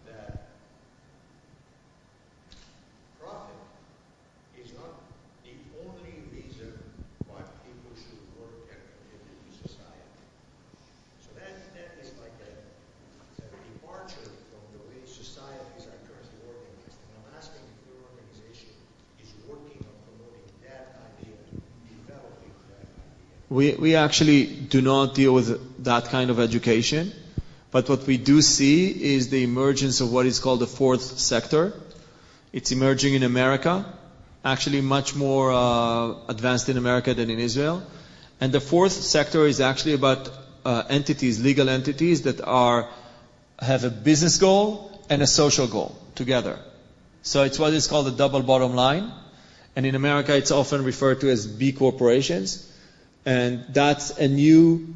that 0.08 0.52
profit 3.20 3.60
is 4.60 4.74
not 4.74 5.00
the 5.44 5.56
only 5.84 6.28
reason 6.34 6.74
why 7.30 7.42
people 7.64 7.94
should 7.96 8.22
work 8.36 8.68
and 8.68 8.82
contribute 9.00 9.42
to 9.48 9.70
society? 9.70 10.12
So 11.24 11.32
that, 11.40 11.56
that 11.78 11.90
is 12.04 12.12
like 12.20 12.36
a, 12.46 12.54
a 13.42 13.48
departure 13.74 14.28
from 14.52 14.64
the 14.76 14.82
way 14.92 15.00
societies 15.08 15.88
are 15.88 16.00
currently 16.08 16.40
organized. 16.46 17.00
And 17.04 17.12
I'm 17.20 17.30
asking 17.38 17.64
if 17.68 17.80
your 17.88 18.00
organization 18.06 18.72
is 19.24 19.32
working 19.48 19.82
on 19.84 19.96
promoting 20.08 20.48
that 20.68 20.98
idea, 21.04 21.38
developing 21.88 22.54
that 22.72 22.88
idea. 22.88 23.34
We, 23.58 23.74
we 23.74 23.96
actually 23.96 24.46
do 24.46 24.82
not 24.84 25.16
deal 25.16 25.34
with 25.34 25.84
that 25.86 26.10
kind 26.10 26.30
of 26.30 26.40
education. 26.40 27.12
But 27.72 27.90
what 27.90 28.06
we 28.06 28.18
do 28.18 28.44
see 28.44 28.90
is 29.16 29.30
the 29.30 29.44
emergence 29.44 30.00
of 30.00 30.14
what 30.14 30.28
is 30.28 30.38
called 30.38 30.60
the 30.60 30.68
fourth 30.68 31.18
sector. 31.18 31.74
It's 32.54 32.72
emerging 32.72 33.16
in 33.16 33.24
America, 33.24 33.84
actually 34.46 34.82
much 34.82 35.16
more 35.16 35.52
uh, 35.52 36.28
advanced 36.28 36.70
in 36.70 36.78
America 36.78 37.16
than 37.16 37.32
in 37.32 37.40
Israel. 37.40 37.82
And 38.40 38.54
the 38.54 38.60
fourth 38.60 38.92
sector 38.92 39.48
is 39.48 39.60
actually 39.60 39.96
about 39.96 40.30
uh, 40.64 40.84
entities, 40.88 41.42
legal 41.44 41.68
entities 41.68 42.22
that 42.30 42.40
are 42.42 42.88
have 43.58 43.84
a 43.84 43.90
business 43.90 44.38
goal 44.38 45.02
and 45.10 45.24
a 45.24 45.28
social 45.28 45.66
goal 45.66 45.98
together. 46.14 46.60
So 47.24 47.42
it's 47.42 47.58
what 47.58 47.74
is 47.74 47.88
called 47.88 48.06
the 48.06 48.18
double 48.24 48.44
bottom 48.44 48.76
line. 48.76 49.12
And 49.76 49.84
in 49.88 49.96
America, 49.96 50.38
it's 50.38 50.52
often 50.52 50.84
referred 50.84 51.22
to 51.22 51.32
as 51.32 51.48
B 51.48 51.72
corporations. 51.72 52.68
And 53.28 53.66
that's 53.74 54.18
a 54.18 54.30
new 54.30 54.96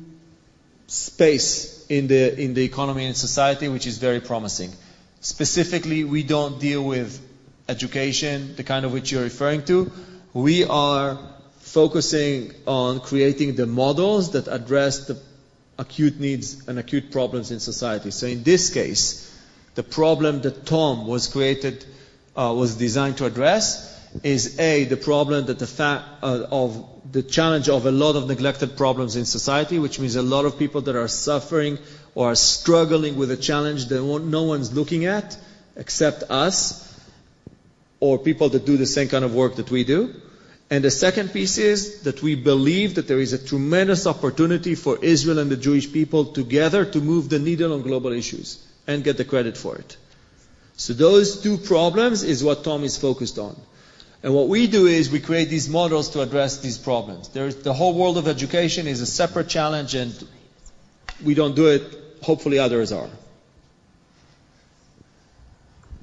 space 0.88 1.86
in 1.89 2.07
the, 2.07 2.41
in 2.41 2.53
the 2.53 2.63
economy 2.63 3.05
and 3.05 3.17
society, 3.17 3.67
which 3.67 3.86
is 3.86 3.97
very 3.97 4.21
promising. 4.21 4.71
Specifically, 5.19 6.05
we 6.05 6.23
don't 6.23 6.57
deal 6.57 6.82
with 6.82 7.19
education, 7.67 8.55
the 8.55 8.63
kind 8.63 8.86
of 8.86 8.93
which 8.93 9.11
you're 9.11 9.23
referring 9.23 9.65
to. 9.65 9.91
We 10.32 10.63
are 10.63 11.19
focusing 11.59 12.53
on 12.65 13.01
creating 13.01 13.55
the 13.55 13.65
models 13.65 14.32
that 14.32 14.47
address 14.47 15.07
the 15.07 15.19
acute 15.77 16.17
needs 16.17 16.69
and 16.69 16.79
acute 16.79 17.11
problems 17.11 17.51
in 17.51 17.59
society. 17.59 18.11
So 18.11 18.27
in 18.27 18.43
this 18.43 18.69
case, 18.69 19.27
the 19.75 19.84
problem 19.84 20.39
that 20.43 20.65
Tom 20.65 21.05
was 21.05 21.27
created, 21.27 21.84
uh, 22.38 22.53
was 22.55 22.75
designed 22.75 23.17
to 23.17 23.25
address 23.25 23.90
is 24.24 24.59
A, 24.59 24.86
the 24.86 24.97
problem 24.97 25.45
that 25.45 25.59
the 25.59 25.68
fact 25.68 26.05
uh, 26.22 26.45
of 26.51 26.86
the 27.12 27.24
challenge 27.24 27.70
of 27.70 27.86
a 27.86 27.91
lot 27.91 28.16
of 28.16 28.28
neglected 28.28 28.78
problems 28.78 29.16
in 29.16 29.26
society, 29.26 29.80
which 29.80 29.99
means 29.99 30.16
a 30.16 30.22
lot 30.22 30.45
of 30.45 30.59
people 30.59 30.82
that 30.82 30.95
are 30.95 31.07
suffering 31.07 31.78
or 32.16 32.32
are 32.32 32.36
struggling 32.36 33.16
with 33.16 33.32
a 33.32 33.38
challenge 33.38 33.86
that 33.88 34.01
no 34.01 34.43
one's 34.43 34.74
looking 34.74 35.05
at 35.05 35.38
except 35.76 36.24
us 36.30 36.88
or 37.99 38.18
people 38.18 38.49
that 38.49 38.66
do 38.66 38.78
the 38.78 38.86
same 38.86 39.07
kind 39.07 39.24
of 39.24 39.34
work 39.34 39.55
that 39.55 39.72
we 39.72 39.84
do. 39.84 40.14
And 40.70 40.84
the 40.84 40.91
second 40.91 41.34
piece 41.34 41.57
is 41.57 42.03
that 42.03 42.22
we 42.22 42.36
believe 42.36 42.95
that 42.95 43.07
there 43.07 43.20
is 43.20 43.34
a 43.34 43.38
tremendous 43.38 44.07
opportunity 44.07 44.76
for 44.76 44.97
Israel 45.03 45.39
and 45.39 45.51
the 45.51 45.57
Jewish 45.57 45.91
people 45.91 46.26
together 46.26 46.86
to 46.86 47.01
move 47.01 47.30
the 47.30 47.39
needle 47.39 47.74
on 47.74 47.82
global 47.82 48.14
issues 48.14 48.66
and 48.88 49.03
get 49.03 49.18
the 49.18 49.26
credit 49.26 49.57
for 49.57 49.76
it. 49.76 49.97
So 50.78 50.93
those 50.93 51.41
two 51.41 51.57
problems 51.57 52.24
is 52.24 52.43
what 52.43 52.64
Tom 52.64 52.84
is 52.84 52.97
focused 52.97 53.38
on. 53.38 53.55
And 54.24 54.36
what 54.36 54.47
we 54.47 54.67
do 54.67 54.86
is 54.86 55.09
we 55.09 55.19
create 55.19 55.49
these 55.49 55.67
models 55.67 56.09
to 56.09 56.22
address 56.22 56.59
these 56.59 56.78
problems. 56.78 57.30
There's, 57.30 57.55
the 57.55 57.74
whole 57.74 57.95
world 57.95 58.17
of 58.17 58.28
education 58.28 58.86
is 58.86 59.01
a 59.01 59.07
separate 59.07 59.47
challenge 59.47 59.95
and 59.95 60.13
we 61.24 61.34
don't 61.34 61.55
do 61.55 61.67
it. 61.67 61.97
Hopefully 62.22 62.59
others 62.59 62.91
are. 62.91 63.09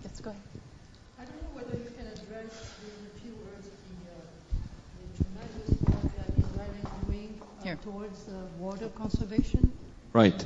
Yes, 0.03 0.21
go 0.21 0.31
ahead. 0.31 0.43
I 1.21 1.25
don't 1.25 1.43
know 1.43 1.49
whether 1.55 1.77
you 1.77 1.91
can 1.97 2.07
address 2.09 2.75
in 2.83 3.07
a 3.07 3.21
few 3.21 3.35
words 3.47 3.69
the, 3.87 4.11
uh, 4.11 4.27
the 4.99 5.23
tremendous 5.23 5.71
work 5.83 6.03
that 6.17 6.29
Israel 6.37 6.75
is 6.83 7.07
doing 7.07 7.41
uh, 7.63 7.77
towards 7.85 8.29
uh, 8.29 8.33
water 8.59 8.89
conservation. 8.89 9.73
Right. 10.13 10.45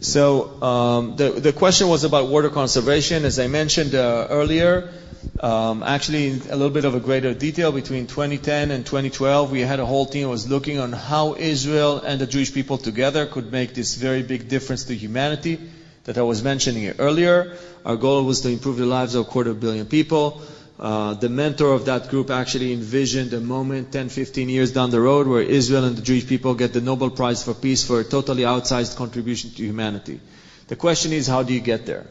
So 0.00 0.60
um, 0.62 1.16
the 1.16 1.30
the 1.30 1.52
question 1.52 1.88
was 1.88 2.02
about 2.02 2.28
water 2.28 2.50
conservation. 2.50 3.24
As 3.24 3.38
I 3.38 3.46
mentioned 3.46 3.94
uh, 3.94 4.26
earlier, 4.28 4.92
um, 5.40 5.82
actually 5.82 6.28
in 6.28 6.40
a 6.48 6.56
little 6.56 6.70
bit 6.70 6.84
of 6.84 6.94
a 6.94 7.00
greater 7.00 7.34
detail 7.34 7.72
between 7.72 8.06
2010 8.06 8.70
and 8.70 8.86
2012, 8.86 9.50
we 9.50 9.60
had 9.60 9.80
a 9.80 9.86
whole 9.86 10.06
team 10.06 10.22
that 10.22 10.28
was 10.28 10.48
looking 10.48 10.78
on 10.78 10.92
how 10.92 11.34
Israel 11.34 11.98
and 11.98 12.20
the 12.20 12.26
Jewish 12.26 12.54
people 12.54 12.78
together 12.78 13.26
could 13.26 13.50
make 13.52 13.74
this 13.74 13.96
very 13.96 14.22
big 14.22 14.48
difference 14.48 14.84
to 14.84 14.94
humanity 14.94 15.58
that 16.04 16.18
I 16.18 16.22
was 16.22 16.42
mentioning 16.42 16.88
earlier. 16.98 17.56
Our 17.84 17.96
goal 17.96 18.24
was 18.24 18.42
to 18.42 18.48
improve 18.48 18.76
the 18.76 18.86
lives 18.86 19.14
of 19.14 19.26
a 19.26 19.30
quarter 19.30 19.54
billion 19.54 19.86
people. 19.86 20.42
Uh, 20.78 21.14
the 21.14 21.28
mentor 21.28 21.72
of 21.72 21.84
that 21.84 22.08
group 22.08 22.30
actually 22.30 22.72
envisioned 22.72 23.32
a 23.32 23.40
moment 23.40 23.92
10, 23.92 24.08
15 24.08 24.48
years 24.48 24.72
down 24.72 24.90
the 24.90 25.00
road 25.00 25.26
where 25.26 25.42
Israel 25.42 25.84
and 25.84 25.96
the 25.96 26.02
Jewish 26.02 26.26
people 26.26 26.54
get 26.54 26.72
the 26.72 26.80
Nobel 26.80 27.10
Prize 27.10 27.44
for 27.44 27.54
Peace 27.54 27.84
for 27.84 28.00
a 28.00 28.04
totally 28.04 28.42
outsized 28.42 28.96
contribution 28.96 29.50
to 29.50 29.62
humanity. 29.62 30.20
The 30.66 30.76
question 30.76 31.12
is, 31.12 31.26
how 31.26 31.42
do 31.42 31.52
you 31.52 31.60
get 31.60 31.86
there? 31.86 32.06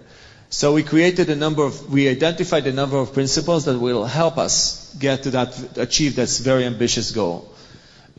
So 0.54 0.72
we 0.72 0.84
created 0.84 1.32
a 1.32 1.36
number 1.36 1.64
of, 1.64 1.92
we 1.92 2.08
identified 2.08 2.68
a 2.68 2.72
number 2.72 2.98
of 2.98 3.12
principles 3.12 3.66
that 3.66 3.80
will 3.80 4.06
help 4.06 4.38
us 4.38 4.94
get 5.00 5.24
to 5.24 5.32
that, 5.32 5.80
achieve 5.80 6.18
that 6.18 6.30
very 6.30 6.66
ambitious 6.66 7.10
goal. 7.10 7.52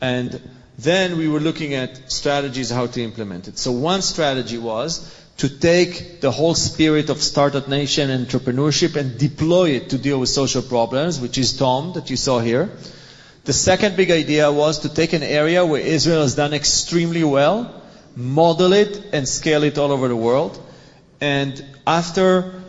And 0.01 0.41
then 0.77 1.17
we 1.17 1.29
were 1.29 1.39
looking 1.39 1.75
at 1.75 2.11
strategies 2.11 2.69
how 2.69 2.87
to 2.87 3.01
implement 3.01 3.47
it. 3.47 3.57
So 3.57 3.71
one 3.71 4.01
strategy 4.01 4.57
was 4.57 4.99
to 5.37 5.47
take 5.47 6.19
the 6.19 6.29
whole 6.29 6.55
spirit 6.55 7.09
of 7.09 7.21
Startup 7.21 7.69
Nation 7.69 8.09
and 8.09 8.27
entrepreneurship 8.27 8.97
and 8.97 9.17
deploy 9.17 9.69
it 9.69 9.91
to 9.91 9.97
deal 9.97 10.19
with 10.19 10.27
social 10.27 10.61
problems, 10.61 11.21
which 11.21 11.37
is 11.37 11.55
Tom 11.55 11.93
that 11.93 12.09
you 12.09 12.17
saw 12.17 12.39
here. 12.39 12.69
The 13.45 13.53
second 13.53 13.95
big 13.95 14.11
idea 14.11 14.51
was 14.51 14.79
to 14.79 14.93
take 14.93 15.13
an 15.13 15.23
area 15.23 15.65
where 15.65 15.79
Israel 15.79 16.23
has 16.23 16.35
done 16.35 16.53
extremely 16.53 17.23
well, 17.23 17.81
model 18.13 18.73
it, 18.73 19.13
and 19.13 19.25
scale 19.25 19.63
it 19.63 19.77
all 19.77 19.93
over 19.93 20.09
the 20.09 20.17
world. 20.17 20.61
And 21.21 21.63
after, 21.87 22.61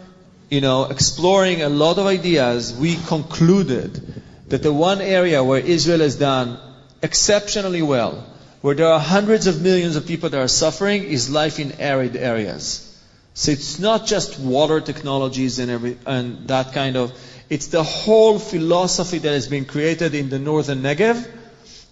you 0.50 0.60
know, 0.60 0.84
exploring 0.84 1.62
a 1.62 1.68
lot 1.68 1.98
of 1.98 2.06
ideas, 2.06 2.74
we 2.74 2.96
concluded 3.06 4.22
that 4.48 4.62
the 4.62 4.72
one 4.72 5.00
area 5.00 5.42
where 5.42 5.60
Israel 5.60 6.00
has 6.00 6.16
done 6.16 6.58
exceptionally 7.02 7.82
well, 7.82 8.24
where 8.60 8.74
there 8.74 8.88
are 8.88 9.00
hundreds 9.00 9.46
of 9.46 9.60
millions 9.62 9.96
of 9.96 10.06
people 10.06 10.28
that 10.30 10.40
are 10.40 10.48
suffering, 10.48 11.04
is 11.04 11.30
life 11.30 11.58
in 11.58 11.72
arid 11.80 12.16
areas. 12.16 12.82
So 13.34 13.52
it's 13.52 13.78
not 13.78 14.06
just 14.06 14.40
water 14.40 14.80
technologies 14.80 15.58
and 15.58 15.70
every, 15.70 15.98
and 16.06 16.48
that 16.48 16.72
kind 16.72 16.96
of, 16.96 17.12
it's 17.50 17.66
the 17.66 17.82
whole 17.82 18.38
philosophy 18.38 19.18
that 19.18 19.32
has 19.32 19.46
been 19.46 19.66
created 19.66 20.14
in 20.14 20.30
the 20.30 20.38
northern 20.38 20.82
Negev 20.82 21.28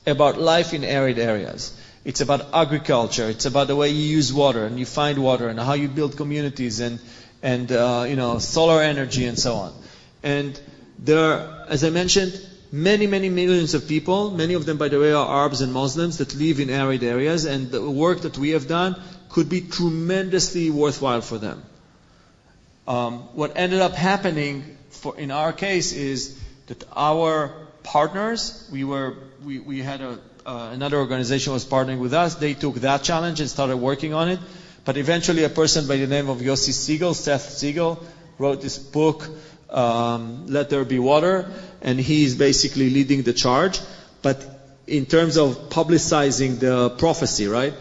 about 0.07 0.41
life 0.41 0.73
in 0.73 0.85
arid 0.85 1.19
areas. 1.19 1.79
It's 2.05 2.21
about 2.21 2.53
agriculture. 2.53 3.29
It's 3.31 3.47
about 3.47 3.67
the 3.67 3.77
way 3.77 3.89
you 3.89 4.17
use 4.17 4.33
water 4.33 4.67
and 4.67 4.79
you 4.79 4.87
find 4.87 5.23
water 5.23 5.49
and 5.49 5.59
how 5.59 5.73
you 5.73 5.89
build 5.89 6.17
communities 6.17 6.81
and, 6.81 7.01
and 7.43 7.73
uh, 7.73 8.05
you 8.09 8.17
know, 8.17 8.39
solar 8.39 8.83
energy 8.83 9.25
and 9.25 9.39
so 9.39 9.55
on. 9.55 9.75
And 10.23 10.61
there 10.99 11.19
are, 11.19 11.67
as 11.69 11.83
I 11.83 11.91
mentioned, 11.91 12.39
many, 12.71 13.07
many 13.07 13.31
millions 13.31 13.75
of 13.75 13.89
people, 13.89 14.31
many 14.31 14.55
of 14.55 14.67
them, 14.67 14.77
by 14.77 14.89
the 14.89 15.01
way, 15.01 15.13
are 15.13 15.43
Arabs 15.43 15.61
and 15.61 15.73
Muslims 15.73 16.19
that 16.19 16.35
live 16.35 16.61
in 16.61 16.71
arid 16.71 17.03
areas, 17.03 17.45
and 17.45 17.71
the 17.71 17.91
work 17.91 18.23
that 18.23 18.37
we 18.37 18.51
have 18.51 18.67
done 18.67 19.01
could 19.31 19.49
be 19.49 19.61
tremendously 19.61 20.71
worthwhile 20.71 21.21
for 21.21 21.39
them. 21.39 21.63
Um, 22.87 23.21
what 23.35 23.53
ended 23.57 23.81
up 23.81 23.93
happening 23.93 24.77
for, 24.91 25.17
in 25.17 25.31
our 25.31 25.53
case 25.53 25.93
is 25.93 26.39
that 26.67 26.85
our 26.95 27.53
partners, 27.83 28.69
we 28.73 28.85
were, 28.85 29.15
we, 29.45 29.59
we 29.59 29.81
had 29.81 30.01
a, 30.01 30.19
uh, 30.47 30.71
another 30.73 30.99
organization 30.99 31.53
was 31.53 31.65
partnering 31.65 31.99
with 31.99 32.13
us. 32.13 32.35
They 32.35 32.55
took 32.55 32.77
that 32.77 33.03
challenge 33.03 33.41
and 33.41 33.49
started 33.49 33.77
working 33.79 34.13
on 34.15 34.29
it. 34.29 34.39
But 34.85 34.99
eventually, 34.99 35.45
a 35.45 35.49
person 35.49 35.87
by 35.87 35.97
the 35.97 36.07
name 36.07 36.29
of 36.29 36.39
Yossi 36.39 36.73
Siegel, 36.73 37.15
Seth 37.15 37.51
Siegel, 37.51 38.05
wrote 38.39 38.61
this 38.61 38.77
book, 38.77 39.27
um, 39.71 40.47
"Let 40.49 40.69
There 40.69 40.85
Be 40.85 40.99
Water," 40.99 41.51
and 41.81 41.99
he's 41.99 42.35
basically 42.35 42.91
leading 42.91 43.23
the 43.23 43.33
charge. 43.33 43.81
But 44.21 44.45
in 44.87 45.07
terms 45.07 45.39
of 45.39 45.71
publicizing 45.71 46.59
the 46.59 46.91
prophecy, 46.91 47.47
right? 47.47 47.73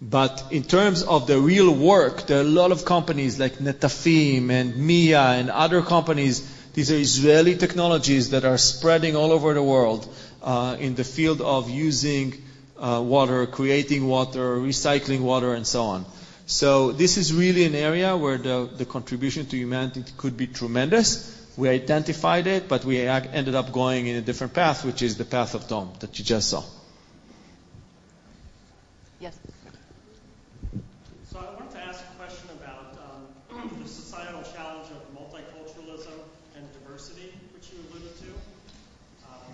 But 0.00 0.42
in 0.50 0.62
terms 0.64 1.02
of 1.02 1.26
the 1.26 1.38
real 1.38 1.70
work, 1.70 2.26
there 2.26 2.38
are 2.38 2.48
a 2.48 2.54
lot 2.62 2.72
of 2.72 2.86
companies 2.86 3.38
like 3.38 3.58
Netafim 3.58 4.50
and 4.50 4.74
Mia 4.76 5.20
and 5.20 5.50
other 5.50 5.82
companies. 5.82 6.40
These 6.72 6.90
are 6.90 6.96
Israeli 6.96 7.56
technologies 7.56 8.30
that 8.30 8.46
are 8.46 8.56
spreading 8.56 9.16
all 9.16 9.32
over 9.32 9.52
the 9.52 9.62
world 9.62 10.08
uh, 10.42 10.76
in 10.78 10.94
the 10.94 11.04
field 11.04 11.40
of 11.40 11.68
using 11.70 12.34
uh, 12.78 13.02
water, 13.04 13.46
creating 13.46 14.06
water, 14.06 14.56
recycling 14.56 15.20
water, 15.20 15.54
and 15.54 15.66
so 15.66 15.82
on. 15.84 16.04
So 16.46 16.92
this 16.92 17.16
is 17.16 17.32
really 17.32 17.64
an 17.64 17.74
area 17.74 18.16
where 18.16 18.38
the, 18.38 18.68
the 18.76 18.84
contribution 18.84 19.46
to 19.46 19.56
humanity 19.56 20.04
could 20.16 20.36
be 20.36 20.46
tremendous. 20.46 21.36
We 21.56 21.68
identified 21.68 22.46
it, 22.46 22.68
but 22.68 22.84
we 22.84 23.00
ended 23.00 23.54
up 23.54 23.72
going 23.72 24.06
in 24.06 24.16
a 24.16 24.20
different 24.22 24.54
path, 24.54 24.84
which 24.84 25.02
is 25.02 25.16
the 25.16 25.24
path 25.24 25.54
of 25.54 25.68
Tom 25.68 25.92
that 26.00 26.18
you 26.18 26.24
just 26.24 26.48
saw. 26.48 26.64
Yes. 29.20 29.38
So 31.30 31.38
I 31.38 31.54
wanted 31.54 31.70
to 31.72 31.80
ask 31.82 32.00
a 32.00 32.16
question 32.16 32.48
about 32.56 32.96
um, 33.04 33.70
the 33.82 33.88
societal 33.88 34.42
challenge 34.54 34.88
of 34.90 35.02
multiculturalism 35.14 36.16
and 36.56 36.64
diversity, 36.72 37.34
which 37.52 37.68
you 37.70 37.78
alluded 37.90 38.16
to. 38.18 38.30
Um, 39.28 39.52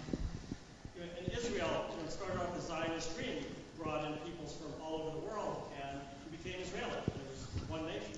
you 0.95 1.03
know, 1.03 1.09
in 1.19 1.33
Israel, 1.37 1.91
you 1.91 1.97
know, 1.99 2.05
it 2.07 2.13
started 2.13 2.39
off 2.39 2.57
as 2.57 2.69
Zionist 2.69 3.17
dream, 3.19 3.45
brought 3.77 4.05
in 4.07 4.15
peoples 4.23 4.55
from 4.55 4.71
all 4.81 5.03
over 5.03 5.19
the 5.19 5.27
world, 5.27 5.67
and 5.83 5.99
it 5.99 6.43
became 6.45 6.61
Israeli. 6.63 7.03
There 7.11 7.27
was 7.27 7.43
one 7.69 7.85
nation. 7.87 8.15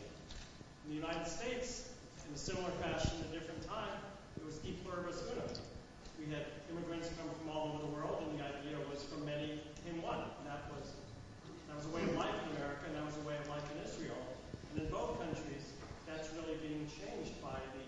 In 0.85 0.89
the 0.93 1.01
United 1.01 1.27
States, 1.27 1.89
in 2.29 2.35
a 2.35 2.39
similar 2.39 2.71
fashion, 2.85 3.25
at 3.25 3.33
a 3.33 3.41
different 3.41 3.65
time, 3.65 3.97
it 4.37 4.45
was 4.45 4.61
E 4.69 4.77
pluribus 4.85 5.25
unum. 5.33 5.49
We 6.21 6.29
had 6.29 6.45
immigrants 6.69 7.09
come 7.17 7.33
from 7.41 7.49
all 7.49 7.73
over 7.73 7.89
the 7.89 7.93
world, 7.97 8.29
and 8.29 8.37
the 8.37 8.45
idea 8.45 8.77
was 8.93 9.01
from 9.09 9.25
many 9.25 9.65
came 9.81 10.05
one. 10.05 10.21
And 10.21 10.45
that 10.45 10.69
was 10.69 10.93
that 11.69 11.77
was 11.77 11.89
a 11.89 11.93
way 11.97 12.05
of 12.05 12.13
life 12.17 12.37
in 12.37 12.57
America, 12.61 12.85
and 12.89 12.97
that 13.01 13.07
was 13.09 13.17
a 13.17 13.25
way 13.25 13.37
of 13.37 13.49
life 13.49 13.65
in 13.73 13.81
Israel. 13.81 14.21
And 14.73 14.85
in 14.85 14.89
both 14.93 15.17
countries, 15.21 15.73
that's 16.05 16.29
really 16.37 16.61
being 16.61 16.85
changed 16.89 17.41
by 17.41 17.57
the 17.77 17.85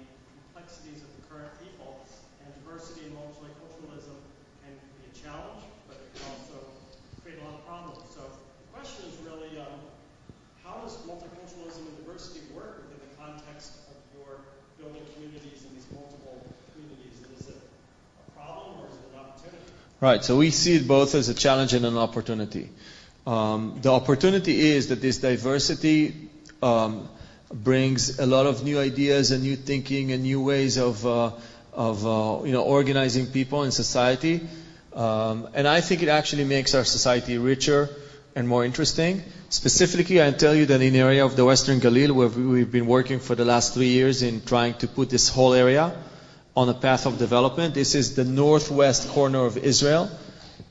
complexities 0.49 1.05
of 1.05 1.11
the 1.21 1.23
current 1.29 1.53
people. 1.61 2.01
And 2.41 2.49
diversity 2.65 3.13
and 3.13 3.17
multiculturalism 3.17 4.17
can 4.65 4.73
be 5.01 5.05
a 5.09 5.15
challenge, 5.17 5.65
but 5.85 6.01
it 6.01 6.09
can 6.17 6.25
also 6.33 6.57
create 7.21 7.41
a 7.41 7.45
lot 7.45 7.61
of 7.61 7.65
problems. 7.69 8.09
So 8.17 8.25
the 8.25 8.69
question 8.73 9.09
is 9.13 9.17
really, 9.27 9.61
um, 9.61 9.85
how 10.65 10.81
does 10.81 10.97
multiculturalism 11.05 11.85
and 11.85 11.97
diversity 12.01 12.47
work 12.57 12.89
within 12.89 13.01
the 13.05 13.13
context 13.21 13.85
of 13.91 13.97
your 14.17 14.45
building 14.79 15.03
communities 15.19 15.67
in 15.67 15.75
these 15.77 15.89
multiple 15.93 16.41
communities? 16.73 17.21
And 17.27 17.33
is 17.37 17.49
it 17.53 17.61
a 17.61 18.31
problem 18.39 18.81
or 18.81 18.89
is 18.89 18.97
it 18.97 19.05
an 19.13 19.19
opportunity? 19.19 19.73
Right. 20.01 20.25
So 20.25 20.39
we 20.39 20.51
see 20.51 20.77
it 20.77 20.89
both 20.89 21.15
as 21.15 21.29
a 21.29 21.35
challenge 21.35 21.75
and 21.75 21.85
an 21.85 21.99
opportunity. 21.99 22.71
Um, 23.27 23.81
the 23.83 23.93
opportunity 23.93 24.59
is 24.59 24.89
that 24.89 25.03
this 25.03 25.19
diversity 25.19 26.31
um, 26.63 27.07
brings 27.53 28.19
a 28.19 28.25
lot 28.25 28.47
of 28.47 28.65
new 28.65 28.81
ideas 28.81 29.31
and 29.31 29.43
new 29.43 29.57
thinking 29.57 30.13
and 30.13 30.23
new 30.23 30.41
ways 30.41 30.79
of, 30.79 31.07
uh, 31.07 31.33
of 31.75 32.07
uh, 32.07 32.45
you 32.47 32.53
know, 32.53 32.63
organizing 32.63 33.27
people 33.27 33.65
in 33.65 33.73
society. 33.73 34.41
Um, 34.95 35.49
and 35.53 35.69
I 35.69 35.83
think 35.83 36.03
it 36.03 36.09
actually 36.09 36.45
makes 36.45 36.75
our 36.75 36.85
society 36.85 37.37
richer 37.37 37.91
and 38.35 38.49
more 38.49 38.65
interesting. 38.65 39.23
Specifically, 39.51 40.23
I 40.23 40.31
tell 40.31 40.55
you 40.55 40.65
that 40.65 40.81
in 40.81 40.95
the 40.95 41.01
area 41.01 41.27
of 41.27 41.37
the 41.37 41.45
Western 41.45 41.79
Galil, 41.79 42.13
where 42.13 42.29
we've 42.29 42.73
been 42.73 42.87
working 42.87 43.21
for 43.21 43.35
the 43.35 43.45
last 43.45 43.75
three 43.75 43.89
years 43.89 44.23
in 44.23 44.41
trying 44.41 44.75
to 44.79 44.89
put 44.89 45.11
this 45.11 45.29
whole 45.29 45.53
area 45.53 45.95
on 46.57 46.69
a 46.69 46.75
path 46.75 47.07
of 47.07 47.19
development. 47.19 47.75
This 47.75 47.95
is 47.95 48.15
the 48.15 48.25
northwest 48.25 49.09
corner 49.11 49.45
of 49.45 49.57
Israel. 49.57 50.11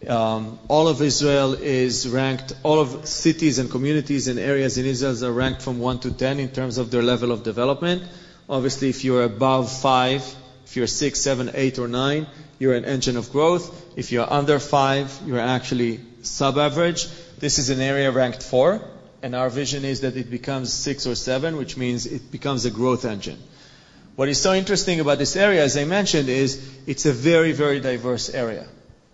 Um, 0.07 0.59
all 0.67 0.87
of 0.87 1.01
Israel 1.01 1.53
is 1.55 2.07
ranked, 2.07 2.53
all 2.63 2.79
of 2.79 3.05
cities 3.05 3.59
and 3.59 3.69
communities 3.69 4.27
and 4.27 4.39
areas 4.39 4.77
in 4.77 4.85
Israel 4.85 5.25
are 5.25 5.33
ranked 5.33 5.61
from 5.61 5.79
1 5.79 5.99
to 6.01 6.11
10 6.11 6.39
in 6.39 6.49
terms 6.49 6.77
of 6.77 6.89
their 6.89 7.01
level 7.01 7.31
of 7.31 7.43
development. 7.43 8.03
Obviously, 8.49 8.89
if 8.89 9.03
you're 9.03 9.23
above 9.23 9.71
5, 9.71 10.35
if 10.65 10.75
you're 10.75 10.87
6, 10.87 11.19
7, 11.19 11.51
8, 11.53 11.79
or 11.79 11.87
9, 11.87 12.27
you're 12.59 12.75
an 12.75 12.85
engine 12.85 13.17
of 13.17 13.31
growth. 13.31 13.97
If 13.97 14.11
you're 14.11 14.31
under 14.31 14.59
5, 14.59 15.21
you're 15.25 15.39
actually 15.39 15.99
sub-average. 16.21 17.07
This 17.39 17.59
is 17.59 17.69
an 17.69 17.81
area 17.81 18.11
ranked 18.11 18.43
4, 18.43 18.81
and 19.21 19.35
our 19.35 19.49
vision 19.49 19.83
is 19.83 20.01
that 20.01 20.15
it 20.15 20.29
becomes 20.29 20.71
6 20.71 21.07
or 21.07 21.15
7, 21.15 21.57
which 21.57 21.75
means 21.77 22.05
it 22.05 22.31
becomes 22.31 22.65
a 22.65 22.71
growth 22.71 23.05
engine. 23.05 23.39
What 24.19 24.27
is 24.27 24.41
so 24.41 24.53
interesting 24.53 24.99
about 24.99 25.17
this 25.17 25.37
area, 25.37 25.63
as 25.63 25.77
I 25.77 25.85
mentioned, 25.85 26.27
is 26.27 26.61
it's 26.85 27.05
a 27.05 27.13
very, 27.13 27.53
very 27.53 27.79
diverse 27.79 28.29
area. 28.29 28.67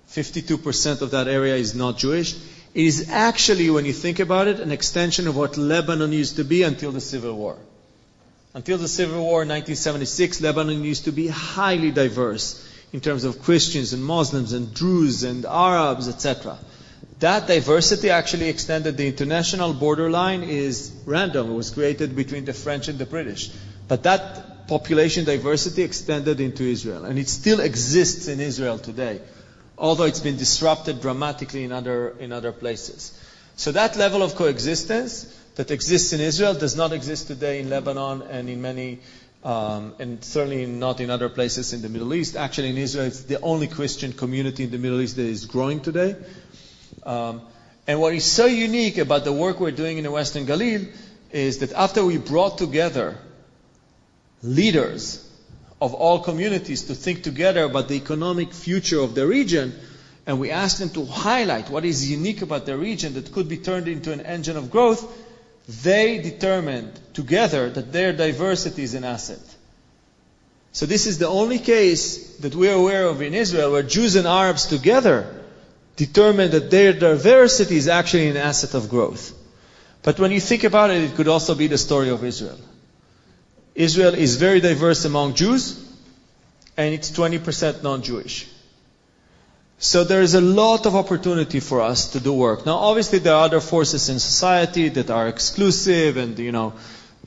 52% 0.09 1.01
of 1.03 1.11
that 1.11 1.27
area 1.27 1.55
is 1.57 1.75
not 1.75 1.99
Jewish. 1.99 2.33
It 2.33 2.85
is 2.85 3.11
actually, 3.11 3.69
when 3.69 3.85
you 3.85 3.93
think 3.93 4.19
about 4.19 4.47
it, 4.47 4.59
an 4.59 4.71
extension 4.71 5.27
of 5.27 5.37
what 5.37 5.57
Lebanon 5.57 6.11
used 6.11 6.37
to 6.37 6.43
be 6.43 6.63
until 6.63 6.91
the 6.91 7.01
Civil 7.01 7.35
War. 7.35 7.55
Until 8.55 8.79
the 8.79 8.87
Civil 8.87 9.19
War 9.19 9.43
in 9.43 9.49
1976, 9.49 10.41
Lebanon 10.41 10.83
used 10.83 11.05
to 11.05 11.11
be 11.11 11.27
highly 11.27 11.91
diverse 11.91 12.67
in 12.91 12.99
terms 12.99 13.25
of 13.25 13.43
Christians 13.43 13.93
and 13.93 14.03
Muslims 14.03 14.53
and 14.53 14.73
Druze 14.73 15.21
and 15.23 15.45
Arabs, 15.45 16.07
etc. 16.07 16.57
That 17.19 17.45
diversity 17.45 18.09
actually 18.09 18.49
extended 18.49 18.97
the 18.97 19.05
international 19.05 19.75
borderline 19.75 20.41
is 20.41 20.91
random. 21.05 21.51
It 21.51 21.53
was 21.53 21.69
created 21.69 22.15
between 22.15 22.45
the 22.45 22.53
French 22.53 22.87
and 22.87 22.97
the 22.97 23.05
British. 23.05 23.51
But 23.87 24.01
that 24.01 24.54
population 24.67 25.25
diversity 25.25 25.83
extended 25.83 26.39
into 26.39 26.63
Israel. 26.63 27.05
And 27.05 27.19
it 27.19 27.29
still 27.29 27.59
exists 27.59 28.27
in 28.27 28.39
Israel 28.39 28.79
today, 28.79 29.21
although 29.77 30.05
it's 30.05 30.19
been 30.19 30.37
disrupted 30.37 31.01
dramatically 31.01 31.63
in 31.63 31.71
other, 31.71 32.15
in 32.19 32.31
other 32.31 32.51
places. 32.51 33.17
So 33.55 33.71
that 33.71 33.95
level 33.95 34.23
of 34.23 34.35
coexistence 34.35 35.23
that 35.55 35.71
exists 35.71 36.13
in 36.13 36.19
Israel 36.19 36.53
does 36.53 36.75
not 36.75 36.91
exist 36.91 37.27
today 37.27 37.59
in 37.59 37.69
Lebanon 37.69 38.21
and 38.23 38.49
in 38.49 38.61
many, 38.61 38.99
um, 39.43 39.93
and 39.99 40.23
certainly 40.23 40.65
not 40.65 40.99
in 40.99 41.09
other 41.09 41.29
places 41.29 41.71
in 41.71 41.81
the 41.81 41.89
Middle 41.89 42.13
East. 42.13 42.35
Actually, 42.35 42.71
in 42.71 42.77
Israel, 42.77 43.05
it's 43.05 43.23
the 43.23 43.39
only 43.41 43.67
Christian 43.67 44.11
community 44.11 44.65
in 44.65 44.71
the 44.71 44.77
Middle 44.77 44.99
East 44.99 45.15
that 45.15 45.25
is 45.25 45.45
growing 45.45 45.79
today. 45.79 46.15
Um, 47.03 47.41
and 47.87 48.01
what 48.01 48.13
is 48.13 48.25
so 48.25 48.45
unique 48.45 48.97
about 48.97 49.23
the 49.23 49.31
work 49.31 49.59
we're 49.59 49.71
doing 49.71 49.97
in 49.97 50.03
the 50.03 50.11
Western 50.11 50.45
Galil 50.45 50.91
is 51.31 51.59
that 51.59 51.71
after 51.73 52.03
we 52.03 52.17
brought 52.17 52.57
together 52.57 53.17
leaders 54.45 55.21
of 55.81 55.93
all 55.93 56.19
communities 56.19 56.83
to 56.83 56.95
think 56.95 57.23
together 57.23 57.63
about 57.63 57.87
the 57.87 57.95
economic 57.95 58.53
future 58.53 58.99
of 58.99 59.15
the 59.15 59.27
region, 59.27 59.73
and 60.25 60.39
we 60.39 60.51
asked 60.51 60.79
them 60.79 60.89
to 60.91 61.05
highlight 61.05 61.69
what 61.69 61.83
is 61.83 62.09
unique 62.09 62.41
about 62.41 62.65
the 62.65 62.77
region 62.77 63.13
that 63.15 63.31
could 63.31 63.49
be 63.49 63.57
turned 63.57 63.87
into 63.87 64.11
an 64.11 64.21
engine 64.21 64.57
of 64.57 64.71
growth, 64.71 65.05
they 65.83 66.19
determined 66.19 66.99
together 67.13 67.69
that 67.69 67.91
their 67.91 68.13
diversity 68.13 68.83
is 68.83 68.93
an 68.93 69.03
asset. 69.03 69.41
So 70.71 70.85
this 70.85 71.07
is 71.07 71.17
the 71.17 71.27
only 71.27 71.59
case 71.59 72.37
that 72.37 72.53
we're 72.53 72.73
aware 72.73 73.05
of 73.05 73.21
in 73.21 73.33
Israel 73.33 73.71
where 73.71 73.83
Jews 73.83 74.15
and 74.15 74.27
Arabs 74.27 74.65
together 74.65 75.43
determined 75.95 76.51
that 76.51 76.69
their 76.69 76.93
diversity 76.93 77.77
is 77.77 77.87
actually 77.87 78.27
an 78.27 78.37
asset 78.37 78.73
of 78.73 78.89
growth. 78.89 79.33
But 80.03 80.19
when 80.19 80.31
you 80.31 80.39
think 80.39 80.63
about 80.63 80.91
it, 80.91 81.01
it 81.01 81.15
could 81.15 81.27
also 81.27 81.55
be 81.55 81.67
the 81.67 81.77
story 81.77 82.09
of 82.09 82.23
Israel. 82.23 82.59
Israel 83.75 84.13
is 84.13 84.37
very 84.37 84.61
diverse 84.61 85.03
among 85.03 85.33
Jews, 85.35 85.77
and 86.77 86.93
it's 86.93 87.11
20% 87.11 87.83
non-Jewish. 87.83 88.47
So 89.77 90.05
there 90.05 90.21
is 90.21 90.33
a 90.33 90.41
lot 90.41 90.85
of 90.85 90.95
opportunity 90.95 91.59
for 91.59 91.81
us 91.81 92.11
to 92.11 92.21
do 92.21 92.33
work. 92.33 92.65
Now, 92.65 92.75
obviously, 92.75 93.19
there 93.19 93.33
are 93.33 93.43
other 93.43 93.59
forces 93.59 94.07
in 94.07 94.19
society 94.19 94.87
that 94.89 95.09
are 95.11 95.27
exclusive, 95.27 96.15
and 96.15 96.39
you 96.39 96.53
know, 96.53 96.73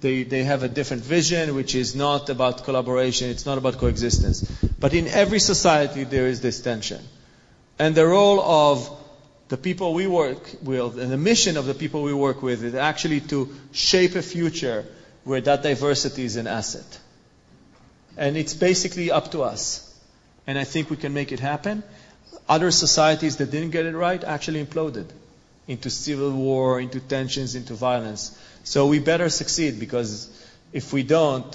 they 0.01 0.23
they 0.23 0.45
have 0.45 0.63
a 0.63 0.69
different 0.69 1.03
vision, 1.03 1.55
which 1.55 1.75
is 1.75 1.95
not 1.95 2.31
about 2.31 2.65
collaboration. 2.65 3.29
It's 3.29 3.45
not 3.45 3.59
about 3.59 3.77
coexistence. 3.77 4.41
But 4.81 4.95
in 4.95 5.09
every 5.09 5.41
society, 5.41 6.05
there 6.05 6.27
is 6.27 6.41
this 6.41 6.63
tension, 6.63 7.03
and 7.79 7.95
the 7.95 8.07
role 8.07 8.41
of 8.41 8.91
the 9.49 9.59
people 9.59 9.93
we 9.93 10.07
work 10.07 10.51
with, 10.63 10.99
and 10.99 11.13
the 11.13 11.19
mission 11.19 11.59
of 11.59 11.67
the 11.67 11.75
people 11.75 12.03
we 12.03 12.15
work 12.15 12.43
with, 12.43 12.65
is 12.65 12.75
actually 12.75 13.21
to 13.33 13.55
shape 13.73 14.15
a 14.15 14.23
future 14.23 14.87
where 15.29 15.43
that 15.43 15.63
diversity 15.63 16.25
is 16.25 16.37
an 16.37 16.47
asset. 16.47 16.99
And 18.17 18.35
it's 18.39 18.55
basically 18.55 19.11
up 19.11 19.31
to 19.33 19.43
us. 19.43 19.85
And 20.47 20.59
I 20.59 20.65
think 20.65 20.89
we 20.89 20.97
can 20.97 21.13
make 21.13 21.33
it 21.33 21.39
happen. 21.39 21.83
Other 22.49 22.71
societies 22.71 23.37
that 23.37 23.51
didn't 23.51 23.73
get 23.73 23.85
it 23.85 23.95
right 23.95 24.25
actually 24.25 24.65
imploded 24.65 25.11
into 25.67 25.91
civil 25.91 26.31
war, 26.33 26.81
into 26.81 26.99
tensions, 26.99 27.55
into 27.55 27.75
violence. 27.75 28.41
So 28.65 28.87
we 28.87 29.01
better 29.01 29.29
succeed 29.29 29.79
because 29.79 30.31
if 30.73 30.95
we 30.95 31.03
don't, 31.03 31.55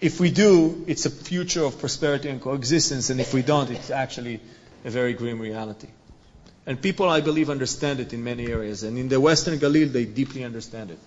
if 0.00 0.18
we 0.18 0.30
do, 0.30 0.84
it's 0.86 1.04
a 1.04 1.10
future 1.10 1.64
of 1.64 1.78
prosperity 1.78 2.30
and 2.30 2.40
coexistence, 2.40 3.10
and 3.10 3.20
if 3.20 3.34
we 3.34 3.42
don't, 3.42 3.70
it's 3.70 3.90
actually 3.90 4.40
a 4.82 4.90
very 4.90 5.12
grim 5.12 5.38
reality. 5.38 5.88
And 6.66 6.80
people, 6.80 7.10
I 7.10 7.20
believe, 7.20 7.50
understand 7.50 8.00
it 8.00 8.14
in 8.14 8.24
many 8.24 8.46
areas. 8.46 8.82
And 8.82 8.96
in 8.96 9.10
the 9.10 9.20
Western 9.20 9.58
Galil, 9.58 9.92
they 9.92 10.06
deeply 10.06 10.42
understand 10.42 10.90
it. 10.90 10.98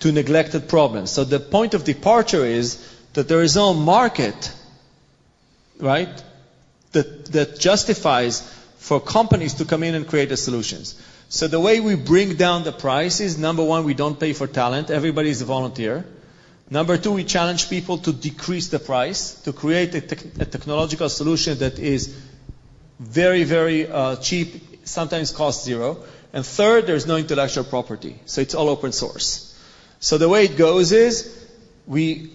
to 0.00 0.12
neglected 0.12 0.68
problems. 0.68 1.10
So 1.10 1.24
the 1.24 1.40
point 1.40 1.74
of 1.74 1.84
departure 1.84 2.44
is 2.44 2.78
that 3.14 3.28
there 3.28 3.42
is 3.42 3.56
no 3.56 3.74
market, 3.74 4.52
right, 5.78 6.22
that, 6.92 7.26
that 7.32 7.58
justifies 7.58 8.42
for 8.78 9.00
companies 9.00 9.54
to 9.54 9.64
come 9.64 9.82
in 9.82 9.94
and 9.94 10.06
create 10.06 10.28
the 10.28 10.36
solutions. 10.36 11.00
So 11.28 11.48
the 11.48 11.60
way 11.60 11.80
we 11.80 11.94
bring 11.94 12.36
down 12.36 12.64
the 12.64 12.72
price 12.72 13.20
is 13.20 13.38
number 13.38 13.64
one, 13.64 13.84
we 13.84 13.94
don't 13.94 14.18
pay 14.18 14.32
for 14.32 14.46
talent. 14.46 14.90
Everybody 14.90 15.30
is 15.30 15.40
a 15.40 15.46
volunteer. 15.46 16.04
Number 16.72 16.96
two, 16.96 17.12
we 17.12 17.24
challenge 17.24 17.68
people 17.68 17.98
to 17.98 18.14
decrease 18.14 18.68
the 18.68 18.78
price, 18.78 19.34
to 19.42 19.52
create 19.52 19.94
a, 19.94 20.00
tech- 20.00 20.24
a 20.40 20.46
technological 20.46 21.10
solution 21.10 21.58
that 21.58 21.78
is 21.78 22.16
very, 22.98 23.44
very 23.44 23.86
uh, 23.86 24.16
cheap, 24.16 24.78
sometimes 24.84 25.32
cost 25.32 25.66
zero. 25.66 26.02
And 26.32 26.46
third, 26.46 26.86
there's 26.86 27.06
no 27.06 27.18
intellectual 27.18 27.64
property. 27.64 28.18
So 28.24 28.40
it's 28.40 28.54
all 28.54 28.70
open 28.70 28.92
source. 28.92 29.54
So 30.00 30.16
the 30.16 30.30
way 30.30 30.46
it 30.46 30.56
goes 30.56 30.92
is, 30.92 31.46
we, 31.86 32.30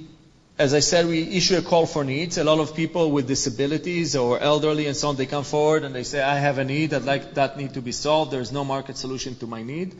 as 0.60 0.76
I 0.76 0.82
said, 0.82 1.08
we 1.08 1.24
issue 1.24 1.58
a 1.58 1.64
call 1.64 1.88
for 1.88 2.04
needs. 2.04 2.38
A 2.38 2.44
lot 2.44 2.60
of 2.60 2.76
people 2.76 3.10
with 3.10 3.28
disabilities 3.28 4.16
or 4.16 4.40
elderly 4.40 4.86
and 4.86 4.96
so 4.96 5.10
on, 5.10 5.16
they 5.16 5.26
come 5.26 5.46
forward 5.46 5.84
and 5.84 5.96
they 5.96 6.04
say, 6.04 6.22
I 6.22 6.38
have 6.38 6.60
a 6.60 6.64
need, 6.64 6.94
I'd 6.94 7.06
like 7.06 7.34
that 7.34 7.58
need 7.58 7.74
to 7.74 7.82
be 7.82 7.92
solved. 7.92 8.30
There's 8.30 8.52
no 8.52 8.64
market 8.64 8.98
solution 8.98 9.34
to 9.38 9.48
my 9.48 9.64
need. 9.64 9.96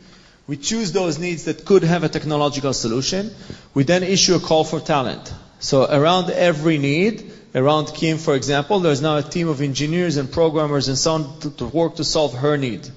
We 0.48 0.56
choose 0.56 0.92
those 0.92 1.18
needs 1.18 1.44
that 1.44 1.66
could 1.66 1.82
have 1.82 2.04
a 2.04 2.08
technological 2.08 2.72
solution. 2.72 3.30
We 3.74 3.84
then 3.84 4.02
issue 4.02 4.34
a 4.34 4.40
call 4.40 4.64
for 4.64 4.80
talent. 4.80 5.32
So 5.60 5.84
around 5.84 6.30
every 6.30 6.78
need, 6.78 7.30
around 7.54 7.92
Kim, 7.94 8.16
for 8.16 8.34
example, 8.34 8.80
there's 8.80 9.02
now 9.02 9.18
a 9.18 9.22
team 9.22 9.48
of 9.48 9.60
engineers 9.60 10.16
and 10.16 10.32
programmers 10.32 10.88
and 10.88 10.96
so 10.96 11.12
on 11.12 11.40
to, 11.40 11.50
to 11.50 11.66
work 11.66 11.96
to 11.96 12.04
solve 12.04 12.32
her 12.32 12.56
need. 12.56 12.88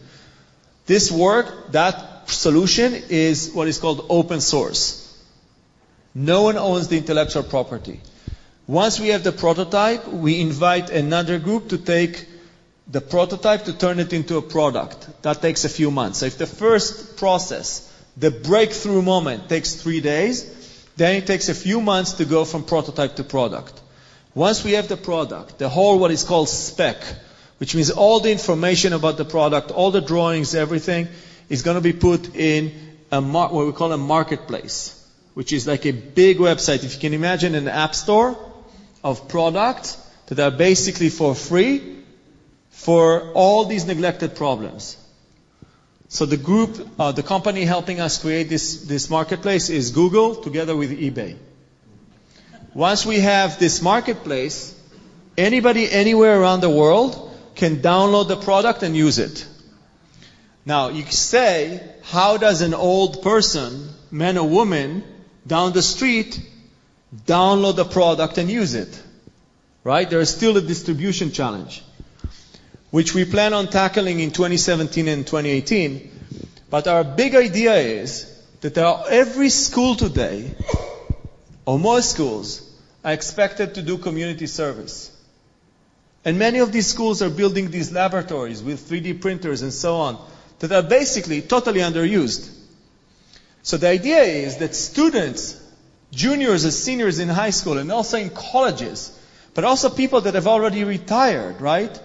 This 0.85 1.11
work, 1.11 1.73
that 1.73 2.29
solution 2.29 2.93
is 3.09 3.51
what 3.51 3.67
is 3.67 3.79
called 3.79 4.05
open 4.09 4.39
source. 4.39 4.97
No 6.15 6.43
one 6.43 6.57
owns 6.57 6.87
the 6.87 6.97
intellectual 6.97 7.43
property. 7.43 7.99
Once 8.65 8.97
we 8.97 9.09
have 9.09 9.23
the 9.23 9.33
prototype, 9.33 10.07
we 10.07 10.39
invite 10.39 10.89
another 10.89 11.37
group 11.37 11.67
to 11.69 11.77
take 11.77 12.27
the 12.87 13.01
prototype 13.01 13.65
to 13.65 13.73
turn 13.73 13.99
it 13.99 14.13
into 14.13 14.37
a 14.37 14.41
product. 14.41 15.07
That 15.21 15.41
takes 15.41 15.65
a 15.65 15.69
few 15.69 15.91
months. 15.91 16.19
So 16.19 16.25
if 16.25 16.37
the 16.37 16.47
first 16.47 17.17
process, 17.17 17.87
the 18.17 18.31
breakthrough 18.31 19.01
moment, 19.01 19.49
takes 19.49 19.75
three 19.75 20.01
days, 20.01 20.45
then 20.97 21.15
it 21.15 21.27
takes 21.27 21.49
a 21.49 21.53
few 21.53 21.81
months 21.81 22.13
to 22.13 22.25
go 22.25 22.43
from 22.45 22.63
prototype 22.63 23.15
to 23.15 23.23
product. 23.23 23.79
Once 24.33 24.63
we 24.63 24.73
have 24.73 24.87
the 24.87 24.97
product, 24.97 25.57
the 25.57 25.69
whole 25.69 25.99
what 25.99 26.11
is 26.11 26.23
called 26.23 26.49
spec, 26.49 27.03
which 27.59 27.75
means 27.75 27.91
all 27.91 28.19
the 28.19 28.31
information 28.31 28.93
about 28.93 29.17
the 29.17 29.25
product, 29.25 29.71
all 29.71 29.91
the 29.91 30.01
drawings, 30.01 30.55
everything, 30.55 31.07
is 31.49 31.61
going 31.61 31.75
to 31.75 31.81
be 31.81 31.93
put 31.93 32.35
in 32.35 32.71
a 33.11 33.21
mar- 33.21 33.49
what 33.49 33.65
we 33.65 33.71
call 33.71 33.91
a 33.91 33.97
marketplace, 33.97 34.97
which 35.33 35.53
is 35.53 35.67
like 35.67 35.85
a 35.85 35.91
big 35.91 36.37
website. 36.37 36.83
If 36.83 36.95
you 36.95 36.99
can 36.99 37.13
imagine 37.13 37.55
an 37.55 37.67
app 37.67 37.93
store 37.93 38.37
of 39.03 39.27
products 39.27 39.97
that 40.27 40.39
are 40.39 40.51
basically 40.51 41.09
for 41.09 41.35
free 41.35 42.00
for 42.83 43.31
all 43.33 43.65
these 43.65 43.85
neglected 43.85 44.35
problems. 44.35 44.97
So 46.09 46.25
the 46.25 46.37
group, 46.37 46.89
uh, 46.99 47.11
the 47.11 47.23
company 47.23 47.63
helping 47.63 48.01
us 48.01 48.19
create 48.19 48.49
this, 48.49 48.83
this 48.85 49.09
marketplace 49.09 49.69
is 49.69 49.91
Google 49.91 50.35
together 50.35 50.75
with 50.75 50.91
eBay. 50.91 51.37
Once 52.73 53.05
we 53.05 53.19
have 53.19 53.59
this 53.59 53.81
marketplace, 53.81 54.75
anybody 55.37 55.91
anywhere 55.91 56.41
around 56.41 56.61
the 56.61 56.69
world 56.69 57.37
can 57.55 57.77
download 57.77 58.27
the 58.27 58.35
product 58.35 58.81
and 58.81 58.95
use 58.95 59.19
it. 59.19 59.45
Now, 60.65 60.89
you 60.89 61.05
say, 61.05 61.81
how 62.03 62.37
does 62.37 62.61
an 62.61 62.73
old 62.73 63.21
person, 63.21 63.89
man 64.09 64.37
or 64.37 64.49
woman, 64.49 65.03
down 65.45 65.73
the 65.73 65.83
street, 65.83 66.39
download 67.27 67.75
the 67.75 67.85
product 67.85 68.39
and 68.39 68.49
use 68.49 68.73
it? 68.73 69.01
Right? 69.83 70.09
There 70.09 70.19
is 70.19 70.29
still 70.29 70.57
a 70.57 70.61
distribution 70.61 71.31
challenge, 71.31 71.83
which 72.91 73.15
we 73.15 73.25
plan 73.25 73.53
on 73.53 73.67
tackling 73.67 74.19
in 74.19 74.31
2017 74.31 75.07
and 75.07 75.25
2018. 75.25 76.11
But 76.69 76.87
our 76.87 77.03
big 77.03 77.35
idea 77.35 77.75
is 77.75 78.27
that 78.59 78.77
every 78.77 79.49
school 79.49 79.95
today, 79.95 80.53
or 81.65 81.79
most 81.79 82.11
schools, 82.11 82.69
are 83.03 83.13
expected 83.13 83.75
to 83.75 83.81
do 83.81 83.97
community 83.97 84.45
service. 84.45 85.11
And 86.23 86.37
many 86.37 86.59
of 86.59 86.71
these 86.71 86.85
schools 86.85 87.21
are 87.21 87.29
building 87.29 87.71
these 87.71 87.91
laboratories 87.91 88.61
with 88.61 88.87
3D 88.87 89.21
printers 89.21 89.63
and 89.63 89.73
so 89.73 89.95
on 89.95 90.23
that 90.59 90.71
are 90.71 90.83
basically 90.83 91.41
totally 91.41 91.79
underused. 91.79 92.47
So 93.63 93.77
the 93.77 93.87
idea 93.87 94.21
is 94.21 94.57
that 94.57 94.75
students, 94.75 95.59
juniors 96.11 96.63
and 96.63 96.73
seniors 96.73 97.17
in 97.19 97.29
high 97.29 97.49
school 97.49 97.79
and 97.79 97.91
also 97.91 98.17
in 98.17 98.29
colleges, 98.29 99.17
but 99.55 99.63
also 99.63 99.89
people 99.89 100.21
that 100.21 100.35
have 100.35 100.45
already 100.45 100.83
retired, 100.83 101.59
right? 101.61 101.99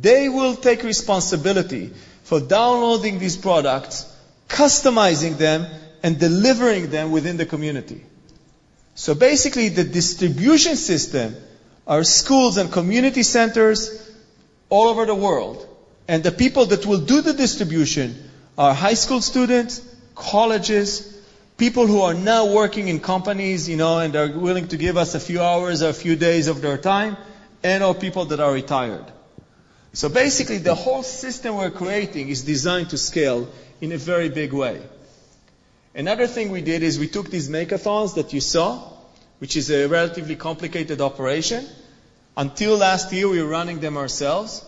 They 0.00 0.28
will 0.28 0.54
take 0.54 0.82
responsibility 0.82 1.90
for 2.24 2.40
downloading 2.40 3.18
these 3.18 3.36
products, 3.36 4.04
customizing 4.48 5.38
them, 5.38 5.66
and 6.02 6.18
delivering 6.18 6.90
them 6.90 7.10
within 7.10 7.36
the 7.36 7.46
community. 7.46 8.04
So 8.94 9.14
basically, 9.14 9.68
the 9.70 9.84
distribution 9.84 10.76
system 10.76 11.36
are 11.86 12.04
schools 12.04 12.56
and 12.58 12.70
community 12.70 13.22
centers 13.22 14.10
all 14.68 14.88
over 14.88 15.06
the 15.06 15.14
world. 15.14 15.66
And 16.06 16.22
the 16.22 16.32
people 16.32 16.66
that 16.66 16.86
will 16.86 17.00
do 17.00 17.20
the 17.22 17.32
distribution 17.32 18.30
are 18.56 18.74
high 18.74 18.94
school 18.94 19.20
students, 19.20 19.80
colleges, 20.14 21.16
people 21.56 21.86
who 21.86 22.02
are 22.02 22.14
now 22.14 22.46
working 22.46 22.88
in 22.88 23.00
companies, 23.00 23.68
you 23.68 23.76
know, 23.76 23.98
and 23.98 24.14
are 24.16 24.30
willing 24.30 24.68
to 24.68 24.76
give 24.76 24.96
us 24.96 25.14
a 25.14 25.20
few 25.20 25.40
hours 25.40 25.82
or 25.82 25.90
a 25.90 25.94
few 25.94 26.16
days 26.16 26.48
of 26.48 26.60
their 26.60 26.78
time, 26.78 27.16
and 27.62 27.82
or 27.82 27.94
people 27.94 28.26
that 28.26 28.40
are 28.40 28.52
retired. 28.52 29.04
So 29.98 30.08
basically, 30.08 30.58
the 30.58 30.76
whole 30.76 31.02
system 31.02 31.56
we're 31.56 31.72
creating 31.72 32.28
is 32.28 32.42
designed 32.42 32.90
to 32.90 32.96
scale 32.96 33.48
in 33.80 33.90
a 33.90 33.96
very 33.96 34.28
big 34.28 34.52
way. 34.52 34.80
Another 35.92 36.28
thing 36.28 36.52
we 36.52 36.60
did 36.60 36.84
is 36.84 37.00
we 37.00 37.08
took 37.08 37.30
these 37.32 37.48
makeathons 37.48 38.14
that 38.14 38.32
you 38.32 38.40
saw, 38.40 38.78
which 39.40 39.56
is 39.56 39.72
a 39.72 39.88
relatively 39.88 40.36
complicated 40.36 41.00
operation. 41.00 41.66
Until 42.36 42.76
last 42.76 43.12
year, 43.12 43.28
we 43.28 43.42
were 43.42 43.48
running 43.48 43.80
them 43.80 43.96
ourselves. 43.96 44.64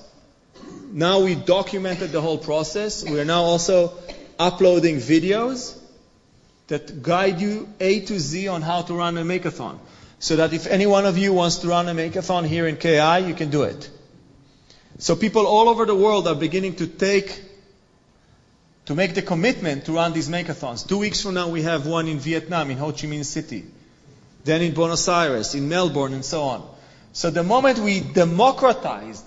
Now 0.90 1.20
we 1.20 1.36
documented 1.36 2.10
the 2.10 2.20
whole 2.20 2.38
process. 2.38 3.08
We 3.08 3.20
are 3.20 3.24
now 3.24 3.42
also 3.42 3.92
uploading 4.36 4.96
videos 4.96 5.78
that 6.66 7.04
guide 7.04 7.40
you 7.40 7.68
A 7.78 8.00
to 8.00 8.18
Z 8.18 8.48
on 8.48 8.62
how 8.62 8.82
to 8.82 8.94
run 8.94 9.16
a 9.16 9.22
makeathon. 9.22 9.78
So 10.18 10.34
that 10.42 10.52
if 10.52 10.66
any 10.66 10.86
one 10.86 11.06
of 11.06 11.16
you 11.16 11.32
wants 11.32 11.58
to 11.58 11.68
run 11.68 11.88
a 11.88 11.94
makeathon 11.94 12.48
here 12.48 12.66
in 12.66 12.78
KI, 12.78 13.28
you 13.28 13.36
can 13.36 13.50
do 13.50 13.62
it. 13.62 13.90
So 15.00 15.16
people 15.16 15.46
all 15.46 15.68
over 15.68 15.86
the 15.86 15.94
world 15.94 16.28
are 16.28 16.34
beginning 16.34 16.76
to 16.76 16.86
take, 16.86 17.42
to 18.86 18.94
make 18.94 19.14
the 19.14 19.22
commitment 19.22 19.86
to 19.86 19.92
run 19.92 20.12
these 20.12 20.28
makeathons. 20.28 20.86
Two 20.86 20.98
weeks 20.98 21.22
from 21.22 21.34
now, 21.34 21.48
we 21.48 21.62
have 21.62 21.86
one 21.86 22.06
in 22.06 22.18
Vietnam, 22.18 22.70
in 22.70 22.78
Ho 22.78 22.92
Chi 22.92 23.08
Minh 23.08 23.24
City. 23.24 23.64
then 24.44 24.62
in 24.62 24.72
Buenos 24.72 25.06
Aires, 25.08 25.54
in 25.54 25.68
Melbourne, 25.68 26.14
and 26.14 26.24
so 26.24 26.42
on. 26.42 26.68
So 27.12 27.30
the 27.30 27.42
moment 27.42 27.78
we 27.78 28.00
democratized 28.00 29.26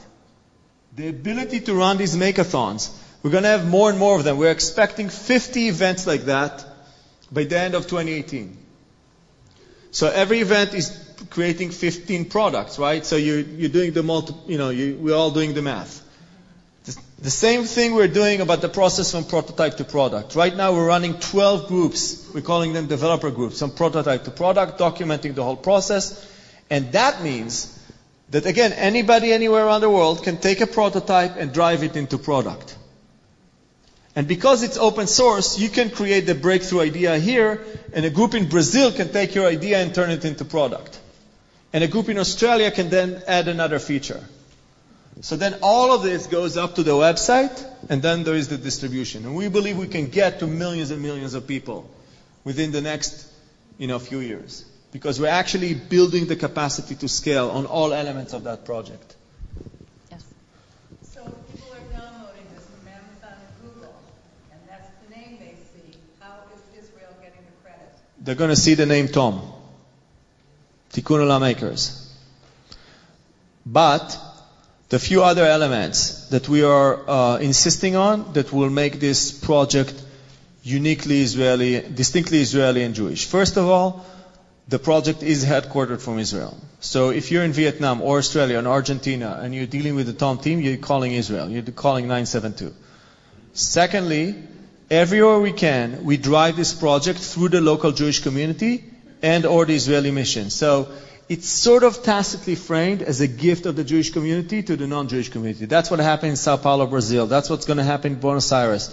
the 0.95 1.07
ability 1.07 1.61
to 1.61 1.73
run 1.73 1.97
these 1.97 2.15
makeathons, 2.15 2.95
we're 3.21 3.31
going 3.31 3.43
to 3.43 3.49
have 3.49 3.67
more 3.67 3.89
and 3.89 3.99
more 3.99 4.17
of 4.17 4.23
them. 4.23 4.37
We're 4.37 4.51
expecting 4.51 5.09
50 5.09 5.67
events 5.67 6.07
like 6.07 6.25
that 6.25 6.65
by 7.31 7.45
the 7.45 7.57
end 7.57 7.75
of 7.75 7.83
2018. 7.83 8.57
So 9.91 10.07
every 10.09 10.39
event 10.39 10.73
is 10.73 10.89
creating 11.33 11.71
15 11.71 12.25
products, 12.25 12.77
right? 12.77 13.03
So 13.03 13.15
you're, 13.15 13.39
you're 13.39 13.69
doing 13.69 13.91
the 13.91 14.03
multi, 14.03 14.35
you 14.45 14.59
know, 14.59 14.69
you, 14.69 14.95
we're 15.01 15.15
all 15.15 15.31
doing 15.31 15.55
the 15.55 15.63
math. 15.63 16.01
The, 17.17 17.31
same 17.31 17.63
thing 17.63 17.95
we're 17.95 18.09
doing 18.09 18.41
about 18.41 18.61
the 18.61 18.69
process 18.69 19.11
from 19.11 19.23
prototype 19.23 19.77
to 19.77 19.83
product. 19.83 20.35
Right 20.35 20.55
now 20.55 20.73
we're 20.73 20.85
running 20.85 21.19
12 21.19 21.67
groups. 21.67 22.29
We're 22.33 22.41
calling 22.41 22.73
them 22.73 22.87
developer 22.87 23.31
groups, 23.31 23.59
from 23.59 23.71
prototype 23.71 24.25
to 24.25 24.31
product, 24.31 24.77
documenting 24.77 25.33
the 25.33 25.43
whole 25.43 25.55
process. 25.55 26.29
And 26.69 26.91
that 26.91 27.23
means 27.23 27.79
that 28.29 28.45
again, 28.45 28.73
anybody 28.73 29.31
anywhere 29.31 29.65
around 29.65 29.81
the 29.81 29.89
world 29.89 30.23
can 30.23 30.37
take 30.37 30.61
a 30.61 30.67
prototype 30.67 31.37
and 31.37 31.53
drive 31.53 31.81
it 31.81 31.95
into 31.95 32.17
product. 32.17 32.77
And 34.15 34.27
because 34.27 34.61
it's 34.61 34.77
open 34.77 35.07
source, 35.07 35.57
you 35.57 35.69
can 35.69 35.89
create 35.89 36.27
the 36.27 36.35
breakthrough 36.35 36.81
idea 36.81 37.17
here, 37.17 37.65
and 37.93 38.05
a 38.05 38.11
group 38.11 38.35
in 38.35 38.49
Brazil 38.49 38.91
can 38.91 39.11
take 39.11 39.33
your 39.33 39.47
idea 39.47 39.79
and 39.79 39.95
turn 39.95 40.11
it 40.11 40.25
into 40.25 40.45
product. 40.45 40.99
And 41.73 41.83
a 41.83 41.87
group 41.87 42.07
in 42.07 42.19
Australia 42.19 42.69
can 42.69 42.89
then 42.89 43.23
add 43.27 43.47
another 43.47 43.79
feature. 43.79 44.23
So 45.21 45.35
then 45.35 45.55
all 45.61 45.93
of 45.93 46.03
this 46.03 46.27
goes 46.27 46.57
up 46.57 46.75
to 46.75 46.83
the 46.83 46.91
website, 46.91 47.65
and 47.89 48.01
then 48.01 48.23
there 48.23 48.35
is 48.35 48.47
the 48.47 48.57
distribution. 48.57 49.25
And 49.25 49.35
we 49.35 49.47
believe 49.47 49.77
we 49.77 49.87
can 49.87 50.07
get 50.07 50.39
to 50.39 50.47
millions 50.47 50.91
and 50.91 51.01
millions 51.01 51.33
of 51.33 51.47
people 51.47 51.89
within 52.43 52.71
the 52.71 52.81
next, 52.81 53.27
you 53.77 53.87
know, 53.87 53.99
few 53.99 54.19
years. 54.19 54.65
Because 54.91 55.19
we're 55.19 55.27
actually 55.27 55.73
building 55.73 56.27
the 56.27 56.35
capacity 56.35 56.95
to 56.95 57.07
scale 57.07 57.49
on 57.49 57.65
all 57.65 57.93
elements 57.93 58.33
of 58.33 58.43
that 58.43 58.65
project. 58.65 59.15
Yes. 60.11 60.23
So 61.01 61.21
people 61.21 61.69
are 61.71 61.99
downloading 61.99 62.45
this 62.53 62.65
from 62.65 62.87
Amazon 62.87 63.37
and 63.39 63.73
Google, 63.73 63.95
and 64.51 64.61
that's 64.67 64.89
the 65.07 65.15
name 65.15 65.37
they 65.39 65.55
see. 65.73 65.97
How 66.19 66.35
is 66.53 66.83
Israel 66.83 67.15
getting 67.21 67.43
the 67.45 67.63
credit? 67.63 67.89
They're 68.19 68.35
going 68.35 68.51
to 68.51 68.55
see 68.55 68.75
the 68.75 68.85
name 68.85 69.07
Tom. 69.07 69.52
Tikkun 70.93 71.21
Olam 71.25 71.41
Makers. 71.41 71.99
But 73.65 74.17
the 74.89 74.99
few 74.99 75.23
other 75.23 75.45
elements 75.45 76.27
that 76.29 76.47
we 76.47 76.63
are 76.63 77.09
uh, 77.09 77.37
insisting 77.37 77.95
on 77.95 78.33
that 78.33 78.53
will 78.53 78.69
make 78.69 78.99
this 78.99 79.31
project 79.31 79.93
uniquely 80.61 81.21
Israeli, 81.21 81.81
distinctly 81.81 82.41
Israeli 82.41 82.83
and 82.83 82.93
Jewish. 82.93 83.25
First 83.25 83.57
of 83.57 83.67
all, 83.67 84.05
the 84.67 84.77
project 84.77 85.23
is 85.23 85.43
headquartered 85.43 85.99
from 85.99 86.19
Israel. 86.19 86.55
So 86.79 87.09
if 87.09 87.31
you're 87.31 87.43
in 87.43 87.53
Vietnam 87.53 88.01
or 88.01 88.19
Australia 88.19 88.61
or 88.61 88.67
Argentina 88.67 89.39
and 89.41 89.55
you're 89.55 89.65
dealing 89.65 89.95
with 89.95 90.05
the 90.05 90.13
Tom 90.13 90.37
team, 90.37 90.61
you're 90.61 90.77
calling 90.77 91.13
Israel. 91.13 91.49
You're 91.49 91.63
calling 91.63 92.07
972. 92.07 92.73
Secondly, 93.53 94.35
everywhere 94.91 95.39
we 95.39 95.53
can, 95.53 96.03
we 96.03 96.17
drive 96.17 96.55
this 96.55 96.73
project 96.73 97.17
through 97.19 97.49
the 97.49 97.61
local 97.61 97.91
Jewish 97.91 98.21
community 98.21 98.92
and 99.23 99.45
or 99.45 99.65
the 99.65 99.73
Israeli 99.73 100.11
mission. 100.11 100.49
So 100.49 100.91
it's 101.29 101.47
sort 101.47 101.83
of 101.83 102.03
tacitly 102.03 102.55
framed 102.55 103.01
as 103.01 103.21
a 103.21 103.27
gift 103.27 103.65
of 103.65 103.77
the 103.77 103.83
Jewish 103.83 104.11
community 104.11 104.61
to 104.61 104.75
the 104.75 104.85
non-Jewish 104.85 105.29
community. 105.29 105.65
That's 105.65 105.89
what 105.89 105.99
happened 106.01 106.31
in 106.31 106.35
Sao 106.35 106.57
Paulo, 106.57 106.85
Brazil. 106.85 107.25
That's 107.25 107.49
what's 107.49 107.65
going 107.65 107.77
to 107.77 107.83
happen 107.83 108.13
in 108.13 108.19
Buenos 108.19 108.51
Aires. 108.51 108.89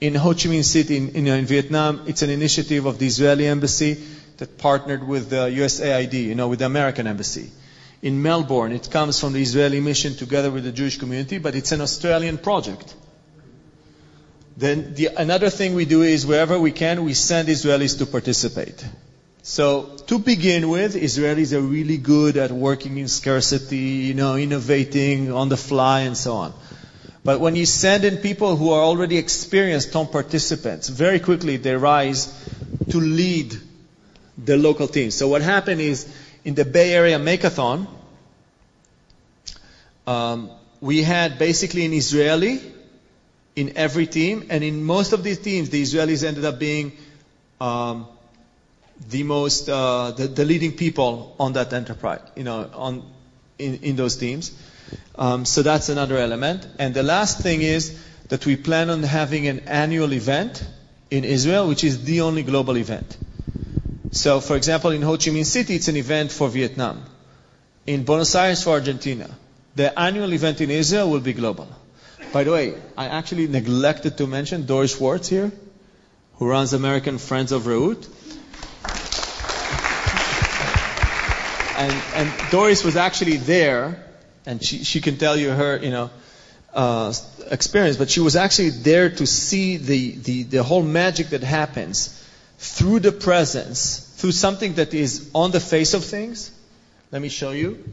In 0.00 0.14
Ho 0.14 0.30
Chi 0.30 0.48
Minh 0.48 0.64
City, 0.64 0.96
in, 0.96 1.10
in, 1.10 1.26
in 1.26 1.44
Vietnam, 1.44 2.04
it's 2.06 2.22
an 2.22 2.30
initiative 2.30 2.86
of 2.86 2.98
the 2.98 3.06
Israeli 3.06 3.46
embassy 3.46 4.02
that 4.38 4.58
partnered 4.58 5.06
with 5.06 5.30
the 5.30 5.48
USAID, 5.48 6.14
you 6.14 6.34
know, 6.34 6.48
with 6.48 6.58
the 6.60 6.66
American 6.66 7.06
embassy. 7.06 7.50
In 8.02 8.22
Melbourne, 8.22 8.72
it 8.72 8.90
comes 8.90 9.20
from 9.20 9.32
the 9.32 9.42
Israeli 9.42 9.80
mission 9.80 10.14
together 10.14 10.50
with 10.50 10.64
the 10.64 10.72
Jewish 10.72 10.98
community, 10.98 11.38
but 11.38 11.54
it's 11.54 11.72
an 11.72 11.80
Australian 11.80 12.38
project. 12.38 12.94
Then 14.56 14.94
the, 14.94 15.08
another 15.16 15.50
thing 15.50 15.74
we 15.74 15.84
do 15.84 16.02
is 16.02 16.26
wherever 16.26 16.58
we 16.58 16.72
can, 16.72 17.04
we 17.04 17.14
send 17.14 17.48
Israelis 17.48 17.98
to 17.98 18.06
participate. 18.06 18.86
So 19.48 19.94
to 20.08 20.18
begin 20.18 20.68
with, 20.68 20.96
Israelis 20.96 21.52
are 21.52 21.60
really 21.60 21.98
good 21.98 22.36
at 22.36 22.50
working 22.50 22.98
in 22.98 23.06
scarcity, 23.06 23.76
you 24.08 24.12
know, 24.12 24.34
innovating 24.34 25.30
on 25.30 25.48
the 25.48 25.56
fly 25.56 26.00
and 26.00 26.16
so 26.16 26.34
on. 26.34 26.52
But 27.22 27.38
when 27.38 27.54
you 27.54 27.64
send 27.64 28.04
in 28.04 28.16
people 28.16 28.56
who 28.56 28.72
are 28.72 28.82
already 28.82 29.18
experienced 29.18 29.92
Tom 29.92 30.08
participants, 30.08 30.88
very 30.88 31.20
quickly 31.20 31.58
they 31.58 31.76
rise 31.76 32.26
to 32.90 32.98
lead 32.98 33.54
the 34.36 34.56
local 34.56 34.88
teams. 34.88 35.14
So 35.14 35.28
what 35.28 35.42
happened 35.42 35.80
is 35.80 36.12
in 36.44 36.56
the 36.56 36.64
Bay 36.64 36.92
Area 36.92 37.20
Makeathon, 37.20 37.86
um, 40.08 40.50
we 40.80 41.04
had 41.04 41.38
basically 41.38 41.84
an 41.84 41.92
Israeli 41.92 42.60
in 43.54 43.76
every 43.76 44.08
team, 44.08 44.48
and 44.50 44.64
in 44.64 44.82
most 44.82 45.12
of 45.12 45.22
these 45.22 45.38
teams, 45.38 45.70
the 45.70 45.80
Israelis 45.80 46.24
ended 46.24 46.44
up 46.44 46.58
being 46.58 46.90
um, 47.60 48.08
the 49.08 49.22
most, 49.22 49.68
uh, 49.68 50.10
the, 50.12 50.26
the, 50.26 50.44
leading 50.44 50.72
people 50.72 51.36
on 51.38 51.52
that 51.54 51.72
enterprise, 51.72 52.20
you 52.34 52.44
know, 52.44 52.70
on 52.74 53.02
in, 53.58 53.76
in 53.82 53.96
those 53.96 54.16
teams. 54.16 54.52
Um, 55.16 55.44
so 55.44 55.62
that's 55.62 55.88
another 55.88 56.18
element. 56.18 56.66
And 56.78 56.94
the 56.94 57.02
last 57.02 57.40
thing 57.40 57.62
is 57.62 57.98
that 58.28 58.44
we 58.46 58.56
plan 58.56 58.90
on 58.90 59.02
having 59.02 59.46
an 59.46 59.60
annual 59.60 60.12
event 60.12 60.64
in 61.10 61.24
Israel, 61.24 61.68
which 61.68 61.84
is 61.84 62.04
the 62.04 62.22
only 62.22 62.42
global 62.42 62.76
event. 62.76 63.16
So, 64.10 64.40
for 64.40 64.56
example, 64.56 64.90
in 64.90 65.02
Ho 65.02 65.12
Chi 65.16 65.30
Minh 65.30 65.44
City, 65.44 65.76
it's 65.76 65.88
an 65.88 65.96
event 65.96 66.32
for 66.32 66.48
Vietnam. 66.48 67.04
In 67.86 68.04
Buenos 68.04 68.34
Aires, 68.34 68.62
for 68.62 68.70
Argentina. 68.70 69.28
The 69.74 69.98
annual 69.98 70.32
event 70.32 70.60
in 70.60 70.70
Israel 70.70 71.10
will 71.10 71.20
be 71.20 71.32
global. 71.32 71.68
By 72.32 72.44
the 72.44 72.52
way, 72.52 72.74
I 72.96 73.06
actually 73.06 73.46
neglected 73.46 74.18
to 74.18 74.26
mention 74.26 74.66
Doris 74.66 74.96
Schwartz 74.96 75.28
here, 75.28 75.52
who 76.34 76.48
runs 76.48 76.72
American 76.72 77.18
Friends 77.18 77.52
of 77.52 77.62
Reut. 77.62 78.06
And, 81.78 81.92
and 82.14 82.50
Doris 82.50 82.84
was 82.84 82.96
actually 82.96 83.36
there, 83.36 84.04
and 84.46 84.62
she, 84.64 84.84
she 84.84 85.00
can 85.00 85.18
tell 85.18 85.36
you 85.36 85.50
her, 85.50 85.76
you 85.76 85.90
know, 85.90 86.10
uh, 86.72 87.12
experience, 87.50 87.96
but 87.96 88.10
she 88.10 88.20
was 88.20 88.36
actually 88.36 88.70
there 88.70 89.10
to 89.10 89.26
see 89.26 89.76
the, 89.76 90.10
the, 90.12 90.42
the 90.44 90.62
whole 90.62 90.82
magic 90.82 91.28
that 91.28 91.42
happens 91.42 92.22
through 92.58 93.00
the 93.00 93.12
presence, 93.12 93.98
through 94.16 94.32
something 94.32 94.74
that 94.74 94.94
is 94.94 95.30
on 95.34 95.50
the 95.50 95.60
face 95.60 95.94
of 95.94 96.04
things. 96.04 96.50
Let 97.12 97.22
me 97.22 97.28
show 97.28 97.50
you. 97.50 97.84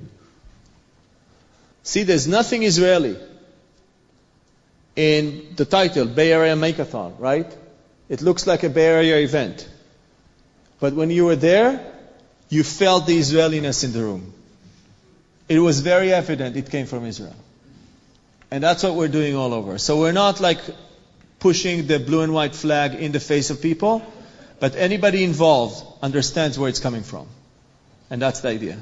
See, 1.83 2.03
there's 2.03 2.27
nothing 2.27 2.63
Israeli 2.63 3.17
in 4.95 5.53
the 5.55 5.65
title, 5.65 6.05
Bay 6.05 6.31
Area 6.31 6.55
Makeathon, 6.55 7.19
right? 7.19 7.57
It 8.09 8.21
looks 8.21 8.47
like 8.47 8.63
a 8.63 8.69
Bay 8.69 8.85
Area 8.85 9.17
event. 9.17 9.67
But 10.79 10.93
when 10.93 11.09
you 11.09 11.25
were 11.25 11.35
there, 11.35 11.92
you 12.53 12.63
felt 12.63 13.07
the 13.07 13.17
Israeliness 13.17 13.83
in 13.83 13.93
the 13.93 14.01
room. 14.01 14.33
It 15.49 15.59
was 15.59 15.81
very 15.81 16.13
evident 16.13 16.57
it 16.57 16.69
came 16.69 16.85
from 16.85 17.05
Israel. 17.05 17.35
And 18.51 18.63
that's 18.63 18.83
what 18.83 18.95
we're 18.95 19.13
doing 19.19 19.35
all 19.35 19.53
over. 19.53 19.77
So 19.77 19.99
we're 19.99 20.11
not 20.11 20.39
like 20.39 20.59
pushing 21.39 21.87
the 21.87 21.99
blue 21.99 22.21
and 22.21 22.33
white 22.33 22.55
flag 22.55 22.95
in 22.95 23.11
the 23.11 23.19
face 23.19 23.49
of 23.49 23.61
people, 23.61 24.01
but 24.59 24.75
anybody 24.75 25.23
involved 25.23 25.83
understands 26.01 26.57
where 26.59 26.69
it's 26.69 26.79
coming 26.79 27.03
from. 27.03 27.27
And 28.09 28.21
that's 28.21 28.41
the 28.41 28.49
idea. 28.49 28.77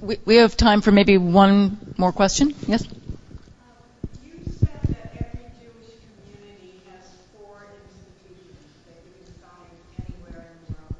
We, 0.00 0.18
we 0.24 0.36
have 0.36 0.56
time 0.56 0.80
for 0.82 0.92
maybe 0.92 1.16
one 1.18 1.94
more 1.96 2.12
question. 2.12 2.54
Yes? 2.66 2.84
You 4.22 4.34
said 4.60 4.82
that 4.92 5.10
every 5.24 5.46
Jewish 5.58 5.94
community 6.10 6.82
has 6.90 7.06
four 7.32 7.66
institutions 7.70 8.82
that 8.86 8.98
you 9.06 9.14
can 9.24 9.32
find 9.40 9.74
anywhere 10.02 10.42
in 10.52 10.56
the 10.66 10.74
world. 10.74 10.98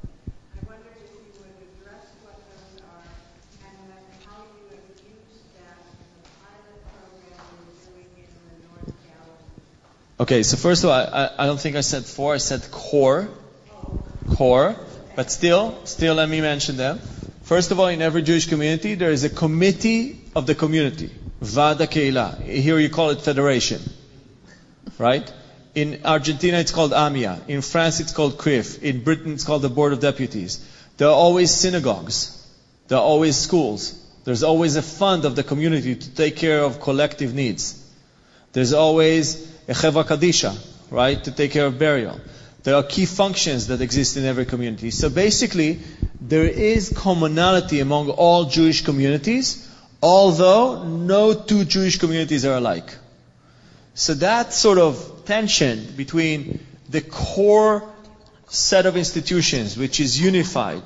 I 0.55 0.59
wonder 0.65 0.89
if 1.03 1.11
you 1.13 1.23
would 1.39 1.55
address 1.67 2.15
what 2.23 2.39
those 2.47 2.79
are 2.79 3.07
and 3.67 3.75
then 3.91 4.03
how 4.23 4.39
you 4.55 4.71
have 4.71 4.87
used 5.03 5.47
that 5.59 5.83
in 5.83 6.07
the 6.15 6.31
pilot 6.41 6.79
program 6.95 7.43
you're 7.59 7.79
doing 7.91 8.09
in 8.23 8.31
the 8.39 8.55
North 8.71 8.95
Galilee. 9.03 9.63
Okay, 10.23 10.41
so 10.43 10.55
first 10.55 10.85
of 10.85 10.89
all, 10.89 10.95
I, 10.95 11.31
I 11.37 11.45
don't 11.47 11.59
think 11.59 11.75
I 11.75 11.81
said 11.81 12.05
four, 12.05 12.33
I 12.33 12.37
said 12.37 12.71
core. 12.71 13.27
Core. 14.35 14.73
But 15.17 15.29
still, 15.29 15.77
still 15.83 16.15
let 16.15 16.29
me 16.29 16.39
mention 16.39 16.77
them. 16.77 16.99
First 17.41 17.71
of 17.71 17.79
all, 17.81 17.89
in 17.89 18.01
every 18.01 18.21
Jewish 18.21 18.47
community, 18.47 18.95
there 18.95 19.11
is 19.11 19.25
a 19.25 19.29
committee 19.29 20.21
of 20.33 20.47
the 20.47 20.55
community. 20.55 21.09
Va'ad 21.41 21.75
Kehilla. 21.75 22.41
Here 22.41 22.79
you 22.79 22.89
call 22.89 23.09
it 23.09 23.19
federation. 23.19 23.81
Right? 24.97 25.29
In 25.75 25.99
Argentina, 26.05 26.57
it's 26.59 26.71
called 26.71 26.93
AMIA. 26.93 27.41
In 27.49 27.61
France, 27.61 27.99
it's 27.99 28.13
called 28.13 28.37
CRIF. 28.37 28.81
In 28.81 29.03
Britain, 29.03 29.33
it's 29.33 29.43
called 29.43 29.61
the 29.61 29.69
Board 29.81 29.91
of 29.91 29.99
Deputies. 29.99 30.65
There 30.95 31.09
are 31.09 31.19
always 31.27 31.51
synagogues. 31.51 32.47
There 32.87 32.97
are 32.97 33.03
always 33.03 33.35
schools. 33.35 33.91
There's 34.23 34.43
always 34.43 34.77
a 34.77 34.81
fund 34.81 35.25
of 35.25 35.35
the 35.35 35.43
community 35.43 35.95
to 35.97 36.15
take 36.15 36.37
care 36.37 36.63
of 36.63 36.79
collective 36.79 37.33
needs. 37.33 37.77
There's 38.53 38.71
always 38.71 39.52
a 39.67 39.73
Chevra 39.73 40.03
Kadisha, 40.03 40.55
right, 40.91 41.23
to 41.23 41.31
take 41.31 41.51
care 41.51 41.65
of 41.65 41.79
burial. 41.79 42.19
There 42.63 42.75
are 42.75 42.83
key 42.83 43.05
functions 43.05 43.67
that 43.67 43.81
exist 43.81 44.15
in 44.15 44.25
every 44.25 44.45
community. 44.45 44.91
So 44.91 45.09
basically, 45.09 45.79
there 46.21 46.45
is 46.45 46.93
commonality 46.95 47.81
among 47.81 48.09
all 48.09 48.45
Jewish 48.45 48.83
communities, 48.83 49.69
although 50.01 50.83
no 50.83 51.33
two 51.33 51.65
Jewish 51.65 51.97
communities 51.97 52.45
are 52.45 52.55
alike. 52.55 52.97
So 53.95 54.13
that 54.15 54.53
sort 54.53 54.77
of 54.77 55.23
tension 55.25 55.93
between 55.97 56.65
the 56.89 57.01
core 57.01 57.89
set 58.47 58.85
of 58.85 58.97
institutions, 58.97 59.77
which 59.77 59.99
is 59.99 60.19
unified, 60.19 60.83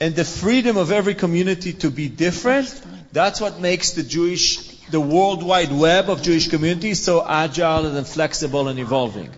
and 0.00 0.14
the 0.14 0.24
freedom 0.24 0.76
of 0.76 0.92
every 0.92 1.14
community 1.14 1.72
to 1.74 1.90
be 1.90 2.08
different, 2.08 2.68
that's 3.12 3.40
what 3.40 3.60
makes 3.60 3.92
the 3.92 4.02
Jewish, 4.02 4.67
the 4.90 5.00
worldwide 5.00 5.72
web 5.72 6.08
of 6.10 6.22
Jewish 6.22 6.48
communities 6.48 7.02
so 7.02 7.26
agile 7.26 7.86
and 7.86 8.06
flexible 8.06 8.68
and 8.68 8.78
evolving. 8.78 9.30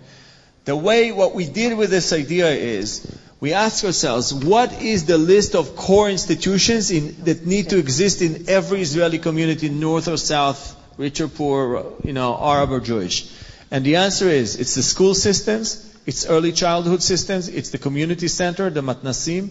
The 0.64 0.76
way 0.76 1.10
what 1.12 1.34
we 1.34 1.46
did 1.46 1.76
with 1.76 1.90
this 1.90 2.12
idea 2.12 2.48
is 2.48 3.06
we 3.40 3.54
ask 3.54 3.84
ourselves, 3.84 4.34
what 4.34 4.82
is 4.82 5.06
the 5.06 5.16
list 5.16 5.54
of 5.54 5.74
core 5.74 6.10
institutions 6.10 6.90
in, 6.90 7.24
that 7.24 7.46
need 7.46 7.70
to 7.70 7.78
exist 7.78 8.20
in 8.20 8.48
every 8.48 8.82
Israeli 8.82 9.18
community, 9.18 9.70
north 9.70 10.08
or 10.08 10.18
south, 10.18 10.76
rich 10.98 11.20
or 11.20 11.28
poor, 11.28 11.94
you 12.04 12.12
know, 12.12 12.36
Arab 12.38 12.70
or 12.70 12.80
Jewish? 12.80 13.32
And 13.70 13.84
the 13.84 13.96
answer 13.96 14.28
is, 14.28 14.56
it's 14.56 14.74
the 14.74 14.82
school 14.82 15.14
systems, 15.14 15.86
it's 16.04 16.26
early 16.26 16.52
childhood 16.52 17.02
systems, 17.02 17.48
it's 17.48 17.70
the 17.70 17.78
community 17.78 18.28
center, 18.28 18.68
the 18.68 18.82
matnasim, 18.82 19.50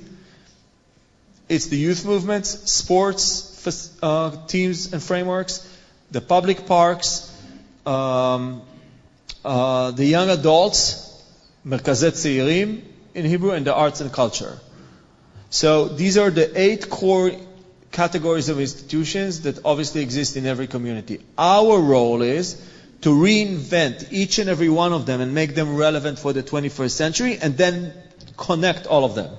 it's 1.47 1.67
the 1.67 1.77
youth 1.77 2.05
movements, 2.05 2.71
sports 2.71 3.97
uh, 4.03 4.45
teams 4.45 4.93
and 4.93 5.01
frameworks, 5.01 5.65
the 6.11 6.21
public 6.21 6.65
parks, 6.65 7.25
um, 7.85 8.61
uh, 9.45 9.91
the 9.91 10.05
young 10.05 10.29
adults, 10.29 11.05
Merkazei 11.65 12.11
Tzeirim 12.11 12.81
in 13.13 13.25
Hebrew, 13.25 13.51
and 13.51 13.65
the 13.65 13.73
arts 13.73 14.01
and 14.01 14.11
culture. 14.11 14.59
So 15.49 15.87
these 15.87 16.17
are 16.17 16.29
the 16.29 16.59
eight 16.59 16.89
core 16.89 17.31
categories 17.91 18.49
of 18.49 18.59
institutions 18.59 19.41
that 19.41 19.65
obviously 19.65 20.01
exist 20.01 20.37
in 20.37 20.45
every 20.45 20.67
community. 20.67 21.21
Our 21.37 21.79
role 21.79 22.21
is 22.21 22.61
to 23.01 23.09
reinvent 23.09 24.11
each 24.11 24.39
and 24.39 24.49
every 24.49 24.69
one 24.69 24.93
of 24.93 25.05
them 25.05 25.21
and 25.21 25.33
make 25.33 25.55
them 25.55 25.75
relevant 25.75 26.19
for 26.19 26.33
the 26.33 26.43
21st 26.43 26.91
century 26.91 27.37
and 27.41 27.57
then 27.57 27.93
connect 28.37 28.87
all 28.87 29.05
of 29.05 29.15
them. 29.15 29.35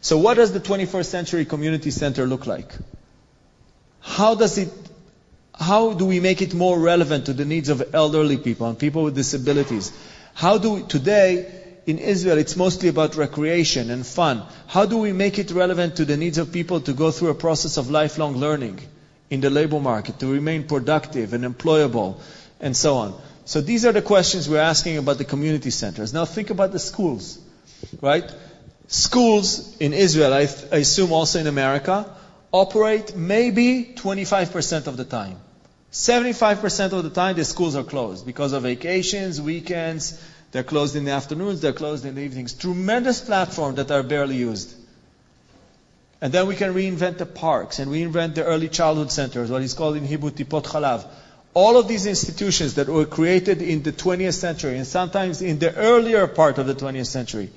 So 0.00 0.18
what 0.18 0.34
does 0.34 0.52
the 0.52 0.60
21st 0.60 1.06
century 1.06 1.44
community 1.44 1.90
center 1.90 2.26
look 2.26 2.46
like? 2.46 2.72
How 4.00 4.34
does 4.34 4.58
it, 4.58 4.70
how 5.58 5.92
do 5.92 6.04
we 6.04 6.20
make 6.20 6.42
it 6.42 6.54
more 6.54 6.78
relevant 6.78 7.26
to 7.26 7.32
the 7.32 7.44
needs 7.44 7.68
of 7.68 7.94
elderly 7.94 8.36
people 8.36 8.66
and 8.68 8.78
people 8.78 9.04
with 9.04 9.14
disabilities? 9.14 9.92
How 10.34 10.58
do 10.58 10.72
we, 10.72 10.82
today, 10.82 11.64
in 11.86 11.98
Israel, 11.98 12.38
it's 12.38 12.56
mostly 12.56 12.88
about 12.88 13.16
recreation 13.16 13.90
and 13.90 14.06
fun. 14.06 14.42
How 14.66 14.86
do 14.86 14.98
we 14.98 15.12
make 15.12 15.38
it 15.38 15.50
relevant 15.50 15.96
to 15.96 16.04
the 16.04 16.16
needs 16.16 16.38
of 16.38 16.52
people 16.52 16.80
to 16.80 16.92
go 16.92 17.10
through 17.10 17.28
a 17.28 17.34
process 17.34 17.76
of 17.76 17.90
lifelong 17.90 18.36
learning 18.36 18.80
in 19.30 19.40
the 19.40 19.50
labor 19.50 19.80
market, 19.80 20.18
to 20.20 20.26
remain 20.26 20.64
productive 20.64 21.34
and 21.34 21.44
employable, 21.44 22.20
and 22.60 22.76
so 22.76 22.96
on? 22.96 23.20
So 23.44 23.60
these 23.60 23.84
are 23.84 23.92
the 23.92 24.02
questions 24.02 24.48
we're 24.48 24.58
asking 24.58 24.96
about 24.96 25.18
the 25.18 25.24
community 25.24 25.70
centers. 25.70 26.14
Now 26.14 26.24
think 26.24 26.50
about 26.50 26.72
the 26.72 26.78
schools, 26.78 27.38
right? 28.00 28.24
Schools 28.88 29.76
in 29.78 29.92
Israel, 29.92 30.32
I, 30.32 30.46
th- 30.46 30.72
I 30.72 30.76
assume 30.78 31.12
also 31.12 31.38
in 31.38 31.46
America, 31.46 32.06
operate 32.54 33.16
maybe 33.16 33.84
25% 33.96 34.86
of 34.86 34.96
the 34.96 35.04
time. 35.04 35.38
75% 35.90 36.92
of 36.92 37.02
the 37.02 37.10
time 37.10 37.34
the 37.34 37.44
schools 37.44 37.74
are 37.74 37.82
closed 37.82 38.24
because 38.24 38.52
of 38.52 38.62
vacations, 38.62 39.40
weekends, 39.40 40.22
they're 40.52 40.62
closed 40.62 40.94
in 40.94 41.04
the 41.04 41.10
afternoons, 41.10 41.60
they're 41.60 41.72
closed 41.72 42.04
in 42.04 42.14
the 42.14 42.20
evenings. 42.20 42.52
Tremendous 42.54 43.20
platforms 43.20 43.76
that 43.78 43.90
are 43.90 44.04
barely 44.04 44.36
used. 44.36 44.72
And 46.20 46.32
then 46.32 46.46
we 46.46 46.54
can 46.54 46.74
reinvent 46.74 47.18
the 47.18 47.26
parks 47.26 47.80
and 47.80 47.90
reinvent 47.90 48.36
the 48.36 48.44
early 48.44 48.68
childhood 48.68 49.10
centers, 49.10 49.50
what 49.50 49.62
is 49.62 49.74
called 49.74 49.96
in 49.96 50.04
Hebrew 50.04 50.30
Tipat 50.30 50.62
Chalav. 50.62 51.04
All 51.54 51.76
of 51.76 51.88
these 51.88 52.06
institutions 52.06 52.74
that 52.74 52.88
were 52.88 53.04
created 53.04 53.62
in 53.62 53.82
the 53.82 53.92
20th 53.92 54.34
century 54.34 54.76
and 54.76 54.86
sometimes 54.86 55.42
in 55.42 55.58
the 55.58 55.74
earlier 55.74 56.28
part 56.28 56.58
of 56.58 56.68
the 56.68 56.74
20th 56.74 57.06
century 57.06 57.50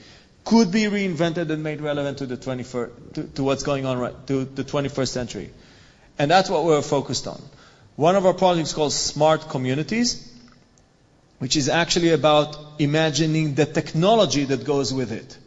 could 0.47 0.71
be 0.71 0.83
reinvented 0.83 1.49
and 1.49 1.61
made 1.61 1.81
relevant 1.81 2.19
to 2.19 2.25
the 2.25 2.37
21st, 2.37 3.13
to, 3.15 3.23
to 3.23 3.43
what's 3.43 3.63
going 3.63 3.85
on 3.85 3.99
right, 3.99 4.27
to 4.27 4.45
the 4.45 4.63
21st 4.63 5.09
century. 5.09 5.49
And 6.17 6.31
that's 6.31 6.49
what 6.49 6.63
we're 6.63 6.81
focused 6.81 7.27
on. 7.27 7.41
One 7.97 8.15
of 8.15 8.25
our 8.25 8.33
projects 8.33 8.73
called 8.73 8.93
Smart 8.93 9.49
Communities, 9.49 10.33
which 11.39 11.57
is 11.57 11.67
actually 11.67 12.11
about 12.11 12.57
imagining 12.79 13.55
the 13.55 13.65
technology 13.65 14.45
that 14.45 14.63
goes 14.63 14.93
with 14.93 15.11
it. 15.11 15.37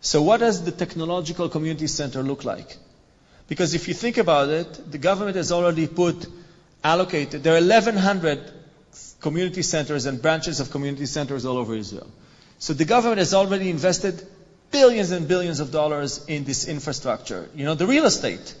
So 0.00 0.22
what 0.22 0.40
does 0.40 0.64
the 0.64 0.72
technological 0.72 1.50
community 1.50 1.86
center 1.86 2.22
look 2.22 2.44
like? 2.44 2.78
Because 3.46 3.74
if 3.74 3.88
you 3.88 3.94
think 3.94 4.16
about 4.16 4.48
it, 4.48 4.90
the 4.90 4.98
government 4.98 5.36
has 5.36 5.52
already 5.52 5.86
put, 5.86 6.26
allocated, 6.82 7.42
there 7.42 7.52
are 7.52 7.60
1100 7.60 8.40
community 9.20 9.60
centers 9.60 10.06
and 10.06 10.22
branches 10.22 10.60
of 10.60 10.70
community 10.70 11.04
centers 11.04 11.44
all 11.44 11.58
over 11.58 11.74
Israel. 11.74 12.10
So 12.60 12.74
the 12.74 12.84
government 12.84 13.18
has 13.18 13.32
already 13.32 13.70
invested 13.70 14.22
billions 14.70 15.10
and 15.12 15.26
billions 15.26 15.60
of 15.60 15.72
dollars 15.72 16.24
in 16.26 16.44
this 16.44 16.68
infrastructure. 16.68 17.48
You 17.54 17.64
know, 17.64 17.74
the 17.74 17.86
real 17.86 18.04
estate, 18.04 18.54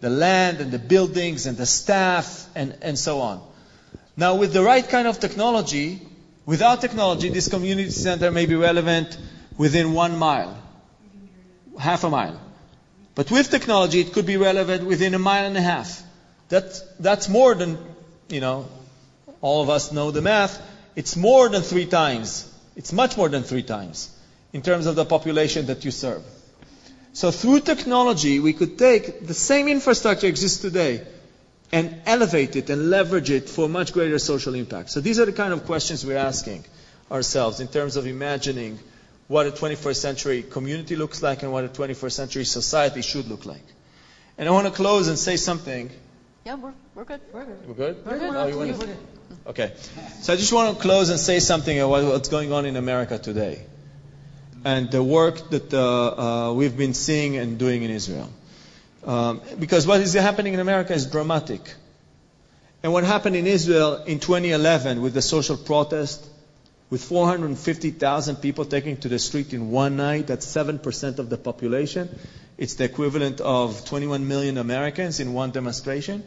the 0.00 0.10
land 0.10 0.60
and 0.60 0.70
the 0.70 0.78
buildings 0.78 1.46
and 1.46 1.56
the 1.56 1.64
staff 1.64 2.46
and, 2.54 2.76
and 2.82 2.98
so 2.98 3.20
on. 3.20 3.42
Now, 4.14 4.34
with 4.34 4.52
the 4.52 4.62
right 4.62 4.86
kind 4.86 5.08
of 5.08 5.18
technology, 5.18 6.02
without 6.44 6.82
technology, 6.82 7.30
this 7.30 7.48
community 7.48 7.90
center 7.90 8.30
may 8.30 8.44
be 8.44 8.56
relevant 8.56 9.16
within 9.56 9.94
one 9.94 10.18
mile, 10.18 10.54
half 11.78 12.04
a 12.04 12.10
mile. 12.10 12.38
But 13.14 13.30
with 13.30 13.50
technology, 13.50 14.00
it 14.00 14.12
could 14.12 14.26
be 14.26 14.36
relevant 14.36 14.84
within 14.84 15.14
a 15.14 15.18
mile 15.18 15.46
and 15.46 15.56
a 15.56 15.62
half. 15.62 16.02
That's, 16.50 16.82
that's 16.98 17.30
more 17.30 17.54
than, 17.54 17.78
you 18.28 18.40
know, 18.40 18.68
all 19.40 19.62
of 19.62 19.70
us 19.70 19.92
know 19.92 20.10
the 20.10 20.20
math. 20.20 20.60
It's 20.94 21.16
more 21.16 21.48
than 21.48 21.62
three 21.62 21.86
times. 21.86 22.49
It's 22.80 22.94
much 22.94 23.18
more 23.18 23.28
than 23.28 23.42
three 23.42 23.62
times 23.62 24.08
in 24.54 24.62
terms 24.62 24.86
of 24.86 24.96
the 24.96 25.04
population 25.04 25.66
that 25.66 25.84
you 25.84 25.90
serve. 25.90 26.22
So 27.12 27.30
through 27.30 27.60
technology, 27.60 28.40
we 28.40 28.54
could 28.54 28.78
take 28.78 29.26
the 29.26 29.34
same 29.34 29.68
infrastructure 29.68 30.26
exists 30.26 30.62
today 30.62 31.06
and 31.72 32.00
elevate 32.06 32.56
it 32.56 32.70
and 32.70 32.88
leverage 32.88 33.30
it 33.30 33.50
for 33.50 33.68
much 33.68 33.92
greater 33.92 34.18
social 34.18 34.54
impact. 34.54 34.88
So 34.88 35.02
these 35.02 35.20
are 35.20 35.26
the 35.26 35.34
kind 35.34 35.52
of 35.52 35.66
questions 35.66 36.06
we're 36.06 36.16
asking 36.16 36.64
ourselves 37.10 37.60
in 37.60 37.68
terms 37.68 37.96
of 37.96 38.06
imagining 38.06 38.78
what 39.28 39.46
a 39.46 39.50
21st 39.50 39.96
century 39.96 40.42
community 40.42 40.96
looks 40.96 41.22
like 41.22 41.42
and 41.42 41.52
what 41.52 41.66
a 41.66 41.68
21st 41.68 42.12
century 42.12 42.46
society 42.46 43.02
should 43.02 43.28
look 43.28 43.44
like. 43.44 43.68
And 44.38 44.48
I 44.48 44.52
want 44.52 44.68
to 44.68 44.72
close 44.72 45.06
and 45.08 45.18
say 45.18 45.36
something. 45.36 45.90
Yeah, 46.46 46.54
we're, 46.54 46.72
we're 46.94 47.04
good. 47.04 47.20
We're 47.30 47.44
good. 47.44 47.68
We're 47.68 47.74
good? 47.74 48.06
We're 48.06 48.18
good. 48.18 48.36
Oh, 48.36 48.46
you 48.46 48.56
want 48.56 48.80
to? 48.80 49.19
Okay. 49.46 49.72
So 50.20 50.32
I 50.32 50.36
just 50.36 50.52
want 50.52 50.76
to 50.76 50.82
close 50.82 51.08
and 51.08 51.18
say 51.18 51.40
something 51.40 51.78
about 51.78 52.04
what's 52.04 52.28
going 52.28 52.52
on 52.52 52.66
in 52.66 52.76
America 52.76 53.18
today 53.18 53.64
and 54.64 54.90
the 54.90 55.02
work 55.02 55.50
that 55.50 55.72
uh, 55.72 56.50
uh, 56.50 56.52
we've 56.52 56.76
been 56.76 56.94
seeing 56.94 57.36
and 57.36 57.58
doing 57.58 57.82
in 57.82 57.90
Israel. 57.90 58.30
Um, 59.04 59.40
because 59.58 59.86
what 59.86 60.00
is 60.00 60.12
happening 60.12 60.52
in 60.52 60.60
America 60.60 60.92
is 60.92 61.06
dramatic. 61.06 61.74
And 62.82 62.92
what 62.92 63.04
happened 63.04 63.36
in 63.36 63.46
Israel 63.46 64.04
in 64.04 64.20
2011 64.20 65.00
with 65.00 65.14
the 65.14 65.22
social 65.22 65.56
protest, 65.56 66.26
with 66.90 67.02
450,000 67.02 68.36
people 68.36 68.64
taking 68.64 68.96
to 68.98 69.08
the 69.08 69.18
street 69.18 69.54
in 69.54 69.70
one 69.70 69.96
night, 69.96 70.26
that's 70.26 70.46
7% 70.46 71.18
of 71.18 71.30
the 71.30 71.38
population. 71.38 72.14
It's 72.58 72.74
the 72.74 72.84
equivalent 72.84 73.40
of 73.40 73.86
21 73.86 74.28
million 74.28 74.58
Americans 74.58 75.20
in 75.20 75.32
one 75.32 75.50
demonstration. 75.50 76.24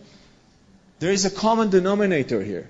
There 0.99 1.11
is 1.11 1.25
a 1.25 1.31
common 1.31 1.69
denominator 1.69 2.41
here. 2.41 2.69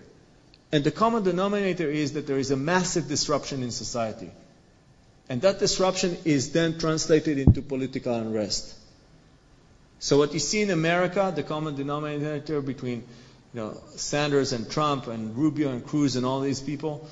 And 0.73 0.83
the 0.83 0.89
common 0.89 1.21
denominator 1.21 1.87
is 1.87 2.13
that 2.13 2.25
there 2.25 2.39
is 2.39 2.49
a 2.49 2.57
massive 2.57 3.07
disruption 3.07 3.61
in 3.61 3.69
society. 3.69 4.31
And 5.29 5.39
that 5.43 5.59
disruption 5.59 6.17
is 6.25 6.51
then 6.51 6.79
translated 6.79 7.37
into 7.37 7.61
political 7.61 8.15
unrest. 8.15 8.73
So 9.99 10.17
what 10.17 10.33
you 10.33 10.39
see 10.39 10.63
in 10.63 10.71
America, 10.71 11.31
the 11.33 11.43
common 11.43 11.75
denominator 11.75 12.59
between 12.59 13.03
you 13.53 13.59
know, 13.59 13.81
Sanders 13.97 14.51
and 14.51 14.67
Trump 14.67 15.05
and 15.05 15.37
Rubio 15.37 15.69
and 15.69 15.85
Cruz 15.85 16.15
and 16.15 16.25
all 16.25 16.41
these 16.41 16.59
people, 16.59 17.07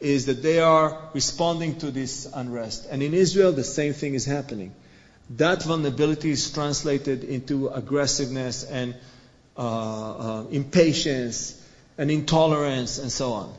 is 0.00 0.26
that 0.26 0.42
they 0.42 0.60
are 0.60 1.08
responding 1.14 1.78
to 1.78 1.90
this 1.90 2.30
unrest. 2.34 2.88
And 2.90 3.02
in 3.02 3.14
Israel, 3.14 3.52
the 3.52 3.64
same 3.64 3.94
thing 3.94 4.12
is 4.12 4.26
happening. 4.26 4.74
That 5.30 5.62
vulnerability 5.62 6.32
is 6.32 6.50
translated 6.52 7.24
into 7.24 7.68
aggressiveness 7.68 8.64
and 8.64 8.94
uh, 9.56 9.62
uh, 9.62 10.46
impatience 10.50 11.58
and 11.98 12.10
intolerance 12.10 12.98
and 12.98 13.10
so 13.10 13.32
on. 13.32 13.52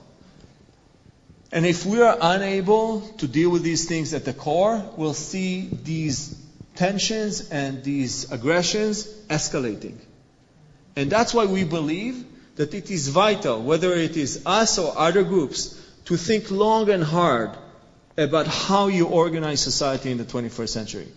And 1.51 1.65
if 1.65 1.85
we 1.85 2.01
are 2.01 2.17
unable 2.21 3.01
to 3.17 3.27
deal 3.27 3.49
with 3.49 3.63
these 3.63 3.87
things 3.87 4.13
at 4.13 4.23
the 4.23 4.33
core, 4.33 4.83
we'll 4.95 5.13
see 5.13 5.69
these 5.83 6.35
tensions 6.75 7.49
and 7.49 7.83
these 7.83 8.31
aggressions 8.31 9.05
escalating. 9.27 9.97
And 10.95 11.11
that's 11.11 11.33
why 11.33 11.45
we 11.45 11.63
believe 11.65 12.23
that 12.55 12.73
it 12.73 12.89
is 12.89 13.09
vital, 13.09 13.61
whether 13.61 13.93
it 13.93 14.15
is 14.15 14.43
us 14.45 14.77
or 14.77 14.97
other 14.97 15.23
groups, 15.23 15.75
to 16.05 16.17
think 16.17 16.51
long 16.51 16.89
and 16.89 17.03
hard 17.03 17.51
about 18.17 18.47
how 18.47 18.87
you 18.87 19.07
organize 19.07 19.61
society 19.61 20.11
in 20.11 20.17
the 20.17 20.23
21st 20.23 20.69
century. 20.69 21.07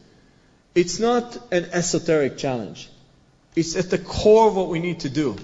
It's 0.74 0.98
not 0.98 1.36
an 1.52 1.66
esoteric 1.72 2.38
challenge. 2.38 2.88
It's 3.54 3.76
at 3.76 3.90
the 3.90 3.98
core 3.98 4.48
of 4.48 4.56
what 4.56 4.68
we 4.68 4.78
need 4.78 5.00
to 5.00 5.10
do 5.10 5.36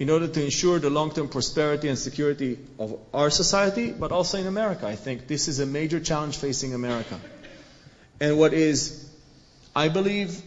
in 0.00 0.08
order 0.08 0.26
to 0.26 0.42
ensure 0.42 0.78
the 0.78 0.88
long-term 0.88 1.28
prosperity 1.28 1.86
and 1.86 1.98
security 1.98 2.58
of 2.78 2.98
our 3.12 3.28
society, 3.28 3.92
but 3.92 4.12
also 4.12 4.38
in 4.38 4.46
America. 4.46 4.86
I 4.86 4.96
think 4.96 5.26
this 5.26 5.46
is 5.46 5.60
a 5.60 5.66
major 5.66 6.00
challenge 6.00 6.38
facing 6.38 6.72
America. 6.72 7.20
And 8.18 8.38
what 8.38 8.54
is, 8.54 9.06
I 9.76 9.90
believe, 9.90 10.40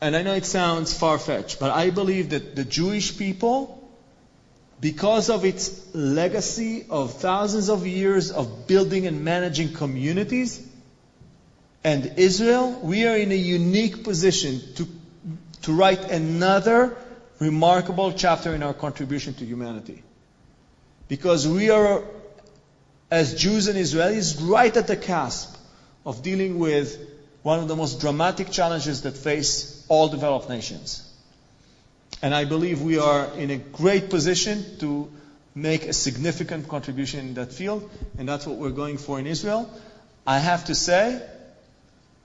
and 0.00 0.14
I 0.14 0.22
know 0.22 0.34
it 0.34 0.46
sounds 0.46 0.96
far-fetched, 0.96 1.58
but 1.58 1.72
I 1.72 1.90
believe 1.90 2.30
that 2.30 2.54
the 2.54 2.64
Jewish 2.64 3.18
people, 3.18 3.90
because 4.80 5.28
of 5.28 5.44
its 5.44 5.92
legacy 5.92 6.86
of 6.88 7.14
thousands 7.14 7.68
of 7.68 7.88
years 7.88 8.30
of 8.30 8.68
building 8.68 9.08
and 9.08 9.24
managing 9.24 9.72
communities, 9.72 10.64
and 11.82 12.12
Israel, 12.18 12.78
we 12.84 13.08
are 13.08 13.16
in 13.16 13.32
a 13.32 13.42
unique 13.50 14.04
position 14.04 14.60
to, 14.76 14.86
to 15.62 15.72
write 15.72 16.08
another 16.12 16.96
remarkable 17.40 18.12
chapter 18.12 18.54
in 18.54 18.62
our 18.62 18.74
contribution 18.74 19.34
to 19.34 19.44
humanity. 19.44 20.02
Because 21.08 21.48
we 21.48 21.70
are, 21.70 22.04
as 23.10 23.34
Jews 23.34 23.66
and 23.66 23.78
Israelis, 23.78 24.38
right 24.48 24.76
at 24.76 24.86
the 24.86 24.96
cusp 24.96 25.56
of 26.04 26.22
dealing 26.22 26.58
with 26.58 26.98
one 27.42 27.58
of 27.58 27.68
the 27.68 27.74
most 27.74 28.00
dramatic 28.00 28.50
challenges 28.50 29.02
that 29.02 29.16
face 29.16 29.84
all 29.88 30.08
developed 30.08 30.48
nations. 30.48 31.06
And 32.22 32.34
I 32.34 32.44
believe 32.44 32.82
we 32.82 32.98
are 32.98 33.32
in 33.34 33.50
a 33.50 33.56
great 33.56 34.10
position 34.10 34.78
to 34.80 35.10
make 35.54 35.86
a 35.86 35.94
significant 35.94 36.68
contribution 36.68 37.20
in 37.20 37.34
that 37.34 37.52
field, 37.52 37.90
and 38.18 38.28
that's 38.28 38.46
what 38.46 38.58
we're 38.58 38.70
going 38.70 38.98
for 38.98 39.18
in 39.18 39.26
Israel. 39.26 39.68
I 40.26 40.38
have 40.38 40.66
to 40.66 40.74
say, 40.74 41.20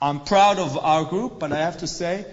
I'm 0.02 0.20
proud 0.20 0.60
of 0.60 0.78
our 0.78 1.06
group, 1.06 1.40
but 1.40 1.54
I 1.54 1.60
have 1.60 1.78
to 1.78 1.88
say 1.88 2.26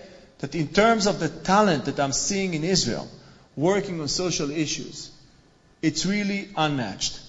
that 0.42 0.56
in 0.56 0.66
terms 0.66 1.06
of 1.06 1.20
the 1.20 1.28
talent 1.28 1.84
that 1.84 2.00
I'm 2.00 2.12
seeing 2.12 2.54
in 2.54 2.64
Israel, 2.64 3.08
working 3.54 4.00
on 4.00 4.08
social 4.08 4.50
issues, 4.50 5.12
it's 5.80 6.04
really 6.04 6.48
unmatched. 6.56 7.20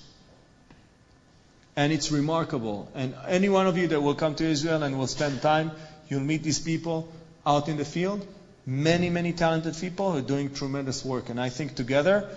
And 1.76 1.94
it's 1.94 2.12
remarkable. 2.12 2.92
And 2.96 3.14
any 3.28 3.50
one 3.50 3.68
of 3.68 3.78
you 3.78 3.88
that 3.90 4.02
will 4.02 4.16
come 4.16 4.34
to 4.36 4.44
Israel 4.44 4.82
and 4.82 4.98
will 4.98 5.06
spend 5.06 5.44
time, 5.44 5.72
you'll 6.10 6.22
meet 6.22 6.42
these 6.42 6.60
people 6.60 7.08
out 7.46 7.70
in 7.70 7.78
the 7.78 7.86
field. 7.86 8.26
Many, 8.66 9.12
many 9.12 9.32
talented 9.32 9.76
people 9.76 10.12
who 10.12 10.18
are 10.18 10.22
doing 10.22 10.52
tremendous 10.52 11.06
work. 11.06 11.30
And 11.30 11.40
I 11.40 11.50
think 11.50 11.76
together 11.76 12.28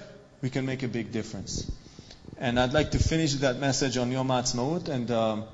we 0.43 0.51
can 0.51 0.67
make 0.67 0.83
a 0.83 0.89
big 0.89 1.11
difference. 1.11 1.71
And 2.37 2.61
I'd 2.61 2.75
like 2.75 2.91
to 2.91 2.99
finish 2.99 3.33
that 3.37 3.59
message 3.59 3.97
on 3.97 4.13
Yom 4.13 4.29
Ha'atzmaut 4.29 4.89
and 4.89 5.11
um, 5.11 5.45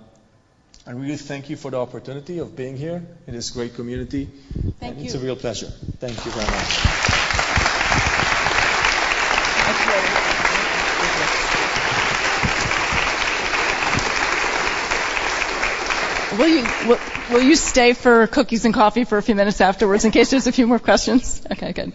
I 0.84 0.90
really 0.90 1.16
thank 1.16 1.48
you 1.48 1.56
for 1.56 1.70
the 1.70 1.78
opportunity 1.78 2.38
of 2.40 2.56
being 2.56 2.76
here 2.76 3.02
in 3.28 3.34
this 3.34 3.50
great 3.50 3.74
community. 3.74 4.28
Thank 4.80 4.94
and 4.94 4.98
you. 4.98 5.04
It's 5.04 5.14
a 5.14 5.18
real 5.20 5.36
pleasure. 5.36 5.68
Thank 6.00 6.24
you 6.24 6.32
very 6.32 6.50
much. 6.50 7.12
Will 16.38 16.48
you, 16.48 16.66
will, 16.88 16.98
will 17.30 17.42
you 17.42 17.56
stay 17.56 17.92
for 17.92 18.26
cookies 18.26 18.64
and 18.64 18.74
coffee 18.74 19.04
for 19.04 19.18
a 19.18 19.22
few 19.22 19.34
minutes 19.34 19.60
afterwards 19.60 20.04
in 20.04 20.10
case 20.10 20.30
there's 20.30 20.46
a 20.46 20.52
few 20.52 20.66
more 20.66 20.78
questions? 20.78 21.40
Okay, 21.52 21.72
good. 21.72 21.92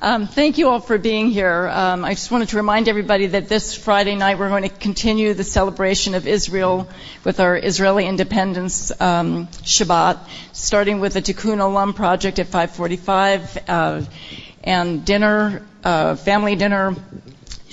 Um, 0.00 0.26
thank 0.26 0.58
you 0.58 0.68
all 0.68 0.80
for 0.80 0.98
being 0.98 1.28
here. 1.28 1.68
Um, 1.68 2.04
I 2.04 2.14
just 2.14 2.30
wanted 2.30 2.48
to 2.48 2.56
remind 2.56 2.88
everybody 2.88 3.26
that 3.28 3.48
this 3.48 3.74
Friday 3.76 4.16
night 4.16 4.38
we're 4.38 4.48
going 4.48 4.62
to 4.64 4.68
continue 4.68 5.34
the 5.34 5.44
celebration 5.44 6.14
of 6.14 6.26
Israel 6.26 6.88
with 7.22 7.38
our 7.38 7.56
Israeli 7.56 8.06
Independence 8.06 8.90
um, 9.00 9.46
Shabbat, 9.62 10.18
starting 10.52 11.00
with 11.00 11.14
the 11.14 11.22
Tikkun 11.22 11.58
Olam 11.58 11.94
project 11.94 12.38
at 12.38 12.46
5:45 12.46 13.58
uh, 13.68 14.04
and 14.64 15.04
dinner, 15.04 15.62
uh, 15.84 16.16
family 16.16 16.56
dinner, 16.56 16.96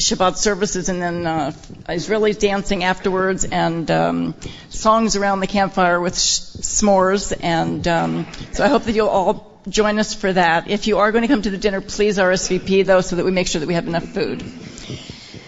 Shabbat 0.01 0.37
services, 0.37 0.89
and 0.89 1.01
then 1.01 1.25
uh, 1.25 1.51
Israelis 1.87 2.39
dancing 2.39 2.83
afterwards, 2.83 3.45
and 3.45 3.89
um, 3.89 4.35
songs 4.69 5.15
around 5.15 5.39
the 5.39 5.47
campfire 5.47 5.99
with 5.99 6.17
sh- 6.17 6.39
s'mores. 6.61 7.33
And 7.41 7.87
um, 7.87 8.27
so 8.53 8.63
I 8.63 8.67
hope 8.67 8.83
that 8.83 8.93
you'll 8.93 9.07
all 9.07 9.59
join 9.67 9.99
us 9.99 10.13
for 10.13 10.31
that. 10.33 10.69
If 10.69 10.87
you 10.87 10.97
are 10.99 11.11
going 11.11 11.23
to 11.23 11.27
come 11.27 11.41
to 11.43 11.49
the 11.49 11.57
dinner, 11.57 11.81
please 11.81 12.17
RSVP 12.17 12.85
though, 12.85 13.01
so 13.01 13.15
that 13.15 13.25
we 13.25 13.31
make 13.31 13.47
sure 13.47 13.59
that 13.59 13.67
we 13.67 13.75
have 13.75 13.87
enough 13.87 14.05
food. 14.05 14.43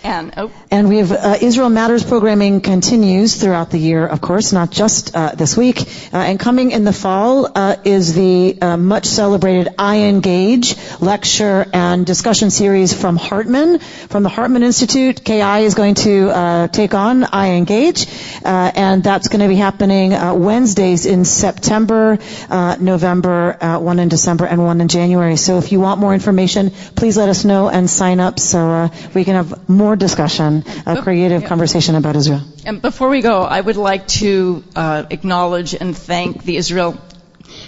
And 0.03 0.33
oh, 0.35 0.51
And 0.69 0.89
we 0.89 0.97
have 0.97 1.13
uh, 1.13 1.37
Israel 1.39 1.69
Matters 1.69 2.03
programming 2.03 2.59
continues 2.59 3.35
throughout 3.35 3.71
the 3.71 3.77
year, 3.77 4.05
of 4.05 4.19
course, 4.19 4.51
not 4.51 4.69
just 4.69 5.15
uh, 5.15 5.31
this 5.33 5.55
week. 5.55 5.81
Uh, 6.11 6.17
and 6.17 6.37
coming 6.37 6.71
in 6.71 6.83
the 6.83 6.91
fall 6.91 7.49
uh, 7.55 7.77
is 7.85 8.13
the 8.13 8.57
uh, 8.61 8.75
much 8.75 9.05
celebrated 9.05 9.75
iEngage 9.77 10.99
lecture 11.01 11.65
and 11.71 12.05
discussion 12.05 12.49
series 12.49 12.93
from 12.93 13.15
Hartman, 13.15 13.79
from 13.79 14.23
the 14.23 14.29
Hartman 14.29 14.63
Institute. 14.63 15.23
KI 15.23 15.63
is 15.63 15.73
going 15.73 15.95
to 15.95 16.29
uh, 16.29 16.67
take 16.67 16.93
on 16.93 17.23
iEngage, 17.23 18.43
and 18.43 19.03
that's 19.03 19.29
going 19.29 19.41
to 19.41 19.47
be 19.47 19.55
happening 19.55 20.11
Wednesdays 20.11 21.05
in 21.05 21.23
September, 21.23 22.19
November, 22.49 23.57
one 23.79 23.99
in 23.99 24.09
December, 24.09 24.45
and 24.45 24.61
one 24.61 24.81
in 24.81 24.89
January. 24.89 25.37
So 25.37 25.59
if 25.59 25.71
you 25.71 25.79
want 25.79 26.01
more 26.01 26.13
information, 26.13 26.71
please 26.71 27.15
let 27.15 27.29
us 27.29 27.45
know 27.45 27.69
and 27.69 27.89
sign 27.89 28.19
up 28.19 28.37
so 28.37 28.89
we 29.13 29.23
can 29.23 29.35
have 29.35 29.69
more 29.69 29.92
discussion, 29.95 30.63
a 30.85 31.01
creative 31.01 31.45
conversation 31.45 31.95
about 31.95 32.15
Israel. 32.15 32.41
And 32.65 32.81
before 32.81 33.09
we 33.09 33.21
go, 33.21 33.43
I 33.43 33.59
would 33.59 33.77
like 33.77 34.07
to 34.19 34.63
uh, 34.75 35.05
acknowledge 35.09 35.73
and 35.73 35.95
thank 35.95 36.43
the 36.43 36.57
Israel 36.57 36.97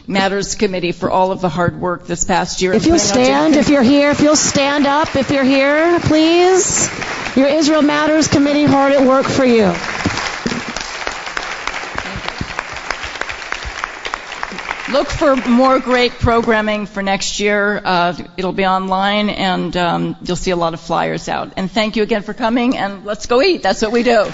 Matters 0.07 0.55
Committee 0.55 0.91
for 0.91 1.09
all 1.09 1.31
of 1.31 1.41
the 1.41 1.49
hard 1.49 1.79
work 1.79 2.05
this 2.07 2.25
past 2.25 2.61
year. 2.61 2.73
If 2.73 2.85
you'll 2.85 2.99
stand, 2.99 3.55
if 3.55 3.69
you're 3.69 3.83
here, 3.83 4.11
if 4.11 4.21
you'll 4.21 4.35
stand 4.35 4.85
up, 4.85 5.15
if 5.15 5.31
you're 5.31 5.43
here, 5.43 5.99
please. 5.99 6.89
Your 7.35 7.47
Israel 7.47 7.81
Matters 7.81 8.27
Committee 8.27 8.63
hard 8.65 8.93
at 8.93 9.05
work 9.05 9.25
for 9.25 9.45
you. 9.45 9.73
Look 14.91 15.09
for 15.09 15.35
more 15.35 15.79
great 15.79 16.11
programming 16.11 16.85
for 16.85 17.01
next 17.01 17.39
year. 17.39 17.81
Uh, 17.83 18.15
it'll 18.37 18.53
be 18.53 18.67
online, 18.67 19.31
and 19.31 19.75
um, 19.75 20.15
you'll 20.21 20.35
see 20.35 20.51
a 20.51 20.55
lot 20.55 20.75
of 20.75 20.79
flyers 20.79 21.27
out. 21.27 21.53
And 21.57 21.71
thank 21.71 21.95
you 21.95 22.03
again 22.03 22.21
for 22.21 22.35
coming. 22.35 22.77
And 22.77 23.03
let's 23.03 23.25
go 23.25 23.41
eat. 23.41 23.63
That's 23.63 23.81
what 23.81 23.91
we 23.91 24.03
do. 24.03 24.31